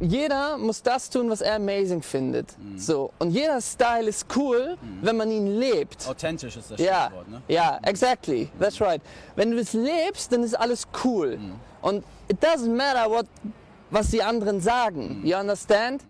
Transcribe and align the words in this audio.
Jeder 0.00 0.56
muss 0.58 0.80
das 0.82 1.10
tun, 1.10 1.28
was 1.28 1.40
er 1.40 1.56
amazing 1.56 2.02
findet. 2.02 2.54
So. 2.76 3.10
Und 3.18 3.30
jeder 3.30 3.60
Style 3.60 4.08
ist 4.08 4.26
cool, 4.36 4.76
wenn 5.02 5.16
man 5.16 5.28
ihn 5.30 5.58
lebt. 5.58 6.06
Authentisch 6.08 6.56
ist 6.56 6.70
das 6.70 6.80
Ja, 6.80 7.06
Stichwort, 7.06 7.28
ne? 7.28 7.42
ja, 7.48 7.78
exactly. 7.82 8.48
That's 8.60 8.80
right. 8.80 9.02
Wenn 9.34 9.50
du 9.50 9.58
es 9.58 9.72
lebst, 9.72 10.32
dann 10.32 10.44
ist 10.44 10.54
alles 10.54 10.84
cool. 11.04 11.38
Und 11.82 12.04
it 12.28 12.38
doesn't 12.42 12.74
matter 12.74 13.10
what, 13.10 13.26
was 13.90 14.10
die 14.10 14.22
anderen 14.22 14.60
sagen. 14.60 15.20
You 15.24 15.36
understand? 15.36 16.04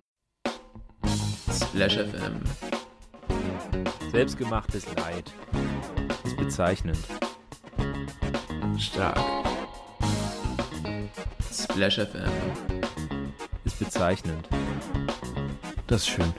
Splash 1.51 1.97
FM. 1.97 2.43
Selbstgemachtes 4.13 4.85
Leid. 4.97 5.33
Ist 6.25 6.37
bezeichnend. 6.37 6.99
Stark. 8.79 9.19
Splash 11.51 11.97
FM. 11.99 12.31
Bezeichnend. 13.99 14.49
Das 15.89 16.03
ist 16.03 16.09
schön. 16.11 16.33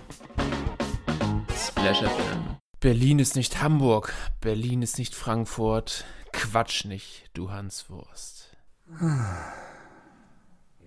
Splash 1.54 2.00
FM. 2.04 2.56
Berlin 2.80 3.20
ist 3.20 3.36
nicht 3.36 3.62
Hamburg. 3.62 4.14
Berlin 4.40 4.82
ist 4.82 4.98
nicht 4.98 5.14
Frankfurt. 5.14 6.06
Quatsch 6.32 6.86
nicht, 6.86 7.30
du 7.34 7.52
Hanswurst. 7.52 8.56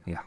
Ja. 0.06 0.20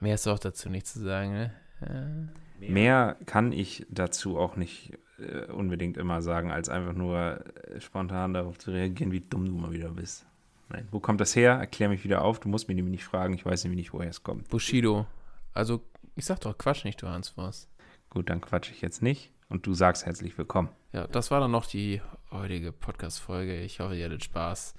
Mehr 0.00 0.14
ist 0.14 0.26
auch 0.28 0.38
dazu 0.38 0.70
nicht 0.70 0.86
zu 0.86 1.00
sagen, 1.00 1.32
ne? 1.32 2.32
Mehr 2.58 3.18
kann 3.26 3.52
ich 3.52 3.84
dazu 3.90 4.38
auch 4.38 4.56
nicht 4.56 4.98
äh, 5.18 5.44
unbedingt 5.52 5.98
immer 5.98 6.22
sagen, 6.22 6.50
als 6.50 6.70
einfach 6.70 6.94
nur 6.94 7.44
äh, 7.68 7.82
spontan 7.82 8.32
darauf 8.32 8.56
zu 8.56 8.70
reagieren, 8.70 9.12
wie 9.12 9.20
dumm 9.20 9.44
du 9.44 9.52
mal 9.52 9.72
wieder 9.72 9.90
bist. 9.90 10.24
Nein, 10.70 10.88
wo 10.90 11.00
kommt 11.00 11.20
das 11.20 11.36
her? 11.36 11.52
Erklär 11.52 11.90
mich 11.90 12.02
wieder 12.02 12.22
auf. 12.22 12.40
Du 12.40 12.48
musst 12.48 12.66
mir 12.66 12.74
nämlich 12.74 12.92
nicht 12.92 13.04
fragen. 13.04 13.34
Ich 13.34 13.44
weiß 13.44 13.64
nämlich 13.64 13.76
nicht, 13.78 13.92
woher 13.92 14.08
es 14.08 14.22
kommt. 14.22 14.48
Bushido. 14.48 15.06
Also, 15.52 15.84
ich 16.14 16.24
sag 16.24 16.40
doch 16.40 16.56
Quatsch 16.56 16.84
nicht, 16.84 17.02
du 17.02 17.08
Hanswurst. 17.08 17.68
Gut, 18.08 18.30
dann 18.30 18.40
quatsche 18.40 18.72
ich 18.72 18.80
jetzt 18.80 19.02
nicht. 19.02 19.32
Und 19.48 19.66
du 19.66 19.74
sagst 19.74 20.06
herzlich 20.06 20.38
willkommen. 20.38 20.68
Ja, 20.92 21.08
das 21.08 21.32
war 21.32 21.40
dann 21.40 21.50
noch 21.50 21.66
die 21.66 22.00
heutige 22.30 22.70
Podcast-Folge. 22.70 23.60
Ich 23.60 23.80
hoffe, 23.80 23.96
ihr 23.96 24.04
hattet 24.04 24.22
Spaß. 24.22 24.74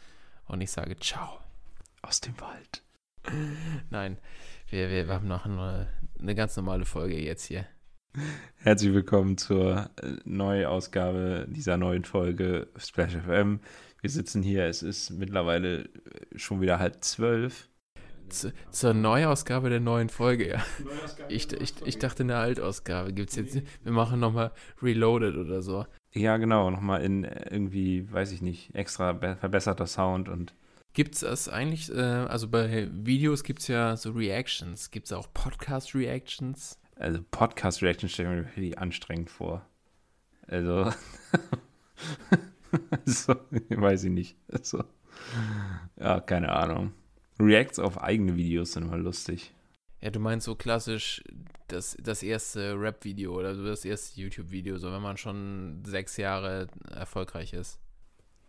Und 0.45 0.61
ich 0.61 0.71
sage 0.71 0.95
Ciao. 0.97 1.39
Aus 2.01 2.21
dem 2.21 2.39
Wald. 2.39 2.83
Nein, 3.89 4.17
wir, 4.69 4.89
wir, 4.89 5.07
wir 5.07 5.13
haben 5.13 5.27
noch 5.27 5.45
eine, 5.45 5.87
eine 6.19 6.35
ganz 6.35 6.55
normale 6.55 6.85
Folge 6.85 7.19
jetzt 7.19 7.45
hier. 7.45 7.67
Herzlich 8.55 8.93
willkommen 8.93 9.37
zur 9.37 9.89
äh, 10.01 10.17
Neuausgabe 10.25 11.47
dieser 11.49 11.77
neuen 11.77 12.03
Folge 12.03 12.69
Splash 12.77 13.15
FM. 13.15 13.59
Wir 14.01 14.09
sitzen 14.09 14.41
hier, 14.41 14.65
es 14.65 14.83
ist 14.83 15.11
mittlerweile 15.11 15.83
äh, 15.83 15.89
schon 16.35 16.61
wieder 16.61 16.79
halb 16.79 17.03
zwölf. 17.03 17.69
Zu, 18.31 18.53
zur 18.71 18.93
Neuausgabe 18.93 19.69
der 19.69 19.79
neuen 19.79 20.09
Folge, 20.09 20.49
ja. 20.49 20.63
Ich, 21.29 21.51
ich, 21.53 21.73
ich 21.85 21.99
dachte, 21.99 22.23
eine 22.23 22.37
Altausgabe 22.37 23.13
gibt 23.13 23.29
es 23.31 23.35
jetzt. 23.35 23.61
Wir 23.83 23.91
machen 23.91 24.19
nochmal 24.19 24.51
Reloaded 24.81 25.35
oder 25.35 25.61
so. 25.61 25.85
Ja, 26.13 26.37
genau, 26.37 26.69
nochmal 26.69 27.03
in 27.03 27.23
äh, 27.23 27.49
irgendwie, 27.51 28.11
weiß 28.11 28.31
ich 28.31 28.41
nicht, 28.41 28.73
extra 28.75 29.13
be- 29.13 29.37
verbesserter 29.39 29.87
Sound 29.87 30.29
und 30.29 30.53
Gibt 30.93 31.15
es 31.15 31.21
das 31.21 31.47
eigentlich, 31.47 31.89
äh, 31.93 32.01
also 32.01 32.49
bei 32.49 32.89
Videos 32.91 33.43
gibt 33.45 33.59
es 33.61 33.67
ja 33.69 33.95
so 33.95 34.11
Reactions. 34.11 34.91
Gibt 34.91 35.05
es 35.05 35.13
auch 35.13 35.27
Podcast-Reactions? 35.33 36.77
also 36.97 37.19
Podcast-Reaction 37.31 38.09
stellen 38.09 38.29
wir 38.29 38.37
mir 38.41 38.45
wirklich 38.47 38.77
anstrengend 38.77 39.29
vor. 39.29 39.65
Also, 40.47 40.91
so, 43.05 43.35
weiß 43.69 44.03
ich 44.05 44.11
nicht. 44.11 44.35
Also, 44.51 44.83
ja, 45.99 46.19
keine 46.19 46.51
Ahnung. 46.51 46.91
Reacts 47.41 47.79
auf 47.79 48.01
eigene 48.01 48.35
Videos 48.35 48.73
sind 48.73 48.83
immer 48.83 48.97
lustig. 48.97 49.53
Ja, 50.01 50.09
du 50.09 50.19
meinst 50.19 50.45
so 50.45 50.55
klassisch 50.55 51.23
das, 51.67 51.95
das 52.01 52.23
erste 52.23 52.79
Rap-Video 52.79 53.37
oder 53.37 53.55
so 53.55 53.63
das 53.63 53.85
erste 53.85 54.19
YouTube-Video, 54.19 54.77
so 54.77 54.91
wenn 54.91 55.01
man 55.01 55.17
schon 55.17 55.83
sechs 55.85 56.17
Jahre 56.17 56.67
erfolgreich 56.89 57.53
ist. 57.53 57.79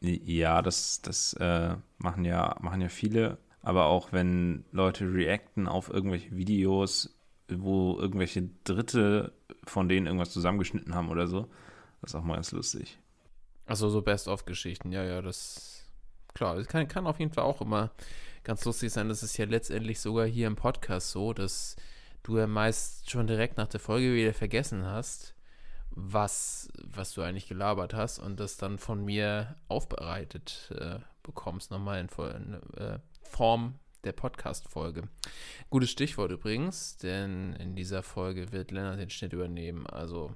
Ja, 0.01 0.63
das, 0.63 1.03
das 1.03 1.35
äh, 1.35 1.77
machen 1.99 2.25
ja, 2.25 2.57
machen 2.61 2.81
ja 2.81 2.89
viele, 2.89 3.39
aber 3.61 3.87
auch 3.87 4.13
wenn 4.13 4.65
Leute 4.73 5.13
reacten 5.13 5.69
auf 5.69 5.91
irgendwelche 5.91 6.35
Videos, 6.35 7.15
wo 7.49 7.99
irgendwelche 7.99 8.49
Dritte 8.65 9.33
von 9.65 9.89
denen 9.89 10.07
irgendwas 10.07 10.33
zusammengeschnitten 10.33 10.95
haben 10.95 11.11
oder 11.11 11.29
so, 11.29 11.49
das 12.01 12.11
ist 12.11 12.15
auch 12.17 12.25
mal 12.25 12.35
ganz 12.35 12.51
lustig. 12.51 12.99
Achso, 13.67 13.89
so 13.91 14.03
Best-of-Geschichten, 14.03 14.91
ja, 14.91 15.05
ja, 15.05 15.23
das. 15.23 15.79
Klar, 16.35 16.57
das 16.57 16.67
kann, 16.67 16.89
kann 16.89 17.07
auf 17.07 17.21
jeden 17.21 17.31
Fall 17.31 17.45
auch 17.45 17.61
immer 17.61 17.91
ganz 18.45 18.65
lustig 18.65 18.93
sein. 18.93 19.09
Das 19.09 19.23
ist 19.23 19.37
ja 19.37 19.45
letztendlich 19.45 20.01
sogar 20.01 20.27
hier 20.27 20.47
im 20.47 20.57
Podcast 20.57 21.11
so, 21.11 21.33
dass 21.33 21.77
du 22.23 22.39
ja 22.39 22.47
meist 22.47 23.11
schon 23.11 23.27
direkt 23.27 23.57
nach 23.57 23.69
der 23.69 23.81
Folge 23.81 24.15
wieder 24.15 24.35
vergessen 24.35 24.85
hast, 24.85 25.35
was, 25.91 26.69
was 26.83 27.13
du 27.13 27.23
eigentlich 27.23 27.49
gelabert 27.49 27.95
hast 27.95 28.19
und 28.19 28.41
das 28.41 28.57
dann 28.57 28.79
von 28.79 29.05
mir 29.05 29.57
aufbereitet 29.69 30.73
äh, 30.79 30.99
bekommst, 31.23 31.71
nochmal 31.71 32.01
in, 32.01 32.09
in 32.37 32.55
äh, 32.77 32.99
Form 33.23 33.79
der 34.05 34.13
Podcast-Folge. 34.13 35.09
Gutes 35.71 35.91
Stichwort 35.91 36.33
übrigens, 36.33 36.97
denn 36.97 37.53
in 37.55 37.77
dieser 37.77 38.03
Folge 38.03 38.53
wird 38.53 38.71
Lennart 38.71 38.99
den 38.99 39.11
Schnitt 39.11 39.33
übernehmen. 39.33 39.87
Also, 39.87 40.35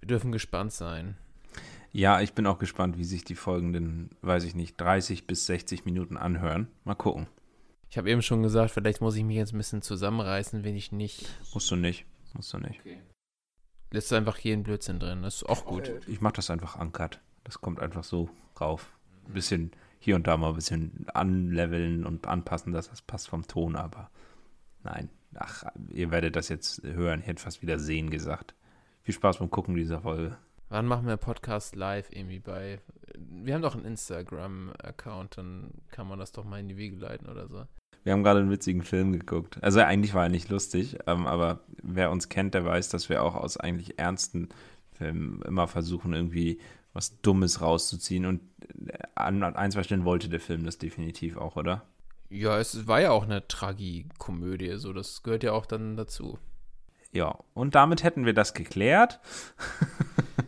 wir 0.00 0.08
dürfen 0.08 0.32
gespannt 0.32 0.72
sein. 0.72 1.16
Ja, 1.92 2.20
ich 2.22 2.32
bin 2.32 2.46
auch 2.46 2.58
gespannt, 2.58 2.96
wie 2.96 3.04
sich 3.04 3.22
die 3.22 3.34
folgenden, 3.34 4.10
weiß 4.22 4.44
ich 4.44 4.54
nicht, 4.54 4.80
30 4.80 5.26
bis 5.26 5.46
60 5.46 5.84
Minuten 5.84 6.16
anhören. 6.16 6.68
Mal 6.84 6.94
gucken. 6.94 7.26
Ich 7.90 7.98
habe 7.98 8.10
eben 8.10 8.22
schon 8.22 8.42
gesagt, 8.42 8.70
vielleicht 8.70 9.02
muss 9.02 9.16
ich 9.16 9.24
mich 9.24 9.36
jetzt 9.36 9.52
ein 9.52 9.58
bisschen 9.58 9.82
zusammenreißen, 9.82 10.64
wenn 10.64 10.74
ich 10.74 10.92
nicht. 10.92 11.26
Musst 11.52 11.70
du 11.70 11.76
nicht. 11.76 12.06
Musst 12.32 12.52
du 12.54 12.58
nicht. 12.58 12.80
Lässt 13.90 14.10
einfach 14.14 14.38
jeden 14.38 14.62
Blödsinn 14.62 14.98
drin. 14.98 15.22
Das 15.22 15.36
ist 15.36 15.48
auch 15.48 15.66
gut. 15.66 15.92
Ich 16.06 16.22
mache 16.22 16.34
das 16.34 16.48
einfach 16.48 16.80
uncut. 16.80 17.20
Das 17.44 17.60
kommt 17.60 17.80
einfach 17.80 18.04
so 18.04 18.30
rauf. 18.58 18.90
Ein 19.26 19.34
bisschen 19.34 19.72
hier 19.98 20.16
und 20.16 20.26
da 20.26 20.38
mal 20.38 20.48
ein 20.48 20.54
bisschen 20.54 21.06
anleveln 21.12 22.06
und 22.06 22.26
anpassen, 22.26 22.72
dass 22.72 22.88
das 22.88 23.02
passt 23.02 23.28
vom 23.28 23.46
Ton, 23.46 23.76
aber 23.76 24.10
nein. 24.82 25.10
Ach, 25.34 25.64
ihr 25.90 26.10
werdet 26.10 26.36
das 26.36 26.48
jetzt 26.48 26.82
hören. 26.82 27.20
Ich 27.20 27.26
hätte 27.26 27.42
fast 27.42 27.60
wieder 27.60 27.78
sehen 27.78 28.08
gesagt. 28.08 28.54
Viel 29.02 29.14
Spaß 29.14 29.38
beim 29.38 29.50
Gucken 29.50 29.74
dieser 29.74 30.00
Folge. 30.00 30.38
Wann 30.72 30.86
machen 30.86 31.06
wir 31.06 31.18
Podcast 31.18 31.76
live 31.76 32.08
irgendwie 32.12 32.38
bei. 32.38 32.80
Wir 33.14 33.52
haben 33.52 33.60
doch 33.60 33.74
einen 33.74 33.84
Instagram-Account, 33.84 35.36
dann 35.36 35.70
kann 35.90 36.08
man 36.08 36.18
das 36.18 36.32
doch 36.32 36.44
mal 36.44 36.60
in 36.60 36.68
die 36.68 36.78
Wege 36.78 36.96
leiten 36.96 37.28
oder 37.28 37.46
so. 37.46 37.66
Wir 38.04 38.14
haben 38.14 38.22
gerade 38.22 38.40
einen 38.40 38.50
witzigen 38.50 38.80
Film 38.80 39.12
geguckt. 39.12 39.62
Also 39.62 39.80
eigentlich 39.80 40.14
war 40.14 40.22
er 40.22 40.28
nicht 40.30 40.48
lustig, 40.48 40.96
ähm, 41.06 41.26
aber 41.26 41.60
wer 41.82 42.10
uns 42.10 42.30
kennt, 42.30 42.54
der 42.54 42.64
weiß, 42.64 42.88
dass 42.88 43.10
wir 43.10 43.22
auch 43.22 43.34
aus 43.34 43.58
eigentlich 43.58 43.98
ernsten 43.98 44.48
Filmen 44.92 45.42
immer 45.42 45.68
versuchen, 45.68 46.14
irgendwie 46.14 46.58
was 46.94 47.20
Dummes 47.20 47.60
rauszuziehen. 47.60 48.24
Und 48.24 48.40
äh, 48.86 48.96
an 49.14 49.42
ein, 49.42 49.72
zwei 49.72 49.82
Stellen 49.82 50.06
wollte 50.06 50.30
der 50.30 50.40
Film 50.40 50.64
das 50.64 50.78
definitiv 50.78 51.36
auch, 51.36 51.56
oder? 51.56 51.82
Ja, 52.30 52.58
es 52.58 52.86
war 52.86 53.02
ja 53.02 53.10
auch 53.10 53.24
eine 53.24 53.46
Tragikomödie, 53.46 54.78
so 54.78 54.94
das 54.94 55.22
gehört 55.22 55.42
ja 55.42 55.52
auch 55.52 55.66
dann 55.66 55.98
dazu. 55.98 56.38
Ja, 57.12 57.38
und 57.52 57.74
damit 57.74 58.04
hätten 58.04 58.24
wir 58.24 58.32
das 58.32 58.54
geklärt. 58.54 59.20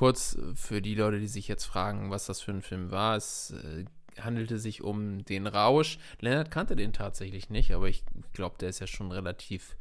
Kurz 0.00 0.38
für 0.54 0.80
die 0.80 0.94
Leute, 0.94 1.20
die 1.20 1.28
sich 1.28 1.46
jetzt 1.46 1.66
fragen, 1.66 2.10
was 2.10 2.24
das 2.24 2.40
für 2.40 2.52
ein 2.52 2.62
Film 2.62 2.90
war. 2.90 3.16
Es 3.16 3.50
äh, 3.50 3.84
handelte 4.18 4.58
sich 4.58 4.80
um 4.80 5.26
den 5.26 5.46
Rausch. 5.46 5.98
Lennart 6.20 6.50
kannte 6.50 6.74
den 6.74 6.94
tatsächlich 6.94 7.50
nicht, 7.50 7.74
aber 7.74 7.86
ich 7.86 8.02
glaube, 8.32 8.56
der 8.58 8.70
ist 8.70 8.78
ja 8.78 8.86
schon 8.86 9.12
relativ 9.12 9.76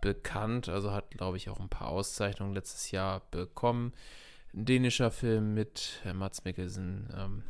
bekannt. 0.00 0.70
Also 0.70 0.92
hat, 0.92 1.10
glaube 1.10 1.36
ich, 1.36 1.50
auch 1.50 1.60
ein 1.60 1.68
paar 1.68 1.88
Auszeichnungen 1.88 2.54
letztes 2.54 2.90
Jahr 2.90 3.20
bekommen. 3.30 3.92
Ein 4.54 4.64
dänischer 4.64 5.10
Film 5.10 5.52
mit 5.52 6.00
äh, 6.06 6.14
Mats 6.14 6.42
Mikkelsen. 6.46 7.10
Ähm, 7.14 7.42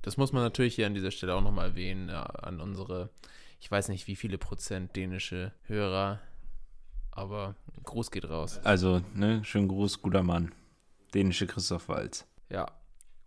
das 0.00 0.16
muss 0.16 0.32
man 0.32 0.42
natürlich 0.42 0.76
hier 0.76 0.86
an 0.86 0.94
dieser 0.94 1.10
Stelle 1.10 1.34
auch 1.34 1.42
nochmal 1.42 1.68
erwähnen, 1.68 2.08
an 2.08 2.62
unsere, 2.62 3.10
ich 3.60 3.70
weiß 3.70 3.90
nicht, 3.90 4.06
wie 4.06 4.16
viele 4.16 4.38
Prozent 4.38 4.96
dänische 4.96 5.52
Hörer, 5.64 6.20
aber 7.10 7.54
Gruß 7.82 8.10
geht 8.10 8.30
raus. 8.30 8.60
Also, 8.64 9.02
ne, 9.12 9.44
schönen 9.44 9.68
Gruß, 9.68 10.00
guter 10.00 10.22
Mann. 10.22 10.52
Dänische 11.14 11.46
Christoph 11.46 11.88
Walz. 11.88 12.26
Ja. 12.48 12.66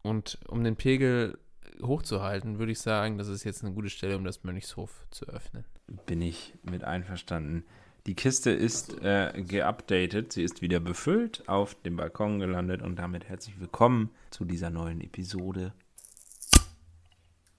Und 0.01 0.39
um 0.47 0.63
den 0.63 0.75
Pegel 0.75 1.37
hochzuhalten, 1.81 2.59
würde 2.59 2.71
ich 2.71 2.79
sagen, 2.79 3.17
das 3.17 3.27
ist 3.27 3.43
jetzt 3.43 3.63
eine 3.63 3.73
gute 3.73 3.89
Stelle, 3.89 4.17
um 4.17 4.23
das 4.23 4.43
Mönchshof 4.43 5.05
zu 5.11 5.25
öffnen. 5.25 5.65
Bin 6.05 6.21
ich 6.21 6.53
mit 6.63 6.83
einverstanden. 6.83 7.65
Die 8.05 8.15
Kiste 8.15 8.51
ist 8.51 9.01
äh, 9.01 9.31
geupdatet, 9.47 10.33
sie 10.33 10.43
ist 10.43 10.61
wieder 10.61 10.81
befüllt, 10.81 11.47
auf 11.47 11.73
dem 11.83 11.95
Balkon 11.95 12.39
gelandet 12.39 12.81
und 12.81 12.97
damit 12.97 13.29
herzlich 13.29 13.59
willkommen 13.61 14.09
zu 14.29 14.43
dieser 14.43 14.69
neuen 14.69 14.99
Episode. 14.99 15.71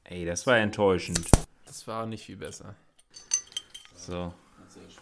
Ey, 0.04 0.26
das 0.26 0.46
war 0.46 0.58
enttäuschend. 0.58 1.26
Das 1.64 1.86
war 1.86 2.04
nicht 2.04 2.26
viel 2.26 2.36
besser. 2.36 2.74
So, 3.96 4.34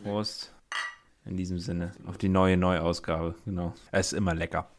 Prost. 0.03 0.53
In 1.25 1.37
diesem 1.37 1.59
Sinne, 1.59 1.93
auf 2.07 2.19
die 2.19 2.29
neue 2.29 2.57
Neuausgabe, 2.57 3.35
genau. 3.45 3.75
Es 3.91 4.13
ist 4.13 4.19
immer 4.19 4.35
lecker. 4.35 4.71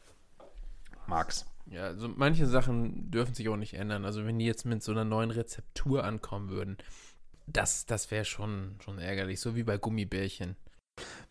Mag's. 1.08 1.46
Ja, 1.68 1.86
also 1.86 2.10
manche 2.10 2.46
Sachen 2.46 3.10
dürfen 3.10 3.34
sich 3.34 3.48
auch 3.50 3.58
nicht 3.58 3.74
ändern. 3.74 4.06
Also 4.06 4.26
wenn 4.26 4.38
die 4.40 4.46
jetzt 4.46 4.66
mit 4.66 4.84
so 4.84 4.92
einer 4.92 5.06
neuen 5.06 5.32
Rezeptur 5.32 6.04
ankommen 6.04 6.50
würden, 6.50 6.78
das, 7.48 7.86
das 7.86 8.12
wäre 8.12 8.26
schon, 8.26 8.76
schon 8.84 9.00
ärgerlich. 9.00 9.40
So 9.40 9.56
wie 9.56 9.64
bei 9.64 9.78
Gummibärchen. 9.78 10.56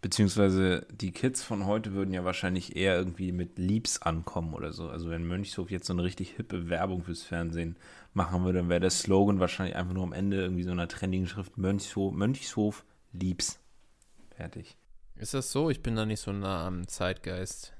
Beziehungsweise 0.00 0.86
die 0.90 1.12
Kids 1.12 1.42
von 1.42 1.66
heute 1.66 1.92
würden 1.92 2.12
ja 2.12 2.24
wahrscheinlich 2.24 2.74
eher 2.74 2.96
irgendwie 2.96 3.30
mit 3.30 3.58
Liebs 3.58 4.02
ankommen 4.02 4.54
oder 4.54 4.72
so. 4.72 4.88
Also 4.88 5.08
wenn 5.10 5.26
Mönchshof 5.26 5.70
jetzt 5.70 5.86
so 5.86 5.92
eine 5.92 6.02
richtig 6.02 6.30
hippe 6.30 6.68
Werbung 6.68 7.04
fürs 7.04 7.22
Fernsehen 7.22 7.76
machen 8.12 8.44
würde, 8.44 8.58
dann 8.58 8.68
wäre 8.68 8.80
der 8.80 8.90
Slogan 8.90 9.38
wahrscheinlich 9.38 9.76
einfach 9.76 9.94
nur 9.94 10.02
am 10.02 10.12
Ende 10.12 10.40
irgendwie 10.40 10.64
so 10.64 10.72
einer 10.72 10.88
trendigen 10.88 11.28
Schrift 11.28 11.56
Mönchshof, 11.58 12.12
Mönchshof 12.12 12.84
Liebs. 13.12 13.60
Fertig. 14.34 14.76
Ist 15.14 15.34
das 15.34 15.52
so? 15.52 15.70
Ich 15.70 15.82
bin 15.82 15.94
da 15.94 16.04
nicht 16.04 16.20
so 16.20 16.32
nah 16.32 16.66
am 16.66 16.88
Zeitgeist. 16.88 17.74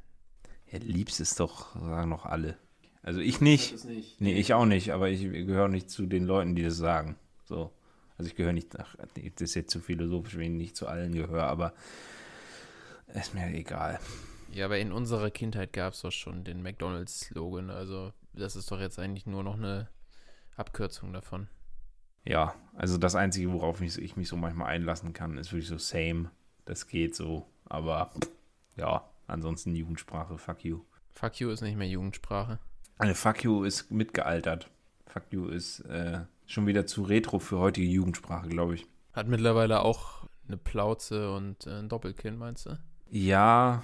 Ja, 0.73 0.79
Liebs 0.79 1.21
ist 1.21 1.39
doch, 1.39 1.75
sagen 1.77 2.09
noch 2.09 2.25
alle. 2.25 2.57
Also 3.03 3.21
ich 3.21 3.41
nicht. 3.41 3.77
Nee, 4.21 4.35
ich 4.35 4.55
auch 4.55 4.65
nicht, 4.65 4.93
aber 4.93 5.09
ich 5.11 5.23
gehöre 5.23 5.69
nicht 5.69 5.91
zu 5.91 6.07
den 6.07 6.25
Leuten, 6.25 6.55
die 6.55 6.63
das 6.63 6.77
sagen. 6.77 7.17
So. 7.45 7.73
Also 8.17 8.31
ich 8.31 8.37
gehöre 8.37 8.53
nicht, 8.53 8.79
ach, 8.79 8.97
das 9.15 9.43
ist 9.43 9.55
jetzt 9.55 9.71
zu 9.71 9.81
philosophisch, 9.81 10.37
wenn 10.37 10.53
ich 10.53 10.59
nicht 10.59 10.77
zu 10.77 10.87
allen 10.87 11.13
gehöre, 11.13 11.45
aber 11.45 11.75
ist 13.15 13.35
mir 13.35 13.53
egal. 13.53 13.99
Ja, 14.53 14.67
aber 14.67 14.79
in 14.79 14.93
unserer 14.93 15.31
Kindheit 15.31 15.73
gab 15.73 15.95
es 15.95 16.03
doch 16.03 16.13
schon 16.13 16.45
den 16.45 16.63
McDonalds-Slogan. 16.63 17.71
Also 17.71 18.13
das 18.33 18.57
ist 18.57 18.71
doch 18.71 18.81
jetzt 18.81 18.99
eigentlich 18.99 19.27
nur 19.27 19.43
noch 19.43 19.57
eine 19.57 19.89
Abkürzung 20.57 21.13
davon. 21.13 21.49
Ja, 22.25 22.55
also 22.75 22.99
das 22.99 23.15
Einzige, 23.15 23.53
worauf 23.53 23.81
ich, 23.81 23.99
ich 23.99 24.17
mich 24.17 24.29
so 24.29 24.37
manchmal 24.37 24.69
einlassen 24.69 25.13
kann, 25.13 25.37
ist 25.39 25.53
wirklich 25.53 25.69
so 25.69 25.79
same. 25.79 26.31
Das 26.65 26.87
geht 26.87 27.17
so, 27.17 27.47
aber 27.65 28.13
ja, 28.77 29.12
ansonsten 29.33 29.75
Jugendsprache, 29.75 30.39
fuck 30.39 30.65
you. 30.65 30.81
Fuck 31.11 31.41
you 31.41 31.51
ist 31.51 31.63
nicht 31.63 31.77
mehr 31.77 31.89
Jugendsprache. 31.89 32.59
Eine 32.99 33.15
fuck 33.15 33.43
you 33.45 33.65
ist 33.65 33.91
mitgealtert. 33.91 34.71
Fuck 35.07 35.25
you 35.31 35.49
ist 35.49 35.81
äh, 35.81 36.21
schon 36.47 36.67
wieder 36.67 36.87
zu 36.87 37.03
retro 37.03 37.39
für 37.39 37.59
heutige 37.59 37.87
Jugendsprache, 37.87 38.49
glaube 38.49 38.75
ich. 38.77 38.87
Hat 39.13 39.29
mittlerweile 39.29 39.81
auch 39.81 40.27
eine 40.47 40.57
Plauze 40.57 41.33
und 41.33 41.67
äh, 41.67 41.81
ein 41.81 41.89
Doppelkinn, 41.89 42.37
meinst 42.37 42.67
du? 42.67 42.79
Ja, 43.11 43.83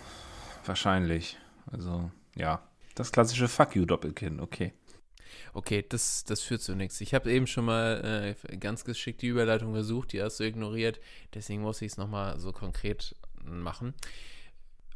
wahrscheinlich. 0.65 1.39
Also, 1.67 2.11
ja. 2.37 2.63
Das 2.95 3.13
klassische 3.13 3.49
Fuck 3.49 3.77
you 3.77 3.85
Doppelkinn, 3.85 4.41
okay. 4.41 4.73
Okay, 5.53 5.85
das, 5.89 6.25
das 6.25 6.43
führt 6.43 6.63
zu 6.63 6.75
nichts. 6.75 7.01
Ich 7.01 7.15
habe 7.15 7.31
eben 7.31 7.47
schon 7.47 7.65
mal 7.65 8.35
äh, 8.51 8.57
ganz 8.57 8.85
geschickt 8.85 9.23
die 9.23 9.29
Überleitung 9.29 9.73
versucht, 9.73 10.13
die 10.13 10.23
hast 10.23 10.41
du 10.41 10.45
ignoriert. 10.45 11.01
Deswegen 11.35 11.63
muss 11.63 11.83
ich 11.83 11.93
es 11.93 11.99
nochmal 11.99 12.39
so 12.39 12.53
konkret 12.53 13.15
machen. 13.45 13.95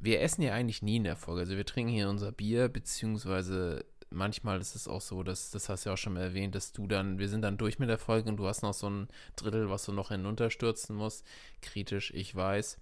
Wir 0.02 0.20
essen 0.20 0.42
ja 0.42 0.52
eigentlich 0.52 0.82
nie 0.82 0.96
in 0.96 1.04
der 1.04 1.14
Folge. 1.14 1.42
Also 1.42 1.56
wir 1.56 1.64
trinken 1.64 1.92
hier 1.92 2.08
unser 2.08 2.32
Bier, 2.32 2.68
beziehungsweise 2.68 3.84
manchmal 4.10 4.60
ist 4.60 4.74
es 4.74 4.88
auch 4.88 5.00
so, 5.00 5.22
dass, 5.22 5.50
das 5.52 5.68
hast 5.68 5.84
du 5.84 5.90
ja 5.90 5.94
auch 5.94 5.98
schon 5.98 6.14
mal 6.14 6.22
erwähnt, 6.22 6.56
dass 6.56 6.72
du 6.72 6.88
dann, 6.88 7.20
wir 7.20 7.28
sind 7.28 7.42
dann 7.42 7.56
durch 7.56 7.78
mit 7.78 7.88
der 7.88 7.98
Folge 7.98 8.28
und 8.28 8.36
du 8.36 8.46
hast 8.48 8.62
noch 8.62 8.74
so 8.74 8.90
ein 8.90 9.06
Drittel, 9.36 9.70
was 9.70 9.84
du 9.84 9.92
noch 9.92 10.08
hinunterstürzen 10.08 10.96
musst. 10.96 11.24
Kritisch, 11.60 12.12
ich 12.14 12.34
weiß. 12.34 12.78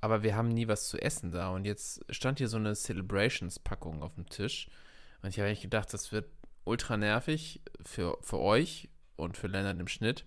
Aber 0.00 0.24
wir 0.24 0.34
haben 0.34 0.48
nie 0.48 0.66
was 0.66 0.88
zu 0.88 0.98
essen 0.98 1.30
da. 1.30 1.50
Und 1.50 1.66
jetzt 1.66 2.04
stand 2.10 2.38
hier 2.38 2.48
so 2.48 2.56
eine 2.56 2.74
Celebrations-Packung 2.74 4.02
auf 4.02 4.16
dem 4.16 4.28
Tisch. 4.28 4.68
Und 5.22 5.28
ich 5.28 5.38
habe 5.38 5.46
eigentlich 5.46 5.62
gedacht, 5.62 5.94
das 5.94 6.10
wird 6.10 6.26
ultra 6.64 6.96
nervig 6.96 7.62
für, 7.84 8.18
für 8.22 8.40
euch 8.40 8.88
und 9.14 9.36
für 9.36 9.46
Lennart 9.46 9.78
im 9.78 9.86
Schnitt, 9.86 10.24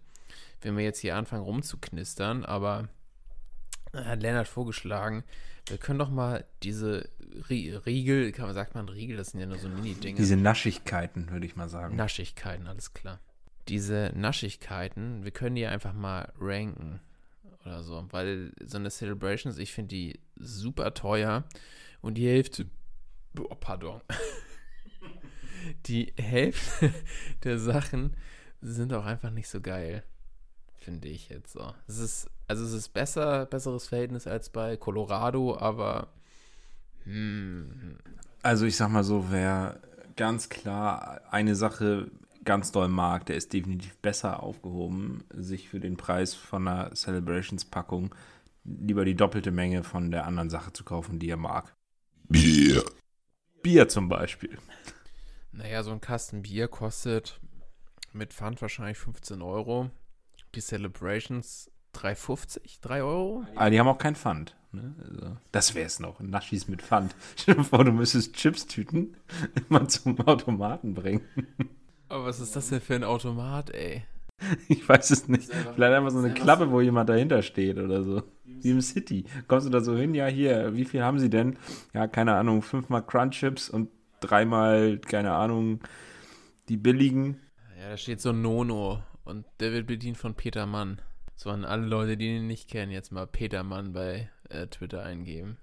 wenn 0.62 0.78
wir 0.78 0.86
jetzt 0.86 1.00
hier 1.00 1.18
anfangen 1.18 1.44
rumzuknistern. 1.44 2.46
Aber 2.46 2.88
hat 3.94 4.22
Lennart 4.22 4.48
vorgeschlagen, 4.48 5.24
wir 5.68 5.78
können 5.78 6.00
doch 6.00 6.10
mal 6.10 6.46
diese 6.64 7.10
Riegel, 7.50 8.32
kann 8.32 8.46
man, 8.46 8.56
sagt 8.56 8.76
man 8.76 8.90
Riegel, 8.90 9.18
das 9.18 9.32
sind 9.32 9.40
ja 9.40 9.46
nur 9.46 9.58
so 9.58 9.70
Mini-Dinge. 9.70 10.18
Diese 10.18 10.36
Naschigkeiten, 10.36 11.30
würde 11.30 11.46
ich 11.46 11.56
mal 11.56 11.70
sagen. 11.70 11.96
Naschigkeiten, 11.96 12.68
alles 12.68 12.94
klar. 12.94 13.20
Diese 13.68 14.12
Naschigkeiten, 14.16 15.24
wir 15.24 15.32
können 15.32 15.56
die 15.56 15.68
einfach 15.68 15.94
mal 15.94 16.32
ranken 16.40 17.00
oder 17.66 17.84
so, 17.84 18.08
weil 18.10 18.52
so 18.66 18.78
eine 18.78 18.90
Celebrations, 18.90 19.58
ich 19.58 19.74
finde 19.74 19.90
die 19.90 20.20
super 20.36 20.94
teuer 20.94 21.44
und 22.02 22.16
die 22.16 22.28
Hälfte, 22.28 22.66
oh, 23.38 23.56
pardon, 23.56 24.02
die 25.86 26.14
Hälfte 26.18 26.92
der 27.44 27.60
Sachen 27.60 28.16
sind 28.62 28.92
auch 28.94 29.06
einfach 29.06 29.30
nicht 29.30 29.50
so 29.50 29.62
geil, 29.62 30.04
finde 30.90 31.08
ich 31.08 31.30
jetzt 31.30 31.54
so. 31.54 31.72
Es 31.88 32.00
ist, 32.00 32.32
also 32.48 32.66
es 32.66 32.74
ist 32.74 32.90
besser, 32.90 33.46
besseres 33.46 33.88
Verhältnis 33.88 34.26
als 34.26 34.50
bei 34.50 34.76
Colorado, 34.76 35.56
aber 35.56 36.08
hm, 37.04 37.98
Also 38.42 38.66
ich 38.66 38.76
sag 38.76 38.90
mal 38.90 39.04
so, 39.04 39.28
wer 39.30 39.80
ganz 40.16 40.50
klar 40.50 41.22
eine 41.30 41.56
Sache 41.56 42.10
ganz 42.44 42.72
doll 42.72 42.88
mag, 42.88 43.28
der 43.28 43.36
ist 43.36 43.54
definitiv 43.54 43.98
besser 43.98 44.42
aufgehoben, 44.42 45.26
sich 45.32 45.70
für 45.70 45.80
den 45.80 45.96
Preis 45.96 46.34
von 46.34 46.68
einer 46.68 46.96
Celebrations-Packung 46.96 48.16
lieber 48.64 49.06
die 49.06 49.16
doppelte 49.16 49.52
Menge 49.52 49.84
von 49.84 50.10
der 50.10 50.26
anderen 50.26 50.50
Sache 50.50 50.74
zu 50.74 50.84
kaufen, 50.84 51.20
die 51.20 51.30
er 51.30 51.38
mag. 51.38 51.76
Bier. 52.30 52.84
Bier 53.62 53.88
zum 53.90 54.10
Beispiel. 54.10 54.58
naja, 55.52 55.84
so 55.84 55.92
ein 55.92 56.02
Kasten 56.02 56.42
Bier 56.42 56.68
kostet 56.68 57.40
mit 58.12 58.34
Pfand 58.34 58.60
wahrscheinlich 58.64 58.98
15 58.98 59.44
Euro. 59.44 59.92
Die 60.56 60.62
Celebrations 60.62 61.72
3,50? 61.96 62.82
3 62.82 63.04
Euro? 63.04 63.46
Aber 63.56 63.70
die 63.70 63.80
haben 63.80 63.88
auch 63.88 63.98
kein 63.98 64.16
Pfand. 64.16 64.56
Ne? 64.72 64.96
Also, 65.00 65.38
das 65.52 65.74
wär's 65.76 66.00
noch. 66.00 66.20
Naschis 66.20 66.68
mit 66.68 66.82
Pfand. 66.82 67.16
Stell 67.36 67.56
dir 67.56 67.64
vor, 67.64 67.84
du 67.84 67.92
müsstest 67.92 68.36
Chips-Tüten 68.36 69.16
immer 69.70 69.88
zum 69.88 70.20
Automaten 70.22 70.94
bringen. 70.94 71.22
Aber 72.08 72.26
was 72.26 72.40
ist 72.40 72.56
das 72.56 72.70
denn 72.70 72.82
für 72.82 72.96
ein 72.96 73.04
Automat, 73.04 73.72
ey? 73.72 74.04
Ich 74.70 74.88
weiß 74.88 75.10
es 75.12 75.28
nicht. 75.28 75.52
Vielleicht 75.52 75.94
einfach 75.94 76.12
so 76.12 76.20
eine 76.20 76.34
Klappe, 76.34 76.72
wo 76.72 76.80
jemand 76.80 77.10
dahinter 77.10 77.42
steht 77.42 77.78
oder 77.78 78.04
so. 78.04 78.24
Wie 78.46 78.72
im 78.72 78.82
City. 78.82 79.26
Kommst 79.48 79.68
du 79.68 79.70
da 79.70 79.82
so 79.82 79.98
hin? 79.98 80.14
Ja, 80.14 80.28
hier, 80.28 80.74
wie 80.76 80.86
viel 80.86 81.04
haben 81.04 81.20
sie 81.20 81.30
denn? 81.30 81.58
Ja, 81.94 82.08
keine 82.08 82.36
Ahnung, 82.36 82.62
fünfmal 82.62 83.04
Crunch-Chips 83.04 83.70
und 83.70 83.90
dreimal, 84.22 84.98
keine 85.00 85.34
Ahnung, 85.34 85.82
die 86.70 86.78
billigen. 86.78 87.42
Ja, 87.80 87.90
da 87.90 87.98
steht 87.98 88.22
so 88.22 88.32
Nono 88.32 89.04
und 89.30 89.46
der 89.60 89.72
wird 89.72 89.88
bedient 89.88 90.18
von 90.18 90.34
Peter 90.34 90.66
Mann. 90.66 91.00
So 91.36 91.50
an 91.52 91.64
alle 91.64 91.86
Leute, 91.86 92.18
die 92.18 92.36
ihn 92.36 92.48
nicht 92.48 92.70
kennen, 92.70 92.92
jetzt 92.92 93.12
mal 93.12 93.26
Peter 93.26 93.64
Mann 93.64 93.94
bei 93.94 94.30
äh, 94.50 94.68
Twitter 94.68 95.04
eingeben. 95.04 95.58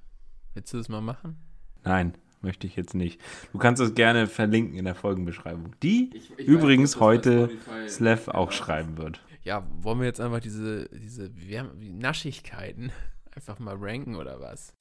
Willst 0.54 0.72
du 0.72 0.78
das 0.78 0.88
mal 0.88 1.02
machen? 1.02 1.36
Nein, 1.84 2.14
möchte 2.40 2.66
ich 2.66 2.76
jetzt 2.76 2.94
nicht. 2.94 3.20
Du 3.52 3.58
kannst 3.58 3.82
es 3.82 3.94
gerne 3.94 4.26
verlinken 4.26 4.78
in 4.78 4.86
der 4.86 4.94
Folgenbeschreibung. 4.94 5.74
Die 5.82 6.10
übrigens 6.38 6.98
heute 6.98 7.50
Slav 7.88 8.28
auch 8.28 8.52
schreiben 8.52 8.96
wird. 8.96 9.20
Ja, 9.42 9.66
wollen 9.80 10.00
wir 10.00 10.06
jetzt 10.06 10.20
einfach 10.20 10.40
diese, 10.40 10.88
diese 10.88 11.30
Naschigkeiten 11.78 12.90
einfach 13.36 13.58
mal 13.58 13.76
ranken 13.78 14.16
oder 14.16 14.40
was? 14.40 14.74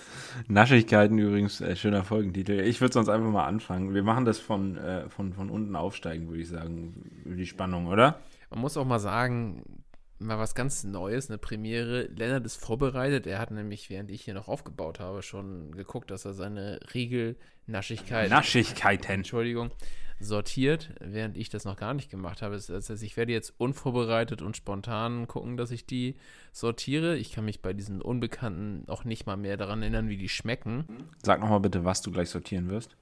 Naschigkeiten 0.48 1.20
übrigens, 1.20 1.60
äh, 1.60 1.76
schöner 1.76 2.06
Folgentitel. 2.06 2.62
Ich 2.62 2.80
würde 2.80 2.94
sonst 2.94 3.10
einfach 3.10 3.30
mal 3.30 3.46
anfangen. 3.46 3.94
Wir 3.94 4.04
machen 4.04 4.24
das 4.24 4.40
von, 4.40 4.78
äh, 4.78 5.10
von, 5.10 5.34
von 5.34 5.50
unten 5.50 5.76
aufsteigen, 5.76 6.30
würde 6.30 6.42
ich 6.42 6.48
sagen, 6.48 7.12
über 7.26 7.36
die 7.36 7.46
Spannung, 7.46 7.88
oder? 7.88 8.22
Man 8.50 8.60
muss 8.60 8.78
auch 8.78 8.86
mal 8.86 9.00
sagen, 9.00 9.84
mal 10.20 10.40
was 10.40 10.56
ganz 10.56 10.84
Neues, 10.84 11.30
eine 11.30 11.38
Premiere. 11.38 12.04
Lennart 12.04 12.46
ist 12.46 12.56
vorbereitet. 12.56 13.28
Er 13.28 13.40
hat 13.40 13.52
nämlich, 13.52 13.90
während 13.90 14.12
ich 14.12 14.24
hier 14.24 14.34
noch 14.34 14.48
aufgebaut 14.48 15.00
habe, 15.00 15.22
schon 15.22 15.72
geguckt, 15.72 16.12
dass 16.12 16.26
er 16.26 16.34
seine 16.34 16.80
Riegel-Naschigkeit, 16.94 18.30
Naschigkeiten. 18.30 19.12
Entschuldigung, 19.12 19.72
sortiert, 20.20 20.94
während 21.02 21.38
ich 21.38 21.50
das 21.50 21.66
noch 21.66 21.76
gar 21.76 21.94
nicht 21.94 22.10
gemacht 22.10 22.42
habe. 22.42 22.56
Das 22.56 22.90
heißt, 22.90 23.04
ich 23.04 23.18
werde 23.18 23.34
jetzt 23.34 23.54
unvorbereitet 23.58 24.42
und 24.42 24.56
spontan 24.56 25.28
gucken, 25.28 25.58
dass 25.58 25.72
ich 25.72 25.86
die 25.86 26.16
sortiere. 26.52 27.18
Ich 27.18 27.34
kann 27.34 27.46
mich 27.46 27.62
bei 27.62 27.74
diesen 27.74 28.02
Unbekannten 28.02 28.88
auch 28.88 29.04
nicht 29.04 29.26
mal 29.26 29.38
mehr 29.38 29.58
daran 29.58 29.82
erinnern, 29.82 30.08
wie 30.08 30.18
die 30.18 30.30
schmecken. 30.30 30.86
Sag 31.22 31.42
nochmal 31.42 31.60
bitte, 31.60 31.84
was 31.84 32.02
du 32.02 32.12
gleich 32.12 32.30
sortieren 32.30 32.70
wirst. 32.70 32.96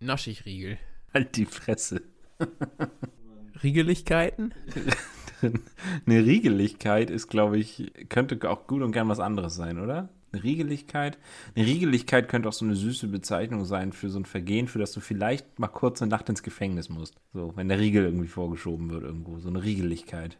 Naschig-Riegel. 0.00 0.78
Halt 1.14 1.36
die 1.36 1.46
Fresse. 1.46 2.02
Riegeligkeiten? 3.62 4.54
Eine 6.06 6.24
Riegeligkeit 6.24 7.10
ist, 7.10 7.28
glaube 7.28 7.58
ich, 7.58 7.92
könnte 8.08 8.48
auch 8.48 8.66
gut 8.66 8.82
und 8.82 8.92
gern 8.92 9.08
was 9.08 9.20
anderes 9.20 9.54
sein, 9.54 9.80
oder? 9.80 10.08
Eine 10.32 10.44
Riegeligkeit? 10.44 11.18
Eine 11.54 11.66
Riegeligkeit 11.66 12.28
könnte 12.28 12.48
auch 12.48 12.54
so 12.54 12.64
eine 12.64 12.74
süße 12.74 13.08
Bezeichnung 13.08 13.64
sein 13.64 13.92
für 13.92 14.08
so 14.08 14.18
ein 14.18 14.24
Vergehen, 14.24 14.66
für 14.66 14.78
das 14.78 14.92
du 14.92 15.00
vielleicht 15.00 15.58
mal 15.58 15.68
kurz 15.68 16.00
eine 16.00 16.10
Nacht 16.10 16.28
ins 16.28 16.42
Gefängnis 16.42 16.88
musst. 16.88 17.16
So, 17.34 17.52
wenn 17.56 17.68
der 17.68 17.78
Riegel 17.78 18.04
irgendwie 18.04 18.28
vorgeschoben 18.28 18.90
wird 18.90 19.02
irgendwo. 19.02 19.38
So 19.40 19.48
eine 19.48 19.62
Riegeligkeit. 19.62 20.38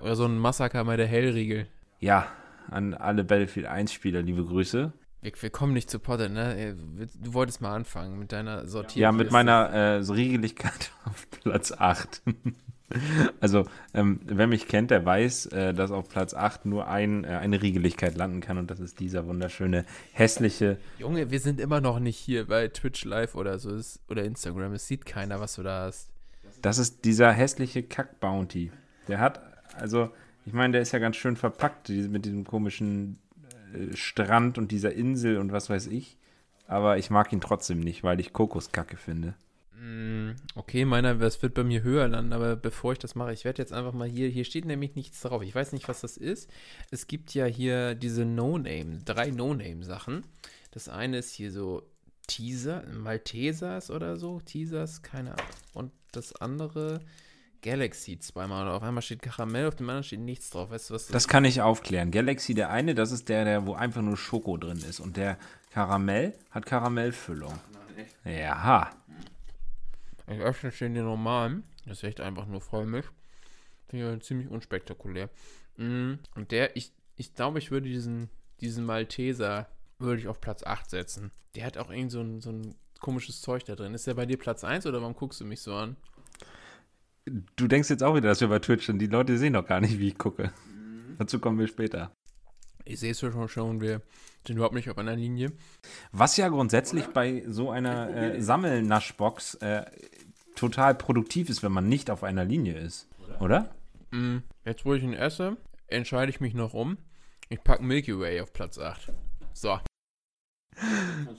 Oder 0.00 0.16
so 0.16 0.24
ein 0.24 0.38
Massaker 0.38 0.84
bei 0.84 0.96
der 0.96 1.06
Hellriegel. 1.06 1.66
Ja, 1.98 2.28
an 2.70 2.94
alle 2.94 3.24
Battlefield 3.24 3.66
1-Spieler, 3.66 4.22
liebe 4.22 4.44
Grüße. 4.44 4.92
Wir, 5.24 5.32
wir 5.40 5.50
kommen 5.50 5.72
nicht 5.72 5.88
zu 5.88 5.98
Potter, 5.98 6.28
ne? 6.28 6.76
Du 7.14 7.32
wolltest 7.32 7.62
mal 7.62 7.74
anfangen 7.74 8.18
mit 8.18 8.30
deiner 8.30 8.68
Sortierung. 8.68 9.00
Ja, 9.00 9.10
mit 9.10 9.30
meiner 9.30 9.70
äh, 9.70 9.96
Riegeligkeit 9.96 10.92
auf 11.06 11.26
Platz 11.30 11.72
8. 11.72 12.20
also, 13.40 13.64
ähm, 13.94 14.20
wer 14.26 14.46
mich 14.46 14.68
kennt, 14.68 14.90
der 14.90 15.02
weiß, 15.02 15.46
äh, 15.46 15.72
dass 15.72 15.90
auf 15.92 16.10
Platz 16.10 16.34
8 16.34 16.66
nur 16.66 16.88
ein, 16.88 17.24
äh, 17.24 17.28
eine 17.28 17.62
Riegeligkeit 17.62 18.18
landen 18.18 18.42
kann 18.42 18.58
und 18.58 18.70
das 18.70 18.80
ist 18.80 19.00
dieser 19.00 19.26
wunderschöne, 19.26 19.86
hässliche. 20.12 20.76
Junge, 20.98 21.30
wir 21.30 21.40
sind 21.40 21.58
immer 21.58 21.80
noch 21.80 22.00
nicht 22.00 22.18
hier 22.18 22.46
bei 22.48 22.68
Twitch 22.68 23.06
Live 23.06 23.34
oder 23.34 23.58
so 23.58 23.74
es- 23.74 24.00
oder 24.10 24.24
Instagram. 24.24 24.74
Es 24.74 24.86
sieht 24.86 25.06
keiner, 25.06 25.40
was 25.40 25.54
du 25.54 25.62
da 25.62 25.86
hast. 25.86 26.10
Das 26.60 26.76
ist 26.76 27.06
dieser 27.06 27.32
hässliche 27.32 27.82
Kack-Bounty. 27.82 28.72
Der 29.08 29.20
hat, 29.20 29.40
also, 29.78 30.10
ich 30.44 30.52
meine, 30.52 30.72
der 30.72 30.82
ist 30.82 30.92
ja 30.92 30.98
ganz 30.98 31.16
schön 31.16 31.36
verpackt 31.36 31.88
mit 31.88 32.26
diesem 32.26 32.44
komischen 32.44 33.18
Strand 33.94 34.58
und 34.58 34.70
dieser 34.70 34.92
Insel 34.92 35.38
und 35.38 35.52
was 35.52 35.70
weiß 35.70 35.86
ich. 35.88 36.16
Aber 36.66 36.98
ich 36.98 37.10
mag 37.10 37.32
ihn 37.32 37.40
trotzdem 37.40 37.80
nicht, 37.80 38.02
weil 38.04 38.20
ich 38.20 38.32
Kokoskacke 38.32 38.96
finde. 38.96 39.34
Mm, 39.78 40.30
Okay, 40.54 40.84
meiner, 40.84 41.14
das 41.16 41.42
wird 41.42 41.54
bei 41.54 41.64
mir 41.64 41.82
höher 41.82 42.08
landen, 42.08 42.32
aber 42.32 42.56
bevor 42.56 42.92
ich 42.92 42.98
das 42.98 43.14
mache, 43.14 43.32
ich 43.32 43.44
werde 43.44 43.60
jetzt 43.60 43.72
einfach 43.72 43.92
mal 43.92 44.08
hier, 44.08 44.28
hier 44.28 44.44
steht 44.44 44.64
nämlich 44.64 44.94
nichts 44.94 45.20
drauf. 45.20 45.42
Ich 45.42 45.54
weiß 45.54 45.72
nicht, 45.72 45.88
was 45.88 46.00
das 46.00 46.16
ist. 46.16 46.48
Es 46.90 47.06
gibt 47.06 47.34
ja 47.34 47.44
hier 47.44 47.94
diese 47.94 48.24
No-Name, 48.24 49.00
drei 49.04 49.30
No-Name-Sachen. 49.30 50.22
Das 50.70 50.88
eine 50.88 51.18
ist 51.18 51.34
hier 51.34 51.52
so 51.52 51.82
Teaser, 52.26 52.84
Maltesers 52.92 53.90
oder 53.90 54.16
so, 54.16 54.40
Teasers, 54.40 55.02
keine 55.02 55.32
Ahnung. 55.32 55.46
Und 55.74 55.92
das 56.12 56.34
andere 56.36 57.00
Galaxy 57.64 58.18
zweimal. 58.18 58.68
Auf 58.68 58.82
einmal 58.82 59.00
steht 59.00 59.22
Karamell, 59.22 59.66
auf 59.66 59.74
dem 59.74 59.88
anderen 59.88 60.04
steht 60.04 60.20
nichts 60.20 60.50
drauf. 60.50 60.70
Weißt 60.70 60.90
du, 60.90 60.94
was 60.94 61.06
Das 61.06 61.26
kann 61.28 61.46
ich 61.46 61.62
aufklären. 61.62 62.10
Galaxy, 62.10 62.52
der 62.52 62.68
eine, 62.68 62.94
das 62.94 63.10
ist 63.10 63.30
der, 63.30 63.46
der, 63.46 63.66
wo 63.66 63.72
einfach 63.72 64.02
nur 64.02 64.18
Schoko 64.18 64.58
drin 64.58 64.76
ist. 64.86 65.00
Und 65.00 65.16
der 65.16 65.38
Karamell 65.70 66.34
hat 66.50 66.66
Karamellfüllung. 66.66 67.58
Ja. 68.24 68.90
Ich 70.26 70.40
öffne 70.40 70.70
den 70.70 70.94
den 70.94 71.04
normalen. 71.04 71.64
Das 71.86 71.98
ist 71.98 72.04
echt 72.04 72.20
einfach 72.20 72.46
nur 72.46 72.60
Vollmilch. 72.60 73.06
Finde 73.88 74.14
ich 74.14 74.22
ziemlich 74.24 74.48
unspektakulär. 74.50 75.30
Mm, 75.78 76.14
Und 76.34 76.50
der, 76.50 76.76
ich, 76.76 76.92
ich 77.16 77.34
glaube, 77.34 77.58
ich 77.60 77.70
würde 77.70 77.88
diesen, 77.88 78.28
diesen 78.60 78.84
Malteser 78.84 79.68
würde 79.98 80.20
ich 80.20 80.28
auf 80.28 80.40
Platz 80.40 80.62
8 80.64 80.90
setzen. 80.90 81.30
Der 81.54 81.64
hat 81.64 81.78
auch 81.78 81.90
irgend 81.90 82.12
so 82.12 82.20
ein, 82.20 82.42
so 82.42 82.50
ein 82.50 82.74
komisches 83.00 83.40
Zeug 83.40 83.64
da 83.64 83.74
drin. 83.74 83.94
Ist 83.94 84.06
der 84.06 84.14
bei 84.14 84.26
dir 84.26 84.38
Platz 84.38 84.64
1 84.64 84.84
oder 84.86 85.00
warum 85.00 85.14
guckst 85.14 85.40
du 85.40 85.46
mich 85.46 85.62
so 85.62 85.74
an? 85.74 85.96
Du 87.26 87.68
denkst 87.68 87.88
jetzt 87.90 88.02
auch 88.02 88.14
wieder, 88.14 88.28
dass 88.28 88.40
wir 88.40 88.48
bei 88.48 88.58
Twitch 88.58 88.86
sind. 88.86 88.98
Die 88.98 89.06
Leute 89.06 89.38
sehen 89.38 89.54
doch 89.54 89.66
gar 89.66 89.80
nicht, 89.80 89.98
wie 89.98 90.08
ich 90.08 90.18
gucke. 90.18 90.52
Dazu 91.18 91.38
kommen 91.38 91.58
wir 91.58 91.66
später. 91.68 92.14
Ich 92.84 93.00
sehe 93.00 93.12
es 93.12 93.20
ja 93.22 93.32
schon, 93.32 93.48
schon, 93.48 93.80
wir 93.80 94.02
sind 94.46 94.56
überhaupt 94.56 94.74
nicht 94.74 94.90
auf 94.90 94.98
einer 94.98 95.16
Linie. 95.16 95.52
Was 96.12 96.36
ja 96.36 96.48
grundsätzlich 96.48 97.06
bei 97.06 97.42
so 97.46 97.70
einer 97.70 98.14
äh, 98.14 98.40
Sammelnaschbox 98.42 99.54
äh, 99.56 99.84
total 100.54 100.94
produktiv 100.94 101.48
ist, 101.48 101.62
wenn 101.62 101.72
man 101.72 101.88
nicht 101.88 102.10
auf 102.10 102.24
einer 102.24 102.44
Linie 102.44 102.74
ist. 102.78 103.08
Oder? 103.40 103.74
Mm, 104.10 104.38
Jetzt, 104.66 104.84
wo 104.84 104.92
ich 104.92 105.02
ihn 105.02 105.14
esse, 105.14 105.56
entscheide 105.86 106.30
ich 106.30 106.40
mich 106.40 106.52
noch 106.52 106.74
um. 106.74 106.98
Ich 107.48 107.62
packe 107.62 107.82
Milky 107.82 108.18
Way 108.18 108.42
auf 108.42 108.52
Platz 108.52 108.78
8. 108.78 109.12
So. 109.54 109.78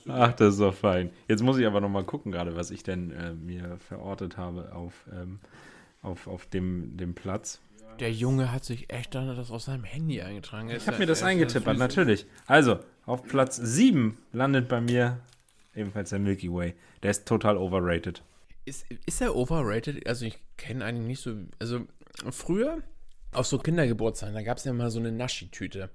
Ach, 0.07 0.33
das 0.33 0.53
ist 0.53 0.59
doch 0.61 0.73
fein. 0.73 1.11
Jetzt 1.27 1.43
muss 1.43 1.57
ich 1.57 1.65
aber 1.67 1.81
noch 1.81 1.89
mal 1.89 2.05
gucken, 2.05 2.31
gerade 2.31 2.55
was 2.55 2.71
ich 2.71 2.83
denn 2.83 3.11
äh, 3.11 3.33
mir 3.33 3.77
verortet 3.77 4.37
habe 4.37 4.73
auf, 4.73 4.93
ähm, 5.11 5.39
auf, 6.05 6.27
auf 6.27 6.45
dem, 6.45 6.95
dem 6.97 7.13
Platz. 7.13 7.59
Der 7.99 8.11
Junge 8.11 8.51
hat 8.51 8.65
sich 8.65 8.91
echt 8.91 9.15
dann 9.15 9.35
das 9.35 9.51
aus 9.51 9.65
seinem 9.65 9.83
Handy 9.83 10.21
eingetragen. 10.21 10.69
Ich 10.69 10.87
habe 10.87 10.97
mir 10.97 11.05
das 11.05 11.23
eingetippert, 11.23 11.77
natürlich. 11.77 12.25
Also, 12.45 12.79
auf 13.05 13.23
Platz 13.23 13.55
7 13.55 14.17
landet 14.33 14.67
bei 14.67 14.81
mir 14.81 15.19
ebenfalls 15.75 16.09
der 16.09 16.19
Milky 16.19 16.51
Way. 16.51 16.73
Der 17.03 17.11
ist 17.11 17.25
total 17.25 17.57
overrated. 17.57 18.21
Ist, 18.65 18.85
ist 19.05 19.21
er 19.21 19.35
overrated? 19.35 20.07
Also 20.07 20.25
ich 20.25 20.39
kenne 20.57 20.83
eigentlich 20.83 21.07
nicht 21.07 21.21
so. 21.21 21.35
Also 21.59 21.81
früher, 22.31 22.79
auf 23.31 23.45
so 23.45 23.59
Kindergeburtstagen, 23.59 24.35
da 24.35 24.41
gab 24.41 24.57
es 24.57 24.63
ja 24.63 24.71
immer 24.71 24.89
so 24.89 24.99
eine 24.99 25.11
Naschi-Tüte. 25.11 25.89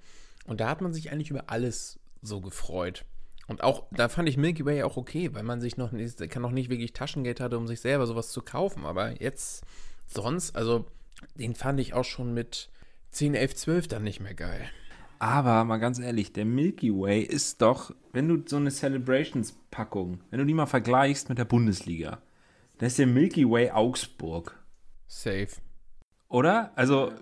Und 0.46 0.60
da 0.60 0.68
hat 0.68 0.80
man 0.80 0.92
sich 0.92 1.10
eigentlich 1.10 1.30
über 1.30 1.44
alles 1.48 1.98
so 2.22 2.40
gefreut. 2.40 3.04
Und 3.48 3.64
auch, 3.64 3.86
da 3.90 4.08
fand 4.08 4.28
ich 4.28 4.36
Milky 4.36 4.64
Way 4.64 4.84
auch 4.84 4.96
okay, 4.96 5.34
weil 5.34 5.42
man 5.42 5.60
sich 5.60 5.76
noch 5.76 5.90
nicht, 5.90 6.30
kann 6.30 6.42
noch 6.42 6.52
nicht 6.52 6.70
wirklich 6.70 6.92
Taschengeld 6.92 7.40
hatte, 7.40 7.58
um 7.58 7.66
sich 7.66 7.80
selber 7.80 8.06
sowas 8.06 8.30
zu 8.30 8.42
kaufen. 8.42 8.86
Aber 8.86 9.20
jetzt 9.20 9.64
sonst, 10.12 10.56
also 10.56 10.86
den 11.34 11.54
fand 11.54 11.80
ich 11.80 11.94
auch 11.94 12.04
schon 12.04 12.34
mit 12.34 12.70
10, 13.10 13.34
11, 13.34 13.56
12 13.56 13.88
dann 13.88 14.02
nicht 14.02 14.20
mehr 14.20 14.34
geil. 14.34 14.68
Aber 15.18 15.64
mal 15.64 15.76
ganz 15.76 15.98
ehrlich, 15.98 16.32
der 16.32 16.46
Milky 16.46 16.90
Way 16.92 17.22
ist 17.22 17.60
doch, 17.60 17.94
wenn 18.12 18.28
du 18.28 18.42
so 18.46 18.56
eine 18.56 18.70
Celebrations-Packung, 18.70 20.20
wenn 20.30 20.38
du 20.38 20.46
die 20.46 20.54
mal 20.54 20.66
vergleichst 20.66 21.28
mit 21.28 21.38
der 21.38 21.44
Bundesliga, 21.44 22.22
dann 22.78 22.86
ist 22.86 22.98
der 22.98 23.06
Milky 23.06 23.48
Way 23.48 23.70
Augsburg. 23.70 24.58
Safe. 25.06 25.48
Oder? 26.28 26.72
Also, 26.76 27.12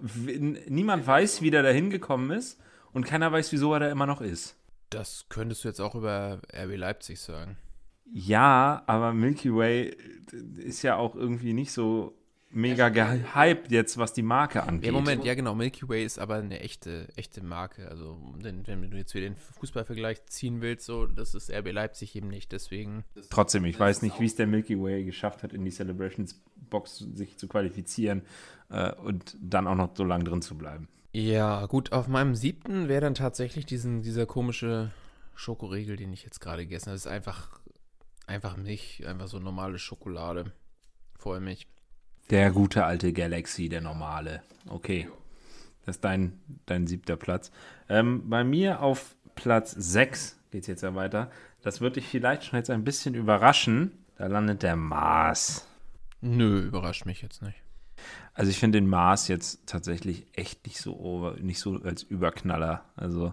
niemand 0.69 1.07
weiß, 1.07 1.43
wie 1.43 1.51
der 1.51 1.65
da 1.65 1.71
hingekommen 1.71 2.31
ist 2.31 2.61
und 2.93 3.05
keiner 3.05 3.33
weiß, 3.33 3.51
wieso 3.51 3.73
er 3.73 3.81
da 3.81 3.91
immer 3.91 4.07
noch 4.07 4.21
ist. 4.21 4.55
Das 4.91 5.27
könntest 5.29 5.65
du 5.65 5.69
jetzt 5.69 5.81
auch 5.81 5.95
über 5.95 6.41
RB 6.53 6.77
Leipzig 6.77 7.21
sagen. 7.21 7.57
Ja, 8.05 8.85
aber 8.87 9.13
Milky 9.13 9.53
Way 9.55 9.97
ist 10.57 10.83
ja 10.83 10.97
auch 10.97 11.17
irgendwie 11.17 11.53
nicht 11.53 11.73
so 11.73 12.15
mega 12.51 12.89
gehypt 12.89 13.71
jetzt, 13.71 13.99
was 13.99 14.13
die 14.13 14.23
Marke 14.23 14.63
angeht. 14.63 14.87
Ja, 14.87 14.93
Moment, 14.93 15.25
ja 15.25 15.35
genau, 15.35 15.55
Milky 15.55 15.89
Way 15.89 16.05
ist 16.05 16.19
aber 16.19 16.37
eine 16.37 16.61
echte, 16.61 17.09
echte 17.17 17.43
Marke. 17.43 17.89
Also, 17.89 18.19
denn, 18.43 18.67
wenn 18.67 18.91
du 18.91 18.97
jetzt 18.97 19.15
wieder 19.15 19.29
den 19.29 19.37
Fußballvergleich 19.37 20.25
ziehen 20.27 20.61
willst, 20.61 20.87
so, 20.87 21.07
das 21.07 21.35
ist 21.35 21.51
RB 21.51 21.73
Leipzig 21.73 22.17
eben 22.17 22.29
nicht. 22.29 22.53
Deswegen, 22.53 23.05
Trotzdem, 23.31 23.65
ich 23.65 23.79
weiß 23.79 24.03
nicht, 24.03 24.19
wie 24.21 24.27
es 24.27 24.35
der 24.35 24.47
Milky 24.47 24.81
Way 24.81 25.05
geschafft 25.05 25.43
hat, 25.43 25.53
in 25.53 25.65
die 25.65 25.71
Celebrations 25.71 26.41
Box 26.71 26.99
sich 26.99 27.37
zu 27.37 27.49
qualifizieren 27.49 28.23
äh, 28.71 28.93
und 28.95 29.37
dann 29.41 29.67
auch 29.67 29.77
noch 29.77 29.91
so 29.95 30.05
lange 30.05 30.25
drin 30.25 30.43
zu 30.43 30.57
bleiben. 30.57 30.89
ja, 31.13 31.67
gut, 31.67 31.93
auf 31.93 32.09
meinem 32.09 32.35
siebten 32.35 32.89
wäre 32.89 33.03
dann 33.03 33.15
tatsächlich 33.15 33.67
diesen, 33.67 34.03
dieser 34.03 34.27
komische 34.27 34.91
Schokoriegel, 35.35 35.97
den 35.97 36.13
ich 36.13 36.25
jetzt 36.25 36.41
gerade 36.41 36.65
gegessen 36.65 36.87
habe. 36.87 36.95
Das 36.95 37.07
ist 37.07 37.13
einfach, 37.13 37.61
einfach 38.27 38.57
Milch, 38.57 39.07
einfach 39.07 39.29
so 39.29 39.39
normale 39.39 39.79
Schokolade. 39.79 40.53
Vollmilch. 41.17 41.67
Der 42.31 42.51
gute 42.51 42.85
alte 42.85 43.13
Galaxy, 43.13 43.69
der 43.69 43.81
normale. 43.81 44.43
Okay. 44.69 45.09
Das 45.87 45.97
ist 45.97 46.05
dein, 46.05 46.39
dein 46.67 46.87
siebter 46.87 47.17
Platz. 47.17 47.51
Ähm, 47.89 48.29
bei 48.29 48.45
mir 48.45 48.83
auf 48.83 49.17
Platz 49.35 49.71
6 49.71 50.39
geht 50.51 50.63
es 50.63 50.67
jetzt 50.67 50.83
ja 50.83 50.95
weiter. 50.95 51.31
Das 51.63 51.81
wird 51.81 51.97
dich 51.97 52.07
vielleicht 52.07 52.45
schon 52.45 52.59
jetzt 52.59 52.69
ein 52.69 52.85
bisschen 52.85 53.15
überraschen. 53.15 53.93
Da 54.17 54.27
landet 54.27 54.63
der 54.63 54.77
Mars. 54.77 55.67
Nö, 56.21 56.61
überrascht 56.61 57.07
mich 57.07 57.23
jetzt 57.23 57.41
nicht. 57.41 57.63
Also 58.35 58.51
ich 58.51 58.59
finde 58.59 58.79
den 58.79 58.89
Mars 58.89 59.29
jetzt 59.29 59.67
tatsächlich 59.67 60.27
echt 60.35 60.67
nicht 60.67 60.81
so 60.81 61.35
nicht 61.41 61.61
so 61.61 61.81
als 61.83 62.03
Überknaller. 62.03 62.85
Also 62.95 63.33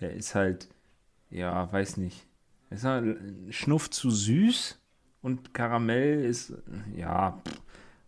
der 0.00 0.12
ist 0.12 0.34
halt, 0.34 0.68
ja, 1.30 1.72
weiß 1.72 1.96
nicht. 1.96 2.26
Ist 2.68 2.84
halt 2.84 3.18
Schnuff 3.50 3.88
zu 3.90 4.10
süß 4.10 4.78
und 5.22 5.54
Karamell 5.54 6.24
ist, 6.24 6.52
ja, 6.94 7.40
pff, 7.48 7.60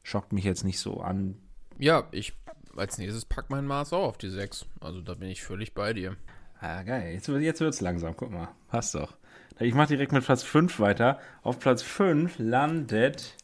schockt 0.07 0.33
mich 0.33 0.45
jetzt 0.45 0.63
nicht 0.63 0.79
so 0.79 1.01
an. 1.01 1.37
Ja, 1.79 2.07
ich 2.13 2.33
als 2.77 2.97
nächstes 2.99 3.25
pack 3.25 3.51
mein 3.51 3.67
Maß 3.67 3.93
auch 3.93 4.05
auf 4.07 4.19
die 4.19 4.31
6. 4.31 4.67
Also 4.81 5.01
da 5.01 5.15
bin 5.15 5.29
ich 5.29 5.43
völlig 5.43 5.75
bei 5.75 5.93
dir. 5.93 6.17
Ah, 6.61 6.83
geil. 6.85 7.13
Jetzt, 7.13 7.29
wird- 7.29 7.43
jetzt 7.43 7.61
wird's 7.61 7.81
langsam. 7.81 8.17
Guck 8.17 8.31
mal. 8.31 8.49
Passt 8.69 8.95
doch. 8.95 9.17
Ich 9.59 9.75
mache 9.75 9.89
direkt 9.89 10.13
mit 10.13 10.25
Platz 10.25 10.43
5 10.43 10.79
weiter. 10.79 11.19
Auf 11.43 11.59
Platz 11.59 11.83
5 11.83 12.39
landet 12.39 13.35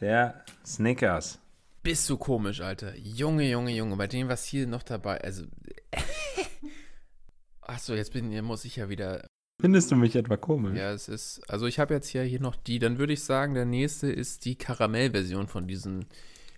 der 0.00 0.42
Snickers. 0.64 1.38
Bist 1.82 2.08
du 2.08 2.16
komisch, 2.16 2.60
Alter. 2.60 2.96
Junge, 2.96 3.44
Junge, 3.48 3.72
Junge. 3.72 3.96
Bei 3.96 4.06
dem, 4.06 4.28
was 4.28 4.44
hier 4.46 4.66
noch 4.66 4.82
dabei. 4.82 5.20
Also. 5.20 5.44
Achso, 7.60 7.94
jetzt 7.94 8.12
bin, 8.12 8.42
muss 8.44 8.64
ich 8.64 8.76
ja 8.76 8.88
wieder. 8.88 9.26
Findest 9.60 9.90
du 9.90 9.96
mich 9.96 10.14
etwa 10.14 10.36
komisch? 10.36 10.76
Ja, 10.76 10.92
es 10.92 11.08
ist. 11.08 11.40
Also, 11.48 11.66
ich 11.66 11.78
habe 11.78 11.94
jetzt 11.94 12.12
ja 12.12 12.22
hier 12.22 12.40
noch 12.40 12.56
die. 12.56 12.78
Dann 12.78 12.98
würde 12.98 13.14
ich 13.14 13.24
sagen, 13.24 13.54
der 13.54 13.64
nächste 13.64 14.10
ist 14.10 14.44
die 14.44 14.56
Karamellversion 14.56 15.48
von 15.48 15.66
diesem. 15.66 16.00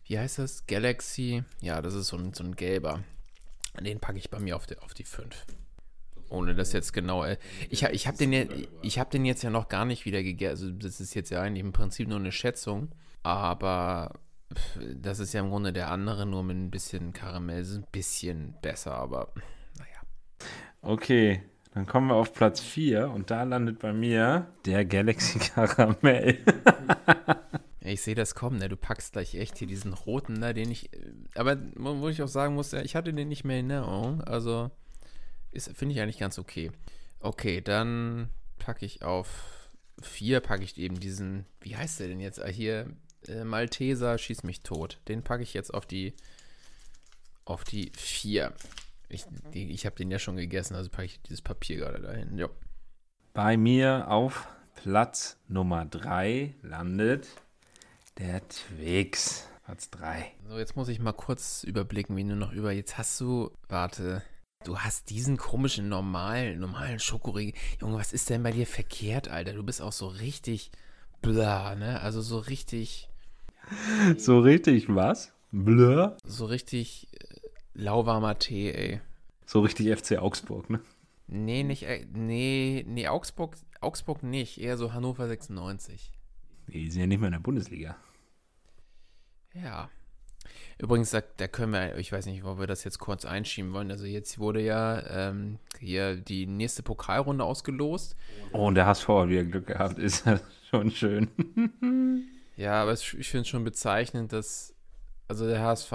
Wie 0.04 0.18
heißt 0.18 0.38
das? 0.38 0.66
Galaxy. 0.66 1.44
Ja, 1.60 1.80
das 1.80 1.94
ist 1.94 2.08
so 2.08 2.16
ein, 2.16 2.32
so 2.32 2.42
ein 2.42 2.56
gelber. 2.56 3.04
Den 3.80 4.00
packe 4.00 4.18
ich 4.18 4.30
bei 4.30 4.40
mir 4.40 4.56
auf 4.56 4.66
die, 4.66 4.78
auf 4.78 4.94
die 4.94 5.04
5. 5.04 5.46
Ohne 6.30 6.54
das 6.54 6.72
jetzt 6.72 6.92
genau. 6.92 7.24
äh, 7.24 7.36
Ich, 7.70 7.84
ich 7.84 8.06
habe 8.08 8.18
den, 8.18 8.32
ja, 8.32 8.44
ich 8.82 8.98
hab 8.98 9.10
den 9.10 9.24
jetzt 9.24 9.42
ja 9.42 9.50
noch 9.50 9.68
gar 9.68 9.84
nicht 9.84 10.04
wieder 10.04 10.22
gegessen. 10.22 10.50
Also, 10.50 10.70
das 10.70 11.00
ist 11.00 11.14
jetzt 11.14 11.30
ja 11.30 11.40
eigentlich 11.40 11.64
im 11.64 11.72
Prinzip 11.72 12.08
nur 12.08 12.18
eine 12.18 12.32
Schätzung. 12.32 12.90
Aber 13.22 14.18
das 14.94 15.20
ist 15.20 15.34
ja 15.34 15.40
im 15.40 15.50
Grunde 15.50 15.72
der 15.72 15.90
andere, 15.90 16.26
nur 16.26 16.42
mit 16.42 16.56
ein 16.56 16.70
bisschen 16.70 17.12
Karamell. 17.12 17.62
Ist 17.62 17.76
ein 17.76 17.86
bisschen 17.92 18.56
besser, 18.60 18.94
aber 18.94 19.32
naja. 19.78 20.00
Okay. 20.82 21.42
Dann 21.78 21.86
kommen 21.86 22.08
wir 22.08 22.16
auf 22.16 22.34
Platz 22.34 22.60
4 22.60 23.08
und 23.08 23.30
da 23.30 23.44
landet 23.44 23.78
bei 23.78 23.92
mir 23.92 24.48
der 24.64 24.84
Galaxy 24.84 25.38
Karamell. 25.54 26.38
Ich 27.80 28.02
sehe 28.02 28.16
das 28.16 28.34
kommen, 28.34 28.58
ne? 28.58 28.68
Du 28.68 28.76
packst 28.76 29.12
gleich 29.12 29.34
echt 29.36 29.56
hier 29.56 29.66
diesen 29.68 29.94
roten, 29.94 30.34
ne? 30.34 30.52
Den 30.52 30.70
ich. 30.70 30.92
äh, 30.92 30.98
Aber 31.36 31.56
wo 31.76 32.08
ich 32.08 32.20
auch 32.20 32.28
sagen 32.28 32.54
muss, 32.54 32.72
ja, 32.72 32.82
ich 32.82 32.94
hatte 32.96 33.14
den 33.14 33.28
nicht 33.28 33.44
mehr 33.44 33.60
in 33.60 33.70
Erinnerung. 33.70 34.20
Also 34.24 34.70
finde 35.74 35.94
ich 35.94 36.00
eigentlich 36.02 36.18
ganz 36.18 36.38
okay. 36.38 36.70
Okay, 37.20 37.62
dann 37.62 38.28
packe 38.58 38.84
ich 38.84 39.02
auf 39.04 39.70
4 40.02 40.40
packe 40.40 40.64
ich 40.64 40.76
eben 40.76 41.00
diesen. 41.00 41.46
Wie 41.60 41.76
heißt 41.76 42.00
der 42.00 42.08
denn 42.08 42.20
jetzt? 42.20 42.42
Ah, 42.42 42.48
Hier 42.48 42.88
äh, 43.26 43.44
Malteser 43.44 44.18
schieß 44.18 44.42
mich 44.42 44.60
tot. 44.62 44.98
Den 45.08 45.22
packe 45.22 45.42
ich 45.44 45.54
jetzt 45.54 45.72
auf 45.72 45.86
die 45.86 46.12
auf 47.46 47.64
die 47.64 47.90
4. 47.96 48.52
Ich, 49.08 49.24
ich 49.52 49.86
habe 49.86 49.96
den 49.96 50.10
ja 50.10 50.18
schon 50.18 50.36
gegessen, 50.36 50.74
also 50.74 50.90
packe 50.90 51.06
ich 51.06 51.22
dieses 51.22 51.42
Papier 51.42 51.76
gerade 51.76 52.00
dahin. 52.00 52.36
Ja. 52.36 52.48
Bei 53.32 53.56
mir 53.56 54.08
auf 54.08 54.48
Platz 54.74 55.38
Nummer 55.48 55.84
3 55.86 56.54
landet 56.62 57.28
der 58.18 58.46
Twix. 58.48 59.48
Platz 59.64 59.90
3. 59.90 60.32
So, 60.48 60.58
jetzt 60.58 60.76
muss 60.76 60.88
ich 60.88 60.98
mal 60.98 61.12
kurz 61.12 61.64
überblicken, 61.64 62.16
wie 62.16 62.24
du 62.24 62.36
noch 62.36 62.52
über. 62.52 62.72
Jetzt 62.72 62.98
hast 62.98 63.20
du. 63.20 63.50
Warte. 63.68 64.22
Du 64.64 64.78
hast 64.78 65.10
diesen 65.10 65.36
komischen, 65.36 65.88
normalen, 65.88 66.58
normalen 66.58 66.98
Schokoriegel. 66.98 67.54
Junge, 67.80 67.96
was 67.96 68.12
ist 68.12 68.28
denn 68.28 68.42
bei 68.42 68.50
dir 68.50 68.66
verkehrt, 68.66 69.28
Alter? 69.28 69.52
Du 69.52 69.62
bist 69.62 69.80
auch 69.80 69.92
so 69.92 70.08
richtig 70.08 70.72
bla, 71.22 71.76
ne? 71.76 72.00
Also 72.00 72.22
so 72.22 72.38
richtig, 72.38 73.08
So 74.16 74.40
richtig 74.40 74.92
was? 74.94 75.32
Blö. 75.50 76.10
so 76.24 76.44
richtig 76.46 77.08
lauwarmer 77.78 78.38
Tee, 78.38 78.72
ey. 78.72 79.00
So 79.46 79.60
richtig 79.60 79.96
FC 79.96 80.18
Augsburg, 80.18 80.68
ne? 80.68 80.80
Nee, 81.26 81.62
nicht, 81.62 81.84
äh, 81.84 82.06
nee, 82.12 82.84
nee, 82.86 83.08
Augsburg, 83.08 83.56
Augsburg 83.80 84.22
nicht, 84.22 84.60
eher 84.60 84.76
so 84.76 84.92
Hannover 84.92 85.28
96. 85.28 86.12
Nee, 86.66 86.84
die 86.84 86.90
sind 86.90 87.00
ja 87.00 87.06
nicht 87.06 87.20
mehr 87.20 87.28
in 87.28 87.32
der 87.32 87.40
Bundesliga. 87.40 87.96
Ja. 89.54 89.88
Übrigens, 90.78 91.10
da, 91.10 91.22
da 91.38 91.48
können 91.48 91.72
wir, 91.72 91.96
ich 91.96 92.12
weiß 92.12 92.26
nicht, 92.26 92.44
wo 92.44 92.58
wir 92.58 92.66
das 92.66 92.84
jetzt 92.84 92.98
kurz 92.98 93.24
einschieben 93.24 93.72
wollen. 93.72 93.90
Also 93.90 94.06
jetzt 94.06 94.38
wurde 94.38 94.62
ja 94.62 95.02
ähm, 95.08 95.58
hier 95.80 96.16
die 96.16 96.46
nächste 96.46 96.82
Pokalrunde 96.82 97.44
ausgelost. 97.44 98.16
Oh, 98.52 98.66
und 98.68 98.74
der 98.74 98.86
HSV 98.86 99.08
hat 99.08 99.28
wieder 99.28 99.44
Glück 99.44 99.66
gehabt, 99.66 99.98
ist 99.98 100.26
ja 100.26 100.40
schon 100.70 100.90
schön. 100.90 101.28
Ja, 102.56 102.82
aber 102.82 102.92
ich 102.92 103.28
finde 103.28 103.42
es 103.42 103.48
schon 103.48 103.64
bezeichnend, 103.64 104.32
dass 104.32 104.74
also 105.26 105.46
der 105.46 105.60
HSV 105.60 105.92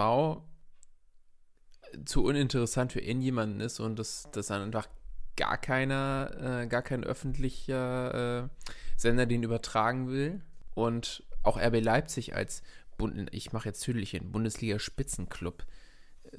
zu 2.05 2.23
uninteressant 2.23 2.91
für 2.91 3.01
irgendjemanden 3.01 3.59
ist 3.59 3.79
und 3.79 3.97
dass, 3.99 4.29
dann 4.31 4.61
einfach 4.61 4.87
gar 5.35 5.57
keiner, 5.57 6.61
äh, 6.63 6.67
gar 6.67 6.81
kein 6.81 7.03
öffentlicher 7.03 8.43
äh, 8.43 8.49
Sender 8.97 9.25
den 9.25 9.43
übertragen 9.43 10.09
will. 10.09 10.41
Und 10.75 11.23
auch 11.43 11.57
RB 11.57 11.81
Leipzig 11.81 12.35
als, 12.35 12.63
Bund, 12.97 13.29
ich 13.31 13.51
mache 13.53 13.69
jetzt 13.69 13.81
Tüdelchen, 13.81 14.31
Bundesliga-Spitzenclub, 14.31 15.65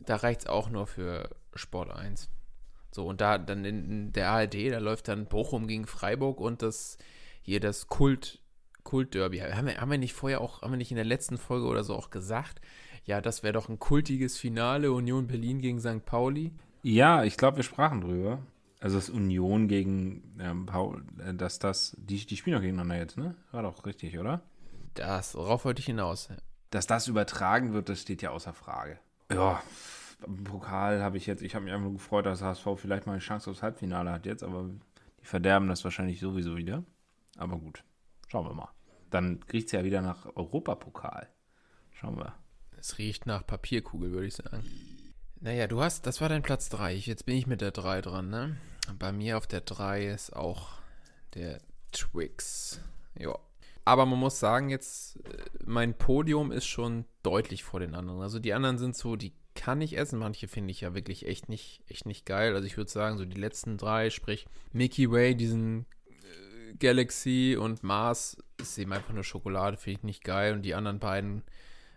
da 0.05 0.17
reicht 0.17 0.43
es 0.43 0.47
auch 0.47 0.71
nur 0.71 0.87
für 0.87 1.31
Sport 1.55 1.91
1. 1.91 2.29
So, 2.91 3.07
und 3.07 3.21
da 3.21 3.39
dann 3.39 3.65
in 3.65 4.13
der 4.13 4.31
ARD, 4.31 4.71
da 4.71 4.79
läuft 4.79 5.09
dann 5.09 5.27
Bochum 5.27 5.67
gegen 5.67 5.87
Freiburg 5.87 6.41
und 6.41 6.63
das 6.63 6.97
hier 7.43 7.61
das 7.61 7.89
Kult, 7.89 8.41
Kult-Derby. 8.85 9.39
Haben 9.41 9.67
wir, 9.67 9.81
haben 9.81 9.91
wir 9.91 9.99
nicht 9.99 10.15
vorher 10.15 10.41
auch, 10.41 10.63
haben 10.63 10.73
wir 10.73 10.77
nicht 10.77 10.93
in 10.93 10.97
der 10.97 11.05
letzten 11.05 11.37
Folge 11.37 11.67
oder 11.67 11.85
so 11.85 11.95
auch 11.95 12.11
gesagt, 12.11 12.61
ja, 13.05 13.21
das 13.21 13.43
wäre 13.43 13.53
doch 13.53 13.69
ein 13.69 13.79
kultiges 13.79 14.39
Finale, 14.39 14.93
Union 14.93 15.27
Berlin 15.27 15.61
gegen 15.61 15.81
St. 15.81 16.05
Pauli. 16.05 16.53
Ja, 16.83 17.25
ich 17.25 17.37
glaube, 17.37 17.59
wir 17.59 17.65
sprachen 17.65 18.01
drüber. 18.01 18.39
Also 18.81 18.97
das 18.97 19.09
Union 19.09 19.69
gegen 19.69 20.35
ähm, 20.39 20.67
Paul, 20.67 21.05
äh, 21.19 21.33
dass 21.35 21.59
das, 21.59 21.97
die, 21.99 22.27
die 22.27 22.37
spielen 22.37 22.55
doch 22.55 22.61
gegeneinander 22.61 22.99
jetzt, 22.99 23.17
ne? 23.17 23.35
War 23.51 23.63
doch 23.63 23.87
richtig, 23.87 24.19
oder? 24.19 24.43
Das, 24.95 25.33
darauf 25.33 25.65
wollte 25.65 25.81
ich 25.81 25.87
hinaus. 25.87 26.29
Dass 26.71 26.87
das 26.87 27.09
übertragen 27.09 27.73
wird, 27.73 27.89
das 27.89 28.03
steht 28.03 28.21
ja 28.21 28.31
außer 28.31 28.53
Frage. 28.53 28.99
Ja, 29.33 29.63
im 30.27 30.45
Pokal 30.45 31.03
habe 31.03 31.17
ich 31.17 31.27
jetzt, 31.27 31.43
ich 31.43 31.55
habe 31.55 31.65
mich 31.65 31.73
einfach 31.73 31.85
nur 31.85 31.95
gefreut, 31.95 32.27
dass 32.27 32.43
HSV 32.43 32.67
vielleicht 32.77 33.07
mal 33.07 33.13
eine 33.13 33.21
Chance 33.21 33.51
aufs 33.51 33.63
Halbfinale 33.63 34.11
hat 34.11 34.27
jetzt, 34.27 34.43
aber 34.43 34.69
die 35.21 35.27
verderben 35.27 35.69
das 35.69 35.85
wahrscheinlich 35.85 36.21
sowieso 36.21 36.57
wieder. 36.57 36.85
Aber 37.39 37.57
gut, 37.57 37.85
schauen 38.29 38.47
wir 38.47 38.55
mal. 38.55 38.69
Dann 39.11 39.41
kriegt 39.47 39.67
es 39.67 39.73
ja 39.73 39.85
wieder 39.85 40.03
nach 40.03 40.27
Europapokal. 40.37 41.29
Schauen 41.93 42.19
wir. 42.19 42.35
Es 42.85 42.99
riecht 42.99 43.25
nach 43.25 43.47
Papierkugel, 43.47 44.13
würde 44.13 44.27
ich 44.27 44.35
sagen. 44.35 44.63
Naja, 45.41 45.67
du 45.67 45.81
hast, 45.81 46.07
das 46.07 46.21
war 46.21 46.29
dein 46.29 46.43
Platz 46.43 46.69
3. 46.69 46.93
Jetzt 46.93 47.25
bin 47.25 47.35
ich 47.35 47.47
mit 47.47 47.63
der 47.63 47.71
3 47.71 48.03
dran, 48.03 48.29
ne? 48.29 48.59
Bei 48.99 49.11
mir 49.11 49.39
auf 49.39 49.47
der 49.47 49.63
3 49.63 50.09
ist 50.09 50.37
auch 50.37 50.69
der 51.33 51.63
Twix. 51.93 52.83
Ja. 53.19 53.39
Aber 53.87 54.05
man 54.05 54.19
muss 54.19 54.39
sagen, 54.39 54.69
jetzt, 54.69 55.17
äh, 55.25 55.45
mein 55.65 55.97
Podium 55.97 56.53
ist 56.53 56.67
schon 56.67 57.07
deutlich 57.23 57.65
vor 57.65 57.81
den 57.81 57.95
anderen. 57.95 58.21
Also 58.21 58.39
die 58.39 58.53
anderen 58.53 58.77
sind 58.77 58.95
so, 58.95 59.17
die 59.17 59.33
kann 59.55 59.81
ich 59.81 59.97
essen. 59.97 60.19
Manche 60.19 60.47
finde 60.47 60.71
ich 60.71 60.83
ja 60.83 60.95
wirklich 60.95 61.25
echt 61.25 61.49
nicht, 61.49 61.81
echt 61.89 62.05
nicht 62.05 62.27
geil. 62.27 62.55
Also 62.55 62.67
ich 62.67 62.77
würde 62.77 62.91
sagen, 62.91 63.17
so 63.17 63.25
die 63.25 63.41
letzten 63.41 63.79
drei, 63.79 64.11
sprich 64.11 64.47
Mickey 64.73 65.11
Way, 65.11 65.37
diesen 65.37 65.87
äh, 66.07 66.75
Galaxy 66.75 67.57
und 67.59 67.83
Mars, 67.83 68.37
ist 68.61 68.77
eben 68.77 68.93
einfach 68.93 69.15
nur 69.15 69.25
Schokolade, 69.25 69.79
finde 69.79 70.01
ich 70.01 70.05
nicht 70.05 70.25
geil. 70.25 70.53
Und 70.53 70.61
die 70.61 70.75
anderen 70.75 70.99
beiden 70.99 71.45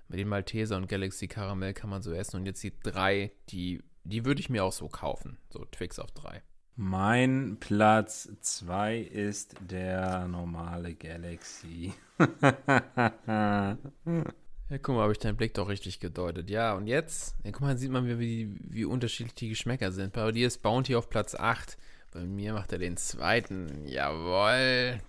mit 0.10 0.20
den 0.20 0.28
Malteser 0.28 0.78
und 0.78 0.88
Galaxy 0.88 1.28
Karamell 1.28 1.74
kann 1.74 1.90
man 1.90 2.02
so 2.02 2.14
essen. 2.14 2.38
Und 2.38 2.46
jetzt 2.46 2.64
die 2.64 2.74
drei, 2.80 3.32
die, 3.50 3.84
die 4.04 4.26
würde 4.26 4.40
ich 4.40 4.50
mir 4.50 4.64
auch 4.64 4.72
so 4.72 4.88
kaufen. 4.88 5.38
So 5.50 5.66
Twix 5.66 6.00
auf 6.00 6.12
drei. 6.12 6.42
Mein 6.76 7.58
Platz 7.60 8.30
2 8.40 9.00
ist 9.00 9.56
der 9.62 10.28
normale 10.28 10.96
Galaxy. 10.96 11.94
Ja, 14.70 14.78
guck 14.80 14.96
mal, 14.96 15.04
habe 15.04 15.14
ich 15.14 15.20
deinen 15.20 15.38
Blick 15.38 15.54
doch 15.54 15.70
richtig 15.70 16.02
gedeutet. 16.02 16.50
Ja, 16.50 16.74
und 16.74 16.88
jetzt, 16.88 17.38
ja, 17.46 17.52
guck 17.52 17.62
mal, 17.62 17.78
sieht 17.78 17.90
man, 17.90 18.20
wie, 18.20 18.54
wie 18.60 18.84
unterschiedlich 18.84 19.36
die 19.36 19.50
Geschmäcker 19.50 19.94
sind. 19.94 20.12
Bei 20.12 20.30
dir 20.34 20.46
ist 20.46 20.62
Bounty 20.62 20.96
auf 20.96 21.10
Platz 21.10 21.36
8. 21.36 21.78
Bei 22.12 22.26
mir 22.26 22.54
macht 22.54 22.74
er 22.74 22.78
den 22.78 22.98
zweiten. 22.98 23.88
Jawoll. 23.88 25.00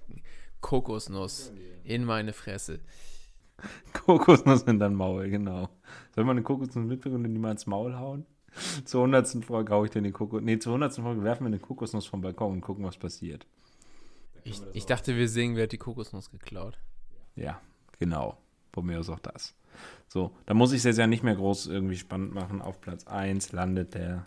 Kokosnuss 0.61 1.53
in 1.83 2.05
meine 2.05 2.33
Fresse. 2.33 2.79
Kokosnuss 3.93 4.63
in 4.63 4.79
dein 4.79 4.95
Maul, 4.95 5.29
genau. 5.29 5.69
Soll 6.15 6.25
man 6.25 6.37
eine 6.37 6.45
Kokosnuss 6.45 6.87
mitbringen 6.87 7.17
und 7.17 7.25
die 7.25 7.39
mal 7.39 7.53
ins 7.53 7.67
Maul 7.67 7.97
hauen? 7.97 8.27
Zur 8.85 9.03
100. 9.03 9.45
Folge 9.45 9.73
hau 9.73 9.85
ich 9.85 9.91
dir 9.91 9.99
eine 9.99 10.13
Kokosnuss. 10.13 10.45
Nee, 10.45 10.59
zur 10.59 10.73
100. 10.73 10.95
Folge 10.95 11.23
werfen 11.23 11.45
wir 11.45 11.49
eine 11.49 11.59
Kokosnuss 11.59 12.07
vom 12.07 12.21
Balkon 12.21 12.53
und 12.53 12.61
gucken, 12.61 12.85
was 12.85 12.97
passiert. 12.97 13.47
Ich, 14.45 14.63
ich 14.73 14.87
dachte, 14.87 15.17
wir 15.17 15.29
singen, 15.29 15.57
wer 15.57 15.65
hat 15.65 15.73
die 15.73 15.79
Kokosnuss 15.79 16.31
geklaut. 16.31 16.79
Ja, 17.37 17.61
genau. 17.99 18.39
Von 18.73 18.87
mir 18.87 18.99
aus 18.99 19.11
auch 19.11 19.19
das. 19.19 19.55
So, 20.09 20.35
da 20.47 20.55
muss 20.55 20.73
ich 20.73 20.79
es 20.79 20.85
jetzt 20.85 20.99
ja 20.99 21.07
nicht 21.07 21.23
mehr 21.23 21.35
groß 21.35 21.67
irgendwie 21.67 21.97
spannend 21.97 22.33
machen. 22.33 22.63
Auf 22.63 22.81
Platz 22.81 23.07
1 23.07 23.53
landet 23.53 23.95
der 23.95 24.27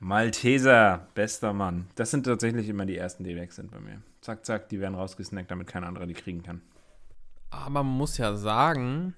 Malteser, 0.00 1.06
bester 1.14 1.52
Mann. 1.52 1.86
Das 1.94 2.10
sind 2.10 2.24
tatsächlich 2.24 2.68
immer 2.68 2.86
die 2.86 2.96
ersten, 2.96 3.22
die 3.22 3.36
weg 3.36 3.52
sind 3.52 3.70
bei 3.70 3.78
mir. 3.78 4.02
Zack, 4.20 4.44
zack, 4.44 4.68
die 4.68 4.80
werden 4.80 4.96
rausgesnackt, 4.96 5.50
damit 5.50 5.68
kein 5.68 5.84
anderer 5.84 6.06
die 6.06 6.14
kriegen 6.14 6.42
kann. 6.42 6.60
Aber 7.52 7.84
man 7.84 7.86
muss 7.86 8.16
ja 8.16 8.34
sagen, 8.34 9.14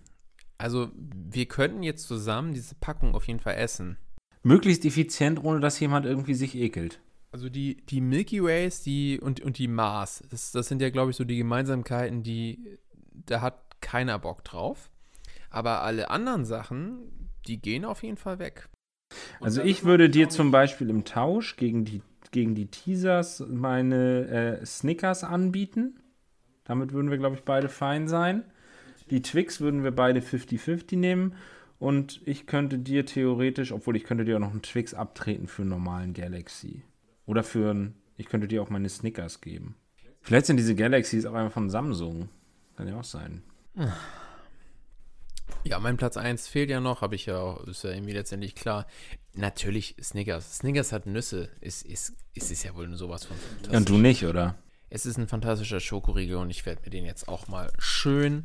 also 0.59 0.90
wir 0.97 1.47
könnten 1.47 1.83
jetzt 1.83 2.09
zusammen 2.09 2.53
diese 2.53 2.75
Packung 2.75 3.14
auf 3.14 3.29
jeden 3.29 3.38
Fall 3.38 3.55
essen. 3.55 3.97
Möglichst 4.42 4.85
effizient, 4.85 5.42
ohne 5.42 5.61
dass 5.61 5.79
jemand 5.79 6.05
irgendwie 6.05 6.35
sich 6.35 6.57
ekelt. 6.57 7.01
Also 7.31 7.49
die, 7.49 7.77
die 7.87 8.01
Milky 8.01 8.42
Ways 8.42 8.83
die, 8.83 9.20
und, 9.20 9.40
und 9.40 9.59
die 9.59 9.68
Mars, 9.68 10.23
das, 10.31 10.53
das 10.53 10.68
sind 10.68 10.83
ja, 10.83 10.90
glaube 10.90 11.12
ich, 11.12 11.16
so 11.16 11.25
die 11.25 11.38
Gemeinsamkeiten, 11.38 12.23
die, 12.23 12.79
da 13.12 13.40
hat 13.40 13.81
keiner 13.81 14.18
Bock 14.18 14.44
drauf. 14.44 14.90
Aber 15.49 15.83
alle 15.83 16.11
anderen 16.11 16.44
Sachen, 16.44 17.31
die 17.47 17.61
gehen 17.61 17.85
auf 17.85 18.03
jeden 18.03 18.16
Fall 18.16 18.40
weg. 18.40 18.68
Also 19.40 19.62
ich 19.62 19.85
würde 19.85 20.11
dir 20.11 20.29
zum 20.29 20.51
Beispiel 20.51 20.90
im 20.90 21.05
Tausch 21.05 21.57
gegen 21.57 21.85
die, 21.85 22.03
gegen 22.33 22.57
die 22.57 22.66
Teasers 22.66 23.44
meine 23.49 24.61
äh, 24.61 24.66
Snickers 24.66 25.23
anbieten. 25.23 26.01
Damit 26.64 26.92
würden 26.92 27.11
wir, 27.11 27.18
glaube 27.18 27.37
ich, 27.37 27.42
beide 27.42 27.68
fein 27.68 28.09
sein. 28.09 28.44
Die 29.11 29.22
Twix 29.22 29.61
würden 29.61 29.85
wir 29.85 29.90
beide 29.90 30.20
50-50 30.20 30.96
nehmen. 30.96 31.35
Und 31.79 32.22
ich 32.24 32.46
könnte 32.46 32.79
dir 32.79 33.05
theoretisch, 33.05 33.72
obwohl 33.72 33.96
ich 33.96 34.05
könnte 34.05 34.24
dir 34.24 34.37
auch 34.37 34.40
noch 34.40 34.53
einen 34.53 34.62
Twix 34.62 34.94
abtreten 34.94 35.48
für 35.48 35.62
einen 35.62 35.70
normalen 35.70 36.14
Galaxy. 36.14 36.83
Oder 37.27 37.42
für 37.42 37.70
einen, 37.70 37.94
ich 38.16 38.27
könnte 38.27 38.48
dir 38.48 38.62
auch 38.62 38.70
meine 38.70 38.88
Snickers 38.88 39.40
geben. 39.40 39.77
Vielleicht 40.22 40.46
sind 40.46 40.57
diese 40.57 40.74
Galaxies 40.74 41.27
auch 41.27 41.35
einfach 41.35 41.53
von 41.53 41.68
Samsung. 41.68 42.31
Kann 42.77 42.88
ja 42.88 42.98
auch 42.98 43.05
sein. 43.05 43.42
Ja, 45.64 45.79
mein 45.79 45.96
Platz 45.96 46.16
1 46.16 46.48
fehlt 46.48 46.70
ja 46.70 46.81
noch, 46.81 47.03
habe 47.03 47.14
ich 47.14 47.27
ja 47.27 47.38
auch, 47.38 47.66
ist 47.66 47.85
ja 47.85 47.90
irgendwie 47.90 48.12
letztendlich 48.12 48.55
klar. 48.55 48.87
Natürlich 49.35 49.96
Snickers. 50.03 50.59
Snickers 50.59 50.92
hat 50.92 51.07
Nüsse. 51.07 51.50
Ist, 51.61 51.85
ist, 51.85 52.14
ist 52.33 52.50
es 52.50 52.62
ja 52.62 52.74
wohl 52.74 52.88
nur 52.88 52.96
sowas 52.96 53.24
von 53.24 53.37
Ja, 53.70 53.79
und 53.79 53.88
du 53.88 53.98
nicht, 53.98 54.24
oder? 54.24 54.57
Es 54.94 55.07
ist 55.07 55.16
ein 55.18 55.26
fantastischer 55.26 55.80
Schokoriegel 55.80 56.37
und 56.37 56.50
ich 56.50 56.64
werde 56.66 56.83
mir 56.85 56.90
den 56.90 57.04
jetzt 57.04 57.26
auch 57.26 57.48
mal 57.48 57.72
schön 57.80 58.44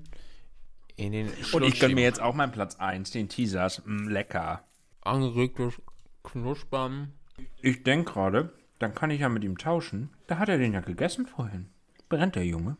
in 0.95 1.11
den 1.11 1.29
Und 1.53 1.61
ich 1.63 1.79
gönne 1.79 1.93
mir 1.93 2.01
jetzt 2.01 2.19
auch 2.19 2.33
meinen 2.33 2.51
Platz 2.51 2.77
1, 2.77 3.11
den 3.11 3.29
Teasers. 3.29 3.83
Mm, 3.85 4.07
lecker. 4.07 4.63
angeregtes 5.01 5.75
Knuspern. 6.23 7.13
Ich 7.61 7.83
denke 7.83 8.13
gerade, 8.13 8.51
dann 8.79 8.95
kann 8.95 9.11
ich 9.11 9.19
ja 9.21 9.29
mit 9.29 9.43
ihm 9.43 9.59
tauschen. 9.59 10.09
Da 10.25 10.39
hat 10.39 10.49
er 10.49 10.57
den 10.57 10.73
ja 10.73 10.81
gegessen 10.81 11.27
vorhin. 11.27 11.69
Brennt 12.09 12.33
der 12.35 12.47
Junge. 12.47 12.77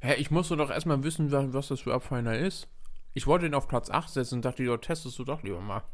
Hä, 0.00 0.14
ich 0.14 0.32
musste 0.32 0.56
doch 0.56 0.70
erstmal 0.70 1.04
wissen, 1.04 1.30
wa- 1.30 1.46
was 1.52 1.68
das 1.68 1.78
für 1.82 1.94
Abfeiner 1.94 2.36
ist. 2.36 2.66
Ich 3.14 3.28
wollte 3.28 3.46
ihn 3.46 3.54
auf 3.54 3.68
Platz 3.68 3.90
8 3.90 4.10
setzen 4.10 4.34
und 4.36 4.44
dachte, 4.44 4.64
ja, 4.64 4.76
testest 4.76 5.16
du 5.20 5.24
doch 5.24 5.44
lieber 5.44 5.60
mal. 5.60 5.84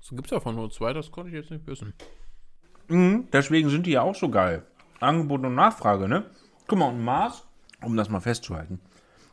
So 0.00 0.14
gibt's 0.14 0.30
davon 0.30 0.56
nur 0.56 0.70
zwei, 0.70 0.92
das 0.92 1.10
konnte 1.10 1.30
ich 1.30 1.36
jetzt 1.36 1.50
nicht 1.50 1.66
wissen. 1.66 1.94
Mhm, 2.88 3.28
deswegen 3.32 3.70
sind 3.70 3.86
die 3.86 3.92
ja 3.92 4.02
auch 4.02 4.14
so 4.14 4.28
geil. 4.28 4.66
Angebot 5.02 5.44
und 5.44 5.54
Nachfrage, 5.54 6.08
ne? 6.08 6.24
Guck 6.66 6.78
mal, 6.78 6.88
und 6.88 7.04
Mars, 7.04 7.44
um 7.82 7.96
das 7.96 8.08
mal 8.08 8.20
festzuhalten. 8.20 8.80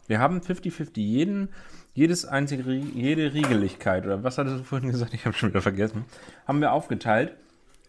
Wir 0.07 0.19
haben 0.19 0.39
50-50 0.39 0.99
jeden, 0.99 1.49
jedes 1.93 2.25
einzige, 2.25 2.71
jede 2.71 3.33
Riegeligkeit, 3.33 4.05
oder 4.05 4.23
was 4.23 4.37
hattest 4.37 4.59
du 4.59 4.63
vorhin 4.63 4.89
gesagt? 4.91 5.13
Ich 5.13 5.25
habe 5.25 5.37
schon 5.37 5.49
wieder 5.49 5.61
vergessen. 5.61 6.05
Haben 6.47 6.61
wir 6.61 6.73
aufgeteilt. 6.73 7.37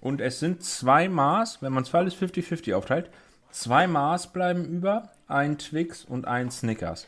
Und 0.01 0.21
es 0.21 0.41
sind 0.41 0.63
zwei 0.63 1.09
Maß, 1.09 1.63
wenn 1.63 1.73
man 1.73 1.83
es 1.83 1.95
alles 1.95 2.15
50-50 2.15 2.75
aufteilt, 2.75 3.11
zwei 3.51 3.87
Maß 3.87 4.33
bleiben 4.33 4.65
über, 4.65 5.11
ein 5.29 5.59
Twix 5.59 6.05
und 6.05 6.27
ein 6.27 6.51
Snickers. 6.51 7.07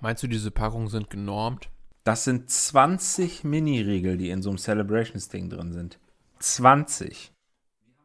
Meinst 0.00 0.22
du, 0.22 0.26
diese 0.26 0.50
Packungen 0.50 0.88
sind 0.88 1.10
genormt? 1.10 1.70
Das 2.04 2.24
sind 2.24 2.50
20 2.50 3.44
Mini-Riegel, 3.44 4.16
die 4.16 4.30
in 4.30 4.42
so 4.42 4.50
einem 4.50 4.58
Celebrations-Ding 4.58 5.50
drin 5.50 5.72
sind. 5.72 5.98
20. 6.38 7.32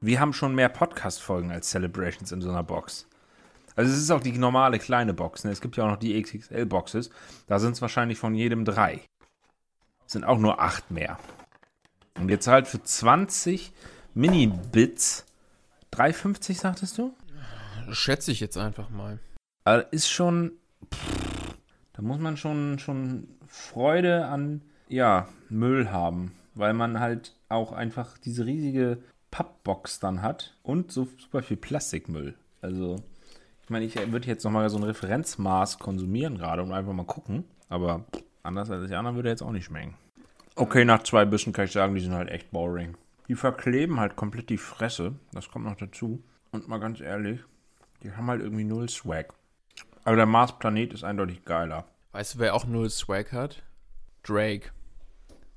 Wir 0.05 0.19
haben 0.19 0.33
schon 0.33 0.53
mehr 0.53 0.67
Podcast-Folgen 0.67 1.49
als 1.49 1.69
Celebrations 1.69 2.33
in 2.33 2.41
so 2.41 2.49
einer 2.49 2.61
Box. 2.61 3.07
Also 3.77 3.89
es 3.89 3.97
ist 3.97 4.11
auch 4.11 4.19
die 4.19 4.33
normale 4.33 4.77
kleine 4.77 5.13
Box. 5.13 5.45
Ne? 5.45 5.51
Es 5.51 5.61
gibt 5.61 5.77
ja 5.77 5.85
auch 5.85 5.91
noch 5.91 5.97
die 5.97 6.21
XXL-Boxes. 6.21 7.09
Da 7.47 7.57
sind 7.57 7.71
es 7.71 7.81
wahrscheinlich 7.81 8.17
von 8.17 8.35
jedem 8.35 8.65
drei. 8.65 8.99
Es 10.05 10.11
sind 10.11 10.25
auch 10.25 10.39
nur 10.39 10.59
acht 10.59 10.91
mehr. 10.91 11.19
Und 12.19 12.27
ihr 12.27 12.41
zahlt 12.41 12.67
für 12.67 12.83
20 12.83 13.71
Mini-Bits 14.13 15.23
3,50, 15.93 16.59
sagtest 16.59 16.97
du? 16.97 17.15
Schätze 17.91 18.33
ich 18.33 18.41
jetzt 18.41 18.57
einfach 18.57 18.89
mal. 18.89 19.19
Also 19.63 19.87
ist 19.91 20.09
schon. 20.09 20.51
Pff, 20.93 21.55
da 21.93 22.01
muss 22.01 22.19
man 22.19 22.35
schon, 22.35 22.77
schon 22.77 23.29
Freude 23.47 24.25
an 24.25 24.63
ja, 24.89 25.29
Müll 25.47 25.91
haben. 25.91 26.33
Weil 26.55 26.73
man 26.73 26.99
halt 26.99 27.37
auch 27.47 27.71
einfach 27.71 28.17
diese 28.17 28.45
riesige 28.45 29.01
Pappbox 29.33 29.99
dann 29.99 30.21
hat 30.21 30.55
und 30.61 30.91
so 30.91 31.07
super 31.17 31.41
viel 31.41 31.57
Plastikmüll. 31.57 32.35
Also, 32.61 32.97
ich 33.63 33.69
meine, 33.71 33.83
ich 33.83 33.95
würde 34.11 34.27
jetzt 34.27 34.43
nochmal 34.43 34.69
so 34.69 34.77
ein 34.77 34.83
Referenzmaß 34.83 35.79
konsumieren 35.79 36.37
gerade 36.37 36.61
und 36.61 36.71
einfach 36.71 36.93
mal 36.93 37.07
gucken. 37.07 37.43
Aber 37.67 38.05
anders 38.43 38.69
als 38.69 38.87
die 38.87 38.93
anderen 38.93 39.15
würde 39.15 39.29
jetzt 39.29 39.41
auch 39.41 39.51
nicht 39.51 39.65
schmecken. 39.65 39.95
Okay, 40.55 40.85
nach 40.85 41.01
zwei 41.01 41.25
Bissen 41.25 41.51
kann 41.51 41.65
ich 41.65 41.71
sagen, 41.71 41.95
die 41.95 42.01
sind 42.01 42.13
halt 42.13 42.29
echt 42.29 42.51
boring. 42.51 42.95
Die 43.27 43.33
verkleben 43.33 43.99
halt 43.99 44.15
komplett 44.15 44.51
die 44.51 44.59
Fresse. 44.59 45.15
Das 45.31 45.49
kommt 45.49 45.65
noch 45.65 45.77
dazu. 45.77 46.23
Und 46.51 46.67
mal 46.67 46.79
ganz 46.79 47.01
ehrlich, 47.01 47.39
die 48.03 48.11
haben 48.11 48.27
halt 48.27 48.41
irgendwie 48.41 48.65
null 48.65 48.87
Swag. 48.87 49.33
Aber 50.03 50.15
der 50.15 50.27
Mars-Planet 50.27 50.93
ist 50.93 51.03
eindeutig 51.03 51.43
geiler. 51.43 51.85
Weißt 52.11 52.35
du, 52.35 52.39
wer 52.39 52.53
auch 52.53 52.67
null 52.67 52.91
Swag 52.91 53.31
hat? 53.31 53.63
Drake. 54.21 54.69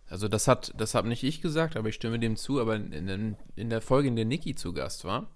Also 0.08 0.28
das 0.28 0.46
hat, 0.46 0.72
das 0.76 0.94
habe 0.94 1.08
nicht 1.08 1.24
ich 1.24 1.40
gesagt, 1.40 1.76
aber 1.76 1.88
ich 1.88 1.96
stimme 1.96 2.18
dem 2.18 2.36
zu, 2.36 2.60
aber 2.60 2.76
in, 2.76 3.36
in, 3.56 3.70
der 3.70 3.80
Folge, 3.80 4.08
in 4.08 4.16
der 4.16 4.24
Nicki 4.24 4.54
zu 4.54 4.72
Gast 4.72 5.04
war, 5.04 5.28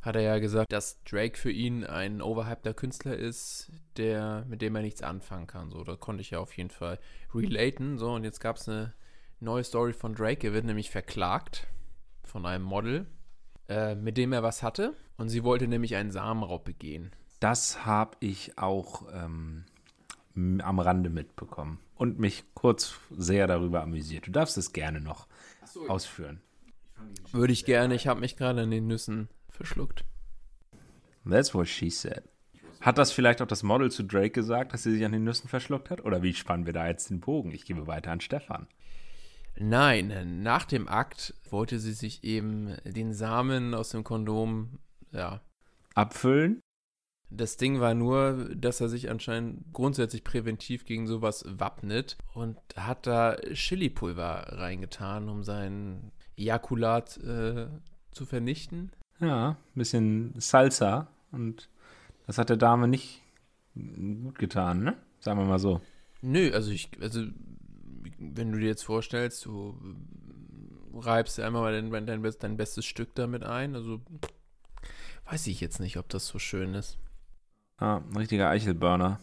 hat 0.00 0.16
er 0.16 0.22
ja 0.22 0.38
gesagt, 0.38 0.72
dass 0.72 1.02
Drake 1.04 1.36
für 1.36 1.50
ihn 1.50 1.84
ein 1.84 2.22
overhypter 2.22 2.72
Künstler 2.72 3.16
ist, 3.16 3.70
der, 3.96 4.44
mit 4.48 4.62
dem 4.62 4.74
er 4.74 4.82
nichts 4.82 5.02
anfangen 5.02 5.46
kann. 5.46 5.70
So, 5.70 5.84
da 5.84 5.96
konnte 5.96 6.22
ich 6.22 6.30
ja 6.30 6.38
auf 6.38 6.56
jeden 6.56 6.70
Fall 6.70 6.98
relaten. 7.34 7.98
So, 7.98 8.12
und 8.14 8.24
jetzt 8.24 8.40
gab 8.40 8.56
es 8.56 8.68
eine 8.68 8.94
neue 9.40 9.64
Story 9.64 9.92
von 9.92 10.14
Drake. 10.14 10.46
Er 10.46 10.52
wird 10.54 10.64
nämlich 10.64 10.90
verklagt 10.90 11.66
von 12.22 12.46
einem 12.46 12.64
Model, 12.64 13.06
äh, 13.68 13.94
mit 13.96 14.16
dem 14.16 14.32
er 14.32 14.42
was 14.42 14.62
hatte. 14.62 14.94
Und 15.18 15.28
sie 15.28 15.44
wollte 15.44 15.66
nämlich 15.66 15.96
einen 15.96 16.12
Samenraub 16.12 16.64
begehen. 16.64 17.10
Das 17.40 17.84
habe 17.84 18.16
ich 18.20 18.56
auch 18.58 19.02
ähm, 19.12 19.64
am 20.62 20.78
Rande 20.78 21.10
mitbekommen 21.10 21.80
und 21.96 22.18
mich 22.18 22.44
kurz 22.54 22.94
sehr 23.10 23.46
darüber 23.46 23.82
amüsiert. 23.82 24.26
Du 24.26 24.30
darfst 24.30 24.56
es 24.56 24.72
gerne 24.72 25.00
noch 25.00 25.26
so, 25.64 25.88
ausführen. 25.88 26.40
Würde 27.32 27.52
ich 27.52 27.64
gerne. 27.64 27.94
Ich 27.94 28.06
habe 28.06 28.20
mich 28.20 28.36
gerade 28.36 28.62
an 28.62 28.70
den 28.70 28.86
Nüssen 28.86 29.28
verschluckt. 29.50 30.04
That's 31.28 31.54
what 31.54 31.66
she 31.68 31.90
said. 31.90 32.22
Hat 32.80 32.98
das 32.98 33.10
vielleicht 33.10 33.42
auch 33.42 33.46
das 33.46 33.62
Model 33.62 33.90
zu 33.90 34.04
Drake 34.04 34.30
gesagt, 34.30 34.72
dass 34.72 34.82
sie 34.82 34.92
sich 34.92 35.04
an 35.04 35.12
den 35.12 35.24
Nüssen 35.24 35.48
verschluckt 35.48 35.90
hat? 35.90 36.04
Oder 36.04 36.22
wie 36.22 36.34
spannen 36.34 36.66
wir 36.66 36.72
da 36.72 36.86
jetzt 36.86 37.10
den 37.10 37.20
Bogen? 37.20 37.50
Ich 37.50 37.64
gebe 37.64 37.86
weiter 37.86 38.12
an 38.12 38.20
Stefan. 38.20 38.68
Nein, 39.58 40.42
nach 40.42 40.66
dem 40.66 40.86
Akt 40.86 41.34
wollte 41.50 41.78
sie 41.78 41.94
sich 41.94 42.22
eben 42.22 42.76
den 42.84 43.14
Samen 43.14 43.74
aus 43.74 43.88
dem 43.88 44.04
Kondom, 44.04 44.78
ja. 45.12 45.40
Abfüllen? 45.94 46.60
Das 47.30 47.56
Ding 47.56 47.80
war 47.80 47.94
nur, 47.94 48.54
dass 48.54 48.80
er 48.80 48.88
sich 48.88 49.10
anscheinend 49.10 49.72
grundsätzlich 49.72 50.22
präventiv 50.22 50.84
gegen 50.84 51.06
sowas 51.06 51.44
wappnet 51.46 52.16
und 52.34 52.56
hat 52.76 53.06
da 53.06 53.36
Chili-Pulver 53.52 54.58
reingetan, 54.58 55.28
um 55.28 55.42
seinen 55.42 56.12
Ejakulat 56.36 57.16
äh, 57.18 57.66
zu 58.12 58.26
vernichten. 58.26 58.92
Ja, 59.18 59.50
ein 59.50 59.56
bisschen 59.74 60.34
Salsa 60.38 61.08
und 61.32 61.68
das 62.26 62.38
hat 62.38 62.48
der 62.48 62.56
Dame 62.56 62.86
nicht 62.86 63.22
gut 63.74 64.38
getan, 64.38 64.84
ne? 64.84 64.96
Sagen 65.20 65.40
wir 65.40 65.46
mal 65.46 65.58
so. 65.58 65.80
Nö, 66.22 66.52
also 66.52 66.70
ich, 66.70 66.90
also 67.00 67.24
wenn 68.18 68.52
du 68.52 68.58
dir 68.58 68.68
jetzt 68.68 68.84
vorstellst, 68.84 69.44
du 69.44 69.78
reibst 70.94 71.40
einmal 71.40 71.62
mal 71.62 71.72
dein, 71.72 72.06
dein, 72.06 72.22
dein 72.22 72.56
bestes 72.56 72.84
Stück 72.84 73.14
damit 73.14 73.42
ein, 73.42 73.74
also 73.74 74.00
weiß 75.26 75.46
ich 75.48 75.60
jetzt 75.60 75.80
nicht, 75.80 75.96
ob 75.98 76.08
das 76.08 76.26
so 76.26 76.38
schön 76.38 76.74
ist. 76.74 76.98
Ah, 77.78 77.96
ein 77.96 78.16
richtiger 78.16 78.48
Eichelburner. 78.48 79.20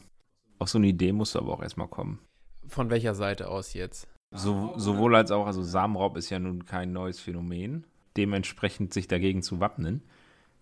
Auf 0.59 0.69
so 0.69 0.77
eine 0.77 0.87
Idee 0.87 1.11
musst 1.11 1.35
du 1.35 1.39
aber 1.39 1.53
auch 1.53 1.61
erstmal 1.61 1.87
kommen. 1.87 2.19
Von 2.67 2.89
welcher 2.89 3.15
Seite 3.15 3.49
aus 3.49 3.73
jetzt? 3.73 4.07
So, 4.31 4.73
sowohl 4.77 5.15
als 5.15 5.31
auch, 5.31 5.45
also 5.45 5.63
Samenraub 5.63 6.17
ist 6.17 6.29
ja 6.29 6.39
nun 6.39 6.65
kein 6.65 6.91
neues 6.91 7.19
Phänomen. 7.19 7.85
Dementsprechend 8.15 8.93
sich 8.93 9.07
dagegen 9.07 9.41
zu 9.41 9.59
wappnen, 9.59 10.03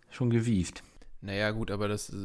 schon 0.09 0.29
gewieft. 0.29 0.83
Naja, 1.21 1.51
gut, 1.51 1.69
aber 1.69 1.87
das 1.87 2.09
äh, 2.09 2.15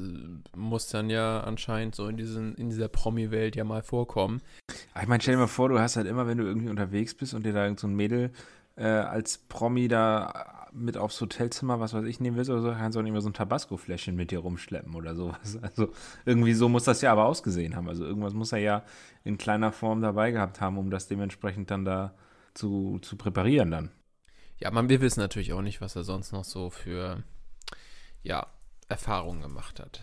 muss 0.57 0.89
dann 0.89 1.11
ja 1.11 1.41
anscheinend 1.41 1.95
so 1.95 2.09
in, 2.09 2.17
diesen, 2.17 2.55
in 2.55 2.71
dieser 2.71 2.89
Promi-Welt 2.89 3.55
ja 3.55 3.65
mal 3.65 3.83
vorkommen. 3.83 4.41
Ich 5.01 5.07
meine, 5.07 5.21
stell 5.21 5.35
dir 5.35 5.41
mal 5.41 5.47
vor, 5.49 5.69
du 5.69 5.79
hast 5.79 5.97
halt 5.97 6.07
immer, 6.07 6.27
wenn 6.27 6.39
du 6.39 6.45
irgendwie 6.45 6.71
unterwegs 6.71 7.15
bist 7.15 7.35
und 7.35 7.45
dir 7.45 7.53
da 7.53 7.65
irgend 7.65 7.81
so 7.81 7.87
ein 7.87 7.95
Mädel 7.95 8.31
äh, 8.77 8.85
als 8.87 9.39
Promi 9.39 9.89
da 9.89 10.56
mit 10.77 10.97
aufs 10.97 11.21
Hotelzimmer, 11.21 11.81
was 11.81 11.95
weiß 11.95 12.05
ich, 12.05 12.21
nehmen 12.21 12.37
willst 12.37 12.51
oder 12.51 12.61
so, 12.61 12.71
kannst 12.71 12.95
du 12.95 13.01
auch 13.01 13.03
nicht 13.03 13.13
mehr 13.13 13.21
so 13.21 13.29
ein 13.29 13.35
Tabasco-Fläschchen 13.35 14.15
mit 14.15 14.31
dir 14.31 14.41
rumschleppen 14.41 14.95
oder 14.95 15.15
sowas. 15.15 15.59
Also 15.63 15.93
irgendwie 16.25 16.53
so 16.53 16.69
muss 16.69 16.85
das 16.85 17.01
ja 17.01 17.13
aber 17.13 17.27
ausgesehen 17.27 17.75
haben. 17.75 17.89
Also 17.89 18.05
irgendwas 18.05 18.35
muss 18.35 18.53
er 18.53 18.59
ja 18.59 18.85
in 19.25 19.39
kleiner 19.39 19.73
Form 19.73 20.03
dabei 20.03 20.31
gehabt 20.31 20.61
haben, 20.61 20.79
um 20.79 20.91
das 20.91 21.09
dementsprechend 21.09 21.71
dann 21.71 21.85
da 21.85 22.15
zu, 22.55 22.99
zu 23.01 23.17
präparieren 23.17 23.71
dann. 23.71 23.91
Ja, 24.59 24.71
man, 24.71 24.89
wir 24.89 25.01
wissen 25.01 25.21
natürlich 25.21 25.53
auch 25.53 25.63
nicht, 25.63 25.81
was 25.81 25.97
er 25.97 26.05
sonst 26.05 26.33
noch 26.33 26.45
so 26.45 26.71
für, 26.71 27.23
ja, 28.23 28.47
Erfahrungen 28.89 29.43
gemacht 29.43 29.81
hat. 29.81 30.03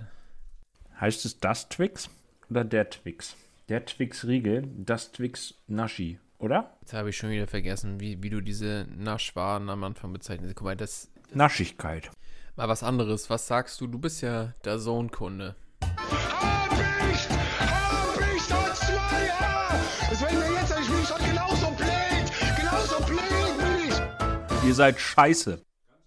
Heißt 0.99 1.25
es 1.25 1.39
das 1.39 1.69
Twix 1.69 2.09
oder 2.49 2.63
der 2.63 2.89
Twix? 2.89 3.35
Der 3.69 3.85
Twix-Riegel, 3.85 4.69
das 4.77 5.11
Twix-Naschi 5.11 6.19
oder? 6.43 6.75
Jetzt 6.81 6.93
habe 6.93 7.09
ich 7.09 7.17
schon 7.17 7.31
wieder 7.31 7.47
vergessen, 7.47 8.01
wie, 8.01 8.21
wie 8.21 8.29
du 8.29 8.41
diese 8.41 8.85
Naschwaren 8.95 9.69
am 9.69 9.83
Anfang 9.83 10.11
bezeichnest. 10.11 10.55
Guck 10.55 10.65
mal, 10.65 10.75
das. 10.75 11.09
Naschigkeit. 11.33 12.11
Mal 12.57 12.67
was 12.67 12.83
anderes. 12.83 13.29
Was 13.29 13.47
sagst 13.47 13.79
du? 13.79 13.87
Du 13.87 13.97
bist 13.97 14.21
ja 14.21 14.53
der 14.65 14.77
Sohn-Kunde. 14.77 15.55
Hab 15.81 16.71
ich! 17.11 17.29
Hab 17.59 18.35
ich 18.35 18.41
seit 18.43 18.75
zwei 18.75 19.25
Jahren! 19.25 19.81
Das 20.09 20.21
werden 20.21 20.39
wir 20.39 20.59
jetzt, 20.59 20.79
ich 20.79 20.87
bin 20.87 21.05
schon 21.05 21.29
genauso 21.29 21.71
blöd! 21.71 22.57
Genauso 22.57 23.05
blöd 23.05 23.57
bin 23.57 23.89
ich! 24.61 24.67
Ihr 24.67 24.75
seid 24.75 24.99
scheiße. 24.99 25.61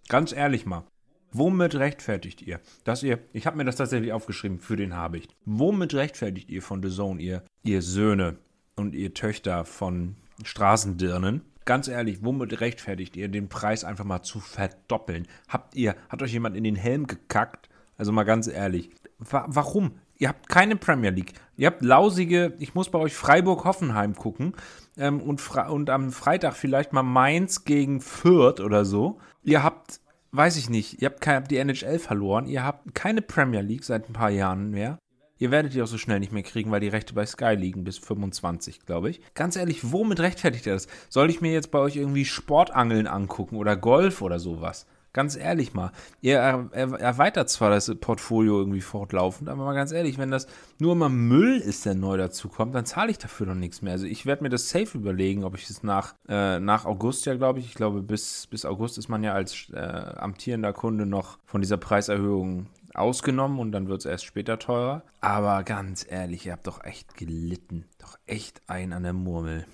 Ganz 0.08 0.32
ehrlich 0.32 0.66
mal. 0.66 0.84
Womit 1.32 1.74
rechtfertigt 1.74 2.42
ihr, 2.42 2.60
dass 2.84 3.02
ihr, 3.02 3.18
ich 3.32 3.46
habe 3.46 3.56
mir 3.56 3.64
das 3.64 3.76
tatsächlich 3.76 4.12
aufgeschrieben 4.12 4.58
für 4.58 4.76
den 4.76 4.94
Habicht, 4.94 5.34
womit 5.44 5.92
rechtfertigt 5.92 6.48
ihr 6.48 6.62
von 6.62 6.82
The 6.82 6.88
Zone, 6.88 7.20
ihr, 7.20 7.42
ihr 7.62 7.82
Söhne 7.82 8.38
und 8.76 8.94
ihr 8.94 9.12
Töchter 9.12 9.64
von 9.64 10.16
Straßendirnen. 10.44 11.42
Ganz 11.64 11.88
ehrlich, 11.88 12.18
womit 12.22 12.60
rechtfertigt 12.60 13.16
ihr 13.16 13.28
den 13.28 13.48
Preis 13.48 13.84
einfach 13.84 14.04
mal 14.04 14.22
zu 14.22 14.38
verdoppeln? 14.38 15.26
Habt 15.48 15.74
ihr, 15.74 15.96
hat 16.08 16.22
euch 16.22 16.32
jemand 16.32 16.56
in 16.56 16.64
den 16.64 16.76
Helm 16.76 17.06
gekackt? 17.06 17.68
Also 17.98 18.12
mal 18.12 18.24
ganz 18.24 18.46
ehrlich, 18.46 18.90
wa 19.18 19.46
warum? 19.48 19.92
Ihr 20.18 20.28
habt 20.28 20.48
keine 20.48 20.76
Premier 20.76 21.10
League. 21.10 21.34
Ihr 21.56 21.66
habt 21.66 21.82
lausige, 21.82 22.54
ich 22.58 22.74
muss 22.74 22.90
bei 22.90 22.98
euch 22.98 23.14
Freiburg-Hoffenheim 23.14 24.14
gucken 24.14 24.54
ähm, 24.96 25.20
und, 25.20 25.46
und 25.56 25.90
am 25.90 26.12
Freitag 26.12 26.54
vielleicht 26.54 26.92
mal 26.92 27.02
Mainz 27.02 27.64
gegen 27.64 28.00
Fürth 28.00 28.60
oder 28.60 28.84
so. 28.84 29.18
Ihr 29.42 29.62
habt, 29.62 30.00
weiß 30.32 30.56
ich 30.56 30.70
nicht, 30.70 31.02
ihr 31.02 31.06
habt, 31.10 31.26
habt 31.26 31.50
die 31.50 31.58
NHL 31.58 31.98
verloren. 31.98 32.46
Ihr 32.46 32.64
habt 32.64 32.94
keine 32.94 33.22
Premier 33.22 33.60
League 33.60 33.84
seit 33.84 34.08
ein 34.08 34.14
paar 34.14 34.30
Jahren 34.30 34.70
mehr. 34.70 34.98
Ihr 35.38 35.50
werdet 35.50 35.74
die 35.74 35.82
auch 35.82 35.86
so 35.86 35.98
schnell 35.98 36.20
nicht 36.20 36.32
mehr 36.32 36.42
kriegen, 36.42 36.70
weil 36.70 36.80
die 36.80 36.88
Rechte 36.88 37.14
bei 37.14 37.26
Sky 37.26 37.54
liegen 37.54 37.84
bis 37.84 37.98
25, 37.98 38.86
glaube 38.86 39.10
ich. 39.10 39.20
Ganz 39.34 39.56
ehrlich, 39.56 39.92
womit 39.92 40.20
rechtfertigt 40.20 40.66
ihr 40.66 40.74
das? 40.74 40.88
Soll 41.08 41.30
ich 41.30 41.40
mir 41.40 41.52
jetzt 41.52 41.70
bei 41.70 41.78
euch 41.78 41.96
irgendwie 41.96 42.24
Sportangeln 42.24 43.06
angucken 43.06 43.56
oder 43.56 43.76
Golf 43.76 44.22
oder 44.22 44.38
sowas? 44.38 44.86
Ganz 45.16 45.34
ehrlich 45.34 45.72
mal. 45.72 45.92
Ihr 46.20 46.36
er, 46.36 46.68
er, 46.72 46.92
erweitert 47.00 47.48
zwar 47.48 47.70
das 47.70 47.90
Portfolio 47.94 48.58
irgendwie 48.58 48.82
fortlaufend, 48.82 49.48
aber 49.48 49.64
mal 49.64 49.72
ganz 49.72 49.90
ehrlich, 49.90 50.18
wenn 50.18 50.30
das 50.30 50.46
nur 50.78 50.94
mal 50.94 51.08
Müll 51.08 51.56
ist, 51.56 51.86
der 51.86 51.94
neu 51.94 52.18
dazukommt, 52.18 52.74
dann 52.74 52.84
zahle 52.84 53.10
ich 53.10 53.16
dafür 53.16 53.46
doch 53.46 53.54
nichts 53.54 53.80
mehr. 53.80 53.94
Also 53.94 54.04
ich 54.04 54.26
werde 54.26 54.42
mir 54.42 54.50
das 54.50 54.68
safe 54.68 54.98
überlegen, 54.98 55.44
ob 55.44 55.54
ich 55.54 55.70
es 55.70 55.82
nach, 55.82 56.14
äh, 56.28 56.60
nach 56.60 56.84
August 56.84 57.24
ja, 57.24 57.34
glaube 57.34 57.60
ich, 57.60 57.64
ich 57.64 57.74
glaube 57.74 58.02
bis, 58.02 58.46
bis 58.46 58.66
August 58.66 58.98
ist 58.98 59.08
man 59.08 59.24
ja 59.24 59.32
als 59.32 59.70
äh, 59.72 59.78
amtierender 59.78 60.74
Kunde 60.74 61.06
noch 61.06 61.38
von 61.46 61.62
dieser 61.62 61.78
Preiserhöhung 61.78 62.66
ausgenommen 62.96 63.58
und 63.58 63.72
dann 63.72 63.88
wird 63.88 64.00
es 64.00 64.06
erst 64.06 64.24
später 64.24 64.58
teurer. 64.58 65.02
Aber 65.20 65.62
ganz 65.64 66.06
ehrlich, 66.08 66.46
ihr 66.46 66.52
habt 66.52 66.66
doch 66.66 66.84
echt 66.84 67.16
gelitten. 67.16 67.86
Doch 67.98 68.18
echt 68.26 68.62
ein 68.66 68.92
an 68.92 69.02
der 69.02 69.12
Murmel. 69.12 69.66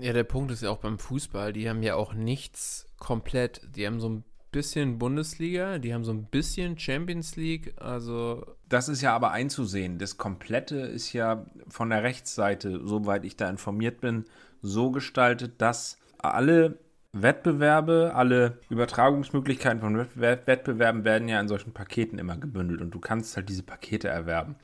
Ja, 0.00 0.12
der 0.12 0.24
Punkt 0.24 0.50
ist 0.50 0.62
ja 0.62 0.70
auch 0.70 0.78
beim 0.78 0.98
Fußball, 0.98 1.52
die 1.52 1.68
haben 1.68 1.82
ja 1.82 1.94
auch 1.94 2.12
nichts 2.12 2.86
komplett, 2.98 3.60
die 3.76 3.86
haben 3.86 4.00
so 4.00 4.08
ein 4.08 4.24
bisschen 4.50 4.98
Bundesliga, 4.98 5.78
die 5.78 5.92
haben 5.92 6.04
so 6.04 6.12
ein 6.12 6.24
bisschen 6.24 6.78
Champions 6.78 7.36
League, 7.36 7.74
also. 7.80 8.44
Das 8.68 8.88
ist 8.88 9.02
ja 9.02 9.14
aber 9.14 9.30
einzusehen. 9.30 9.98
Das 9.98 10.16
Komplette 10.16 10.76
ist 10.76 11.12
ja 11.12 11.44
von 11.68 11.90
der 11.90 12.02
Rechtsseite, 12.02 12.80
soweit 12.84 13.24
ich 13.24 13.36
da 13.36 13.50
informiert 13.50 14.00
bin, 14.00 14.24
so 14.62 14.90
gestaltet, 14.90 15.60
dass 15.60 15.98
alle 16.18 16.78
Wettbewerbe, 17.22 18.12
alle 18.14 18.58
Übertragungsmöglichkeiten 18.68 19.80
von 19.80 19.96
Wett- 19.96 20.46
Wettbewerben 20.46 21.04
werden 21.04 21.28
ja 21.28 21.40
in 21.40 21.48
solchen 21.48 21.72
Paketen 21.72 22.18
immer 22.18 22.36
gebündelt 22.36 22.80
und 22.80 22.90
du 22.90 23.00
kannst 23.00 23.36
halt 23.36 23.48
diese 23.48 23.62
Pakete 23.62 24.08
erwerben. 24.08 24.56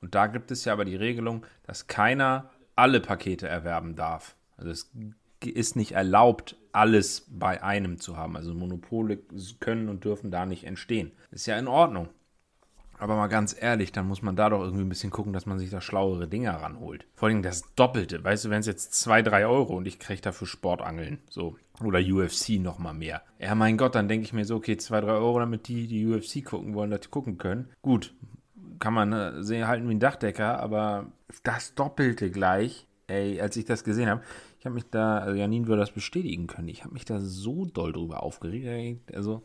Und 0.00 0.14
da 0.14 0.26
gibt 0.26 0.50
es 0.50 0.64
ja 0.64 0.72
aber 0.72 0.84
die 0.84 0.96
Regelung, 0.96 1.46
dass 1.64 1.86
keiner 1.86 2.50
alle 2.76 3.00
Pakete 3.00 3.48
erwerben 3.48 3.94
darf. 3.94 4.34
Also 4.56 4.70
es 4.70 4.90
ist 5.44 5.76
nicht 5.76 5.92
erlaubt, 5.92 6.56
alles 6.72 7.26
bei 7.28 7.62
einem 7.62 7.98
zu 7.98 8.16
haben. 8.16 8.36
Also 8.36 8.54
Monopole 8.54 9.18
können 9.60 9.88
und 9.88 10.04
dürfen 10.04 10.30
da 10.30 10.46
nicht 10.46 10.64
entstehen. 10.64 11.12
Ist 11.30 11.46
ja 11.46 11.58
in 11.58 11.68
Ordnung. 11.68 12.08
Aber 12.98 13.16
mal 13.16 13.26
ganz 13.26 13.56
ehrlich, 13.60 13.90
dann 13.90 14.06
muss 14.06 14.22
man 14.22 14.36
da 14.36 14.48
doch 14.48 14.60
irgendwie 14.60 14.84
ein 14.84 14.88
bisschen 14.88 15.10
gucken, 15.10 15.32
dass 15.32 15.44
man 15.44 15.58
sich 15.58 15.70
da 15.70 15.80
schlauere 15.80 16.28
Dinger 16.28 16.54
ranholt. 16.54 17.04
Vor 17.16 17.28
allem 17.28 17.42
das 17.42 17.74
Doppelte. 17.74 18.22
Weißt 18.22 18.44
du, 18.44 18.50
wenn 18.50 18.60
es 18.60 18.66
jetzt 18.66 18.94
2, 18.94 19.22
3 19.22 19.46
Euro 19.46 19.76
und 19.76 19.86
ich 19.88 19.98
kriege 19.98 20.20
dafür 20.20 20.46
Sportangeln, 20.46 21.18
so. 21.28 21.56
Oder 21.80 22.00
UFC 22.00 22.60
nochmal 22.60 22.94
mehr. 22.94 23.22
Ja, 23.38 23.54
mein 23.54 23.76
Gott, 23.76 23.94
dann 23.94 24.08
denke 24.08 24.24
ich 24.24 24.32
mir 24.32 24.44
so, 24.44 24.56
okay, 24.56 24.76
2, 24.76 25.00
3 25.00 25.06
Euro, 25.12 25.38
damit 25.38 25.68
die, 25.68 25.86
die 25.86 26.06
UFC 26.06 26.44
gucken 26.44 26.74
wollen, 26.74 26.90
das 26.90 27.10
gucken 27.10 27.38
können. 27.38 27.70
Gut, 27.82 28.14
kann 28.78 28.94
man 28.94 29.12
äh, 29.12 29.42
sehen, 29.42 29.66
halten 29.66 29.88
wie 29.88 29.94
ein 29.94 30.00
Dachdecker, 30.00 30.60
aber 30.60 31.12
das 31.42 31.74
Doppelte 31.74 32.30
gleich, 32.30 32.86
ey, 33.06 33.40
als 33.40 33.56
ich 33.56 33.64
das 33.64 33.84
gesehen 33.84 34.08
habe, 34.08 34.22
ich 34.58 34.66
habe 34.66 34.74
mich 34.74 34.84
da, 34.90 35.18
also 35.18 35.34
Janine 35.36 35.66
würde 35.66 35.80
das 35.80 35.92
bestätigen 35.92 36.46
können, 36.46 36.68
ich 36.68 36.84
habe 36.84 36.92
mich 36.92 37.04
da 37.04 37.20
so 37.20 37.64
doll 37.64 37.92
drüber 37.92 38.22
aufgeregt. 38.22 39.14
Also, 39.14 39.42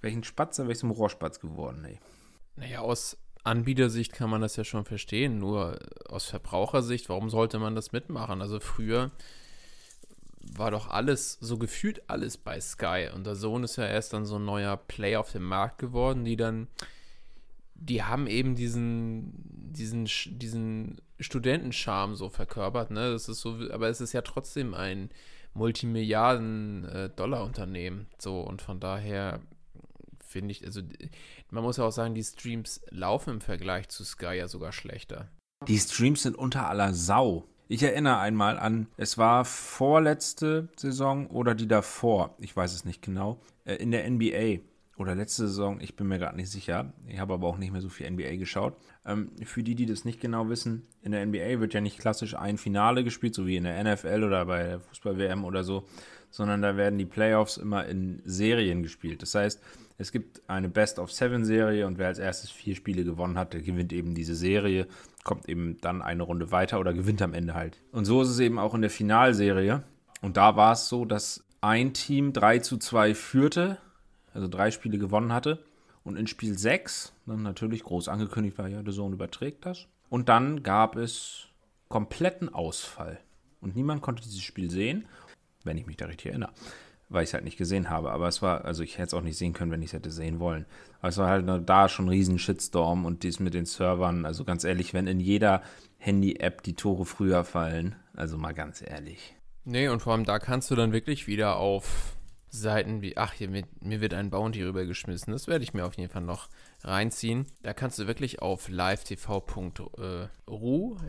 welchen 0.00 0.24
Spatzer, 0.24 0.68
welchem 0.68 0.90
Rohrspatz 0.90 1.40
geworden, 1.40 1.84
ey. 1.84 1.98
Naja, 2.56 2.80
aus 2.80 3.16
Anbietersicht 3.44 4.12
kann 4.12 4.30
man 4.30 4.40
das 4.40 4.56
ja 4.56 4.64
schon 4.64 4.84
verstehen, 4.84 5.38
nur 5.38 5.78
aus 6.08 6.26
Verbrauchersicht, 6.26 7.08
warum 7.08 7.30
sollte 7.30 7.58
man 7.58 7.74
das 7.74 7.92
mitmachen? 7.92 8.40
Also 8.40 8.60
früher 8.60 9.10
war 10.56 10.70
doch 10.70 10.88
alles, 10.88 11.38
so 11.40 11.58
gefühlt 11.58 12.08
alles 12.10 12.36
bei 12.36 12.60
Sky 12.60 13.08
und 13.14 13.24
der 13.26 13.36
Sohn 13.36 13.64
ist 13.64 13.76
ja 13.76 13.86
erst 13.86 14.12
dann 14.12 14.26
so 14.26 14.36
ein 14.36 14.44
neuer 14.44 14.76
Player 14.76 15.20
auf 15.20 15.32
dem 15.32 15.44
Markt 15.44 15.78
geworden, 15.78 16.24
die 16.24 16.36
dann, 16.36 16.68
die 17.74 18.02
haben 18.02 18.26
eben 18.26 18.54
diesen, 18.54 19.32
diesen, 19.72 20.06
diesen 20.38 21.00
Studentenscharme 21.20 22.16
so 22.16 22.28
verkörpert, 22.28 22.90
ne? 22.90 23.12
Das 23.12 23.28
ist 23.28 23.40
so, 23.40 23.56
aber 23.70 23.88
es 23.88 24.00
ist 24.00 24.12
ja 24.12 24.22
trotzdem 24.22 24.74
ein 24.74 25.10
Multimilliarden-Dollar-Unternehmen, 25.54 28.06
so 28.18 28.40
und 28.40 28.62
von 28.62 28.80
daher 28.80 29.40
finde 30.32 30.52
ich, 30.52 30.64
also 30.64 30.80
man 31.50 31.62
muss 31.62 31.76
ja 31.76 31.84
auch 31.84 31.92
sagen, 31.92 32.14
die 32.14 32.24
Streams 32.24 32.80
laufen 32.90 33.34
im 33.34 33.40
Vergleich 33.40 33.88
zu 33.88 34.04
Sky 34.04 34.34
ja 34.34 34.48
sogar 34.48 34.72
schlechter. 34.72 35.28
Die 35.68 35.78
Streams 35.78 36.22
sind 36.22 36.36
unter 36.36 36.68
aller 36.68 36.94
Sau. 36.94 37.46
Ich 37.72 37.82
erinnere 37.82 38.18
einmal 38.18 38.58
an, 38.58 38.86
es 38.98 39.16
war 39.16 39.46
vorletzte 39.46 40.68
Saison 40.76 41.28
oder 41.28 41.54
die 41.54 41.66
davor, 41.66 42.36
ich 42.38 42.54
weiß 42.54 42.74
es 42.74 42.84
nicht 42.84 43.00
genau, 43.00 43.40
äh, 43.64 43.76
in 43.76 43.90
der 43.90 44.06
NBA 44.10 44.60
oder 44.98 45.14
letzte 45.14 45.46
Saison, 45.48 45.80
ich 45.80 45.96
bin 45.96 46.06
mir 46.06 46.18
gerade 46.18 46.36
nicht 46.36 46.50
sicher. 46.50 46.92
Ich 47.08 47.18
habe 47.18 47.32
aber 47.32 47.46
auch 47.48 47.56
nicht 47.56 47.72
mehr 47.72 47.80
so 47.80 47.88
viel 47.88 48.10
NBA 48.10 48.36
geschaut. 48.36 48.76
Ähm, 49.06 49.30
für 49.42 49.62
die, 49.62 49.74
die 49.74 49.86
das 49.86 50.04
nicht 50.04 50.20
genau 50.20 50.50
wissen, 50.50 50.86
in 51.00 51.12
der 51.12 51.24
NBA 51.24 51.60
wird 51.60 51.72
ja 51.72 51.80
nicht 51.80 51.98
klassisch 51.98 52.36
ein 52.36 52.58
Finale 52.58 53.04
gespielt, 53.04 53.34
so 53.34 53.46
wie 53.46 53.56
in 53.56 53.64
der 53.64 53.82
NFL 53.82 54.22
oder 54.22 54.44
bei 54.44 54.64
der 54.64 54.80
Fußball-WM 54.80 55.42
oder 55.46 55.64
so, 55.64 55.86
sondern 56.28 56.60
da 56.60 56.76
werden 56.76 56.98
die 56.98 57.06
Playoffs 57.06 57.56
immer 57.56 57.86
in 57.86 58.20
Serien 58.26 58.82
gespielt. 58.82 59.22
Das 59.22 59.34
heißt, 59.34 59.62
es 59.96 60.12
gibt 60.12 60.42
eine 60.48 60.68
Best-of-Seven-Serie 60.68 61.86
und 61.86 61.96
wer 61.96 62.08
als 62.08 62.18
erstes 62.18 62.50
vier 62.50 62.74
Spiele 62.74 63.04
gewonnen 63.04 63.38
hat, 63.38 63.54
der 63.54 63.62
gewinnt 63.62 63.92
eben 63.92 64.14
diese 64.14 64.34
Serie, 64.34 64.88
kommt 65.24 65.48
eben 65.48 65.78
dann 65.80 66.02
eine 66.02 66.22
Runde 66.22 66.50
weiter 66.50 66.80
oder 66.80 66.92
gewinnt 66.92 67.22
am 67.22 67.34
Ende 67.34 67.54
halt. 67.54 67.80
Und 67.92 68.04
so 68.04 68.22
ist 68.22 68.28
es 68.28 68.38
eben 68.40 68.58
auch 68.58 68.74
in 68.74 68.82
der 68.82 68.90
Finalserie. 68.90 69.82
Und 70.20 70.36
da 70.36 70.56
war 70.56 70.72
es 70.72 70.88
so, 70.88 71.04
dass 71.04 71.44
ein 71.60 71.94
Team 71.94 72.32
3 72.32 72.58
zu 72.58 72.76
2 72.76 73.14
führte, 73.14 73.78
also 74.34 74.48
drei 74.48 74.70
Spiele 74.70 74.98
gewonnen 74.98 75.32
hatte. 75.32 75.64
Und 76.04 76.16
in 76.16 76.26
Spiel 76.26 76.58
6, 76.58 77.12
dann 77.26 77.42
natürlich 77.42 77.84
groß 77.84 78.08
angekündigt 78.08 78.58
war, 78.58 78.66
ja, 78.68 78.82
der 78.82 78.92
Sohn 78.92 79.12
überträgt 79.12 79.64
das. 79.66 79.86
Und 80.08 80.28
dann 80.28 80.62
gab 80.62 80.96
es 80.96 81.48
kompletten 81.88 82.52
Ausfall. 82.52 83.20
Und 83.60 83.76
niemand 83.76 84.02
konnte 84.02 84.22
dieses 84.22 84.42
Spiel 84.42 84.70
sehen, 84.70 85.06
wenn 85.62 85.78
ich 85.78 85.86
mich 85.86 85.96
da 85.96 86.06
richtig 86.06 86.32
erinnere 86.32 86.52
weil 87.12 87.24
ich 87.24 87.30
es 87.30 87.34
halt 87.34 87.44
nicht 87.44 87.58
gesehen 87.58 87.90
habe. 87.90 88.10
Aber 88.10 88.28
es 88.28 88.42
war, 88.42 88.64
also 88.64 88.82
ich 88.82 88.98
hätte 88.98 89.08
es 89.08 89.14
auch 89.14 89.22
nicht 89.22 89.36
sehen 89.36 89.52
können, 89.52 89.70
wenn 89.70 89.82
ich 89.82 89.88
es 89.88 89.92
hätte 89.92 90.10
sehen 90.10 90.40
wollen. 90.40 90.66
Aber 91.00 91.08
es 91.08 91.18
war 91.18 91.28
halt 91.28 91.46
nur 91.46 91.58
da 91.58 91.88
schon 91.88 92.06
ein 92.06 92.10
riesen 92.10 92.38
Shitstorm 92.38 93.04
und 93.04 93.22
dies 93.22 93.40
mit 93.40 93.54
den 93.54 93.66
Servern. 93.66 94.24
Also 94.26 94.44
ganz 94.44 94.64
ehrlich, 94.64 94.94
wenn 94.94 95.06
in 95.06 95.20
jeder 95.20 95.62
Handy-App 95.98 96.62
die 96.62 96.74
Tore 96.74 97.04
früher 97.04 97.44
fallen, 97.44 97.94
also 98.14 98.36
mal 98.38 98.54
ganz 98.54 98.82
ehrlich. 98.82 99.36
Nee, 99.64 99.88
und 99.88 100.00
vor 100.00 100.12
allem 100.12 100.24
da 100.24 100.38
kannst 100.38 100.70
du 100.70 100.74
dann 100.74 100.92
wirklich 100.92 101.26
wieder 101.26 101.56
auf 101.56 102.16
Seiten 102.48 103.00
wie, 103.00 103.16
ach, 103.16 103.32
hier, 103.32 103.48
mir, 103.48 103.64
mir 103.80 104.02
wird 104.02 104.12
ein 104.12 104.28
Bounty 104.28 104.62
rübergeschmissen. 104.62 105.32
Das 105.32 105.46
werde 105.46 105.64
ich 105.64 105.72
mir 105.72 105.86
auf 105.86 105.94
jeden 105.94 106.10
Fall 106.10 106.22
noch 106.22 106.48
reinziehen. 106.82 107.46
Da 107.62 107.72
kannst 107.72 107.98
du 107.98 108.06
wirklich 108.06 108.42
auf 108.42 108.68
livetv.ru, 108.68 109.86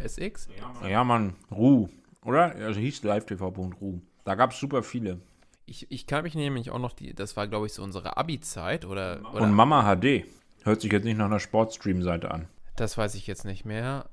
SX, 0.02 0.48
Ja, 0.88 1.04
Mann, 1.04 1.36
Ru, 1.52 1.90
oder? 2.24 2.56
Also 2.56 2.80
hieß 2.80 3.04
livetv.ru. 3.04 4.00
Da 4.24 4.36
gab 4.36 4.52
es 4.52 4.60
super 4.60 4.84
viele. 4.84 5.20
Ich, 5.66 5.90
ich 5.92 6.08
kann 6.08 6.24
mich 6.24 6.36
nämlich 6.36 6.72
auch 6.72 6.80
noch, 6.80 6.94
die, 6.94 7.14
das 7.14 7.38
war 7.38 7.48
glaube 7.48 7.68
ich 7.68 7.74
so 7.74 7.84
unsere 7.84 8.18
Abi-Zeit 8.18 8.86
oder, 8.86 9.22
oder 9.34 9.44
Und 9.44 9.54
Mama 9.54 9.84
HD. 9.96 10.26
Hört 10.64 10.82
sich 10.82 10.92
jetzt 10.92 11.04
nicht 11.04 11.18
nach 11.18 11.26
einer 11.26 11.40
Sportstream-Seite 11.40 12.32
an. 12.32 12.48
das 12.76 12.98
weiß 12.98 13.16
ich 13.16 13.28
jetzt 13.28 13.46
nicht 13.46 13.66
mehr. 13.66 14.10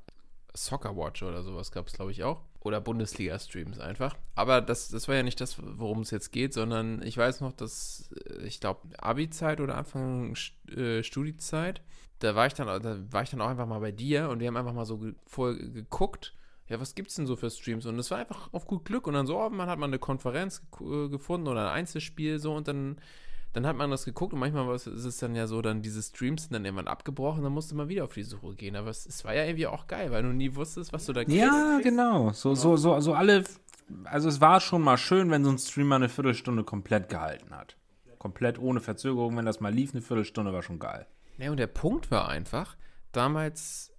Soccer 0.53 0.97
Watch 0.97 1.23
oder 1.23 1.43
sowas 1.43 1.71
gab 1.71 1.87
es 1.87 1.93
glaube 1.93 2.11
ich 2.11 2.25
auch. 2.25 2.43
Oder 2.61 2.81
Bundesliga-Streams 2.81 3.79
einfach. 3.79 4.17
Aber 4.35 4.61
das, 4.61 4.89
das 4.89 5.09
war 5.09 5.15
ja 5.15 5.23
nicht 5.23 5.41
das, 5.41 5.57
worum 5.63 6.01
es 6.01 6.11
jetzt 6.11 6.31
geht, 6.31 6.53
sondern 6.53 7.01
ich 7.03 7.17
weiß 7.17 7.41
noch, 7.41 7.53
dass, 7.53 8.11
äh, 8.29 8.43
ich 8.43 8.61
glaube, 8.61 8.81
Abi-Zeit 8.99 9.61
oder 9.61 9.77
Anfang 9.77 10.37
äh, 10.69 11.03
Studiezeit, 11.03 11.81
da 12.19 12.35
war 12.35 12.47
ich 12.47 12.53
dann, 12.55 12.67
da 12.67 12.99
war 13.13 13.23
ich 13.23 13.31
dann 13.31 13.41
auch 13.41 13.49
einfach 13.49 13.67
mal 13.67 13.81
bei 13.81 13.93
dir 13.93 14.29
und 14.29 14.41
wir 14.41 14.49
haben 14.49 14.59
einfach 14.59 14.75
mal 14.75 14.85
so 14.85 14.99
ge 14.99 15.15
vorher 15.27 15.57
geguckt, 15.57 16.35
ja, 16.71 16.81
was 16.81 16.95
gibt's 16.95 17.17
denn 17.17 17.27
so 17.27 17.37
für 17.37 17.51
Streams? 17.51 17.85
Und 17.85 17.99
es 17.99 18.11
war 18.11 18.19
einfach 18.19 18.49
auf 18.53 18.67
gut 18.67 18.85
Glück 18.87 19.07
und 19.07 19.15
dann 19.15 19.27
so, 19.27 19.39
oh, 19.39 19.51
man 19.51 19.69
hat 19.69 19.79
mal 19.79 19.87
eine 19.87 19.99
Konferenz 19.99 20.63
ge- 20.79 21.07
äh, 21.07 21.09
gefunden 21.09 21.49
oder 21.49 21.69
ein 21.73 21.79
Einzelspiel 21.81 22.39
so 22.39 22.55
und 22.55 22.69
dann, 22.69 22.97
dann 23.53 23.67
hat 23.67 23.77
man 23.77 23.91
das 23.91 24.05
geguckt 24.05 24.33
und 24.33 24.39
manchmal 24.39 24.67
war 24.69 24.75
es, 24.75 24.87
ist 24.87 25.05
es 25.05 25.19
dann 25.19 25.35
ja 25.35 25.47
so, 25.49 25.61
dann 25.61 25.83
diese 25.83 26.01
Streams 26.01 26.45
sind 26.45 26.53
dann 26.55 26.65
irgendwann 26.65 26.87
abgebrochen, 26.87 27.43
dann 27.43 27.53
musste 27.53 27.75
man 27.75 27.89
wieder 27.89 28.05
auf 28.05 28.15
die 28.15 28.23
Suche 28.23 28.55
gehen. 28.55 28.77
Aber 28.77 28.89
es, 28.89 29.05
es 29.05 29.25
war 29.25 29.35
ja 29.35 29.45
irgendwie 29.45 29.67
auch 29.67 29.89
geil, 29.89 30.13
weil 30.13 30.23
du 30.23 30.29
nie 30.29 30.55
wusstest, 30.55 30.93
was 30.93 31.05
du 31.07 31.13
da 31.13 31.23
Ja, 31.23 31.81
genau. 31.83 32.31
So, 32.33 32.55
so, 32.55 32.77
so, 32.77 33.01
so 33.01 33.15
alle. 33.15 33.45
Also 34.05 34.29
es 34.29 34.41
war 34.41 34.61
schon 34.61 34.83
mal 34.83 34.97
schön, 34.97 35.31
wenn 35.33 35.45
so 35.45 35.51
ein 35.51 35.59
Streamer 35.59 35.97
eine 35.97 36.09
Viertelstunde 36.09 36.63
komplett 36.63 37.09
gehalten 37.09 37.51
hat. 37.51 37.77
Komplett 38.19 38.61
ohne 38.61 38.81
Verzögerung, 38.81 39.37
wenn 39.37 39.47
das 39.47 39.59
mal 39.59 39.75
lief, 39.75 39.93
eine 39.93 40.03
Viertelstunde 40.03 40.53
war 40.53 40.63
schon 40.63 40.79
geil. 40.79 41.07
Ja, 41.39 41.51
und 41.51 41.57
der 41.57 41.67
Punkt 41.67 42.11
war 42.13 42.29
einfach, 42.29 42.77
damals 43.11 43.93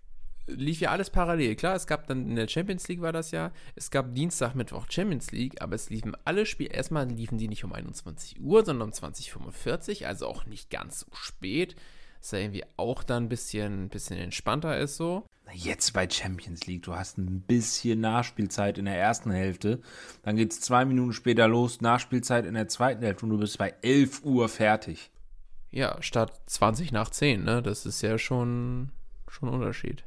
lief 0.47 0.81
ja 0.81 0.91
alles 0.91 1.09
parallel. 1.09 1.55
Klar, 1.55 1.75
es 1.75 1.87
gab 1.87 2.07
dann 2.07 2.29
in 2.29 2.35
der 2.35 2.47
Champions 2.47 2.87
League 2.87 3.01
war 3.01 3.11
das 3.11 3.31
ja, 3.31 3.51
es 3.75 3.91
gab 3.91 4.13
Dienstag, 4.13 4.55
Mittwoch 4.55 4.87
Champions 4.89 5.31
League, 5.31 5.61
aber 5.61 5.75
es 5.75 5.89
liefen 5.89 6.15
alle 6.25 6.45
Spiele, 6.45 6.71
erstmal 6.71 7.07
liefen 7.07 7.37
die 7.37 7.47
nicht 7.47 7.63
um 7.63 7.73
21 7.73 8.41
Uhr, 8.41 8.65
sondern 8.65 8.89
um 8.89 8.93
2045, 8.93 10.07
also 10.07 10.27
auch 10.27 10.45
nicht 10.45 10.69
ganz 10.69 11.01
so 11.01 11.07
spät. 11.13 11.75
Was 12.19 12.31
ja 12.31 12.39
irgendwie 12.39 12.63
auch 12.77 13.03
dann 13.03 13.23
ein 13.23 13.29
bisschen, 13.29 13.89
bisschen 13.89 14.17
entspannter 14.17 14.77
ist 14.77 14.95
so. 14.95 15.25
Jetzt 15.53 15.93
bei 15.93 16.07
Champions 16.07 16.67
League, 16.67 16.83
du 16.83 16.95
hast 16.95 17.17
ein 17.17 17.41
bisschen 17.41 17.99
Nachspielzeit 17.99 18.77
in 18.77 18.85
der 18.85 18.97
ersten 18.97 19.31
Hälfte. 19.31 19.81
Dann 20.21 20.35
geht 20.35 20.51
es 20.51 20.61
zwei 20.61 20.85
Minuten 20.85 21.13
später 21.13 21.47
los, 21.47 21.81
Nachspielzeit 21.81 22.45
in 22.45 22.53
der 22.53 22.67
zweiten 22.67 23.03
Hälfte 23.03 23.25
und 23.25 23.31
du 23.31 23.37
bist 23.39 23.57
bei 23.57 23.73
11 23.81 24.23
Uhr 24.23 24.47
fertig. 24.49 25.09
Ja, 25.71 26.01
statt 26.01 26.41
20 26.45 26.91
nach 26.91 27.09
10, 27.09 27.43
ne? 27.43 27.63
Das 27.63 27.85
ist 27.85 28.01
ja 28.01 28.17
schon, 28.17 28.91
schon 29.27 29.49
ein 29.49 29.55
Unterschied. 29.55 30.03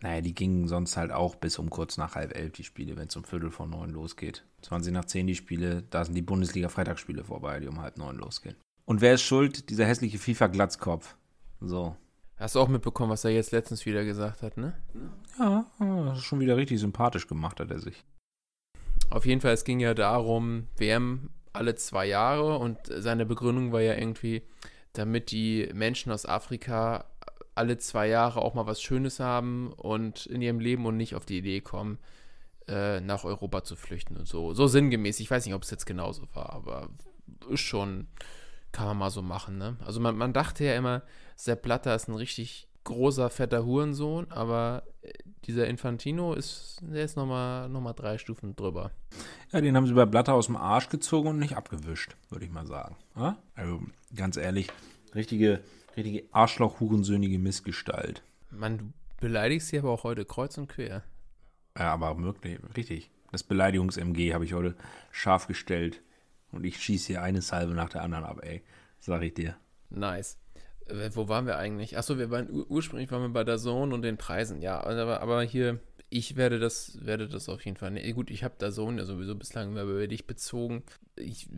Naja, 0.00 0.20
die 0.20 0.34
gingen 0.34 0.68
sonst 0.68 0.96
halt 0.96 1.12
auch 1.12 1.34
bis 1.34 1.58
um 1.58 1.70
kurz 1.70 1.96
nach 1.96 2.14
halb 2.14 2.36
elf 2.36 2.52
die 2.52 2.64
Spiele, 2.64 2.96
wenn 2.96 3.08
es 3.08 3.16
um 3.16 3.24
Viertel 3.24 3.50
vor 3.50 3.66
neun 3.66 3.90
losgeht. 3.90 4.44
20 4.62 4.92
nach 4.92 5.04
10 5.04 5.26
die 5.26 5.34
Spiele, 5.34 5.82
da 5.90 6.04
sind 6.04 6.14
die 6.14 6.22
Bundesliga-Freitagsspiele 6.22 7.24
vorbei, 7.24 7.60
die 7.60 7.68
um 7.68 7.80
halb 7.80 7.96
neun 7.98 8.16
losgehen. 8.16 8.56
Und 8.84 9.00
wer 9.00 9.14
ist 9.14 9.22
schuld? 9.22 9.70
Dieser 9.70 9.84
hässliche 9.84 10.18
FIFA-Glatzkopf. 10.18 11.16
So. 11.60 11.96
Hast 12.36 12.54
du 12.54 12.60
auch 12.60 12.68
mitbekommen, 12.68 13.10
was 13.10 13.24
er 13.24 13.30
jetzt 13.30 13.52
letztens 13.52 13.86
wieder 13.86 14.04
gesagt 14.04 14.42
hat, 14.42 14.56
ne? 14.56 14.74
Ja, 15.38 15.66
das 15.78 16.18
ist 16.18 16.24
schon 16.24 16.40
wieder 16.40 16.56
richtig 16.56 16.78
sympathisch 16.80 17.26
gemacht, 17.26 17.60
hat 17.60 17.70
er 17.70 17.80
sich. 17.80 18.04
Auf 19.10 19.24
jeden 19.24 19.40
Fall, 19.40 19.54
es 19.54 19.64
ging 19.64 19.80
ja 19.80 19.94
darum, 19.94 20.66
WM 20.76 21.30
alle 21.52 21.74
zwei 21.74 22.06
Jahre 22.06 22.58
und 22.58 22.78
seine 22.84 23.24
Begründung 23.24 23.72
war 23.72 23.80
ja 23.80 23.94
irgendwie, 23.94 24.42
damit 24.92 25.30
die 25.30 25.70
Menschen 25.72 26.12
aus 26.12 26.26
Afrika 26.26 27.06
alle 27.56 27.78
zwei 27.78 28.08
Jahre 28.08 28.42
auch 28.42 28.54
mal 28.54 28.66
was 28.66 28.80
Schönes 28.82 29.20
haben 29.20 29.72
und 29.72 30.26
in 30.26 30.42
ihrem 30.42 30.60
Leben 30.60 30.86
und 30.86 30.96
nicht 30.96 31.14
auf 31.14 31.26
die 31.26 31.38
Idee 31.38 31.60
kommen, 31.60 31.98
äh, 32.68 33.00
nach 33.00 33.24
Europa 33.24 33.64
zu 33.64 33.76
flüchten 33.76 34.16
und 34.16 34.28
so. 34.28 34.54
So 34.54 34.66
sinngemäß. 34.66 35.20
Ich 35.20 35.30
weiß 35.30 35.44
nicht, 35.46 35.54
ob 35.54 35.62
es 35.62 35.70
jetzt 35.70 35.86
genauso 35.86 36.22
war, 36.34 36.52
aber 36.52 36.88
ist 37.48 37.60
schon, 37.60 38.08
kann 38.72 38.86
man 38.86 38.98
mal 38.98 39.10
so 39.10 39.22
machen, 39.22 39.58
ne? 39.58 39.76
Also 39.84 40.00
man, 40.00 40.16
man 40.16 40.32
dachte 40.32 40.64
ja 40.64 40.76
immer, 40.76 41.02
Sepp 41.36 41.62
Blatter 41.62 41.94
ist 41.94 42.08
ein 42.08 42.14
richtig 42.14 42.68
großer, 42.84 43.30
fetter 43.30 43.64
Hurensohn, 43.64 44.30
aber 44.30 44.84
äh, 45.02 45.12
dieser 45.44 45.66
Infantino 45.66 46.34
ist, 46.34 46.78
der 46.82 47.04
ist 47.04 47.16
nochmal 47.16 47.68
noch 47.68 47.80
mal 47.80 47.92
drei 47.92 48.16
Stufen 48.18 48.56
drüber. 48.56 48.90
Ja, 49.52 49.60
den 49.60 49.76
haben 49.76 49.86
sie 49.86 49.92
bei 49.92 50.06
Blatter 50.06 50.34
aus 50.34 50.46
dem 50.46 50.56
Arsch 50.56 50.88
gezogen 50.88 51.28
und 51.28 51.38
nicht 51.38 51.56
abgewischt, 51.56 52.16
würde 52.30 52.44
ich 52.44 52.50
mal 52.50 52.66
sagen. 52.66 52.96
Ja? 53.16 53.36
Also, 53.54 53.80
ganz 54.14 54.36
ehrlich, 54.36 54.68
richtige, 55.14 55.60
richtige 55.96 56.24
Arschloch-hurensöhnige 56.32 57.38
Missgestalt. 57.38 58.22
Man, 58.50 58.78
du 58.78 58.84
beleidigst 59.20 59.68
sie 59.68 59.78
aber 59.78 59.90
auch 59.90 60.04
heute 60.04 60.24
kreuz 60.24 60.58
und 60.58 60.68
quer. 60.68 61.02
Ja, 61.78 61.92
aber 61.92 62.22
wirklich, 62.22 62.58
richtig. 62.76 63.10
Das 63.32 63.42
Beleidigungs-MG 63.42 64.32
habe 64.32 64.44
ich 64.44 64.54
heute 64.54 64.76
scharf 65.10 65.46
gestellt. 65.46 66.02
Und 66.52 66.64
ich 66.64 66.80
schieße 66.80 67.08
hier 67.08 67.22
eine 67.22 67.42
Salve 67.42 67.74
nach 67.74 67.88
der 67.88 68.02
anderen 68.02 68.24
ab, 68.24 68.40
ey. 68.42 68.62
Sag 69.00 69.22
ich 69.22 69.34
dir. 69.34 69.56
Nice. 69.90 70.38
Äh, 70.86 71.10
wo 71.14 71.28
waren 71.28 71.46
wir 71.46 71.58
eigentlich? 71.58 71.98
Achso, 71.98 72.18
wir 72.18 72.30
waren 72.30 72.48
ur 72.50 72.70
ursprünglich 72.70 73.10
waren 73.10 73.22
wir 73.22 73.28
bei 73.28 73.44
der 73.44 73.58
Zone 73.58 73.94
und 73.94 74.02
den 74.02 74.16
Preisen. 74.16 74.62
Ja, 74.62 74.80
aber, 74.82 75.20
aber 75.20 75.42
hier, 75.42 75.80
ich 76.08 76.36
werde 76.36 76.58
das, 76.58 77.04
werde 77.04 77.28
das 77.28 77.48
auf 77.48 77.64
jeden 77.64 77.76
Fall. 77.76 77.90
Ne, 77.90 78.12
gut, 78.12 78.30
ich 78.30 78.44
habe 78.44 78.54
da 78.58 78.70
Zone 78.70 78.98
ja 78.98 79.04
sowieso 79.04 79.34
bislang 79.34 79.70
immer 79.70 79.82
über 79.82 80.06
dich 80.06 80.26
bezogen. 80.26 80.82
Ich, 81.16 81.48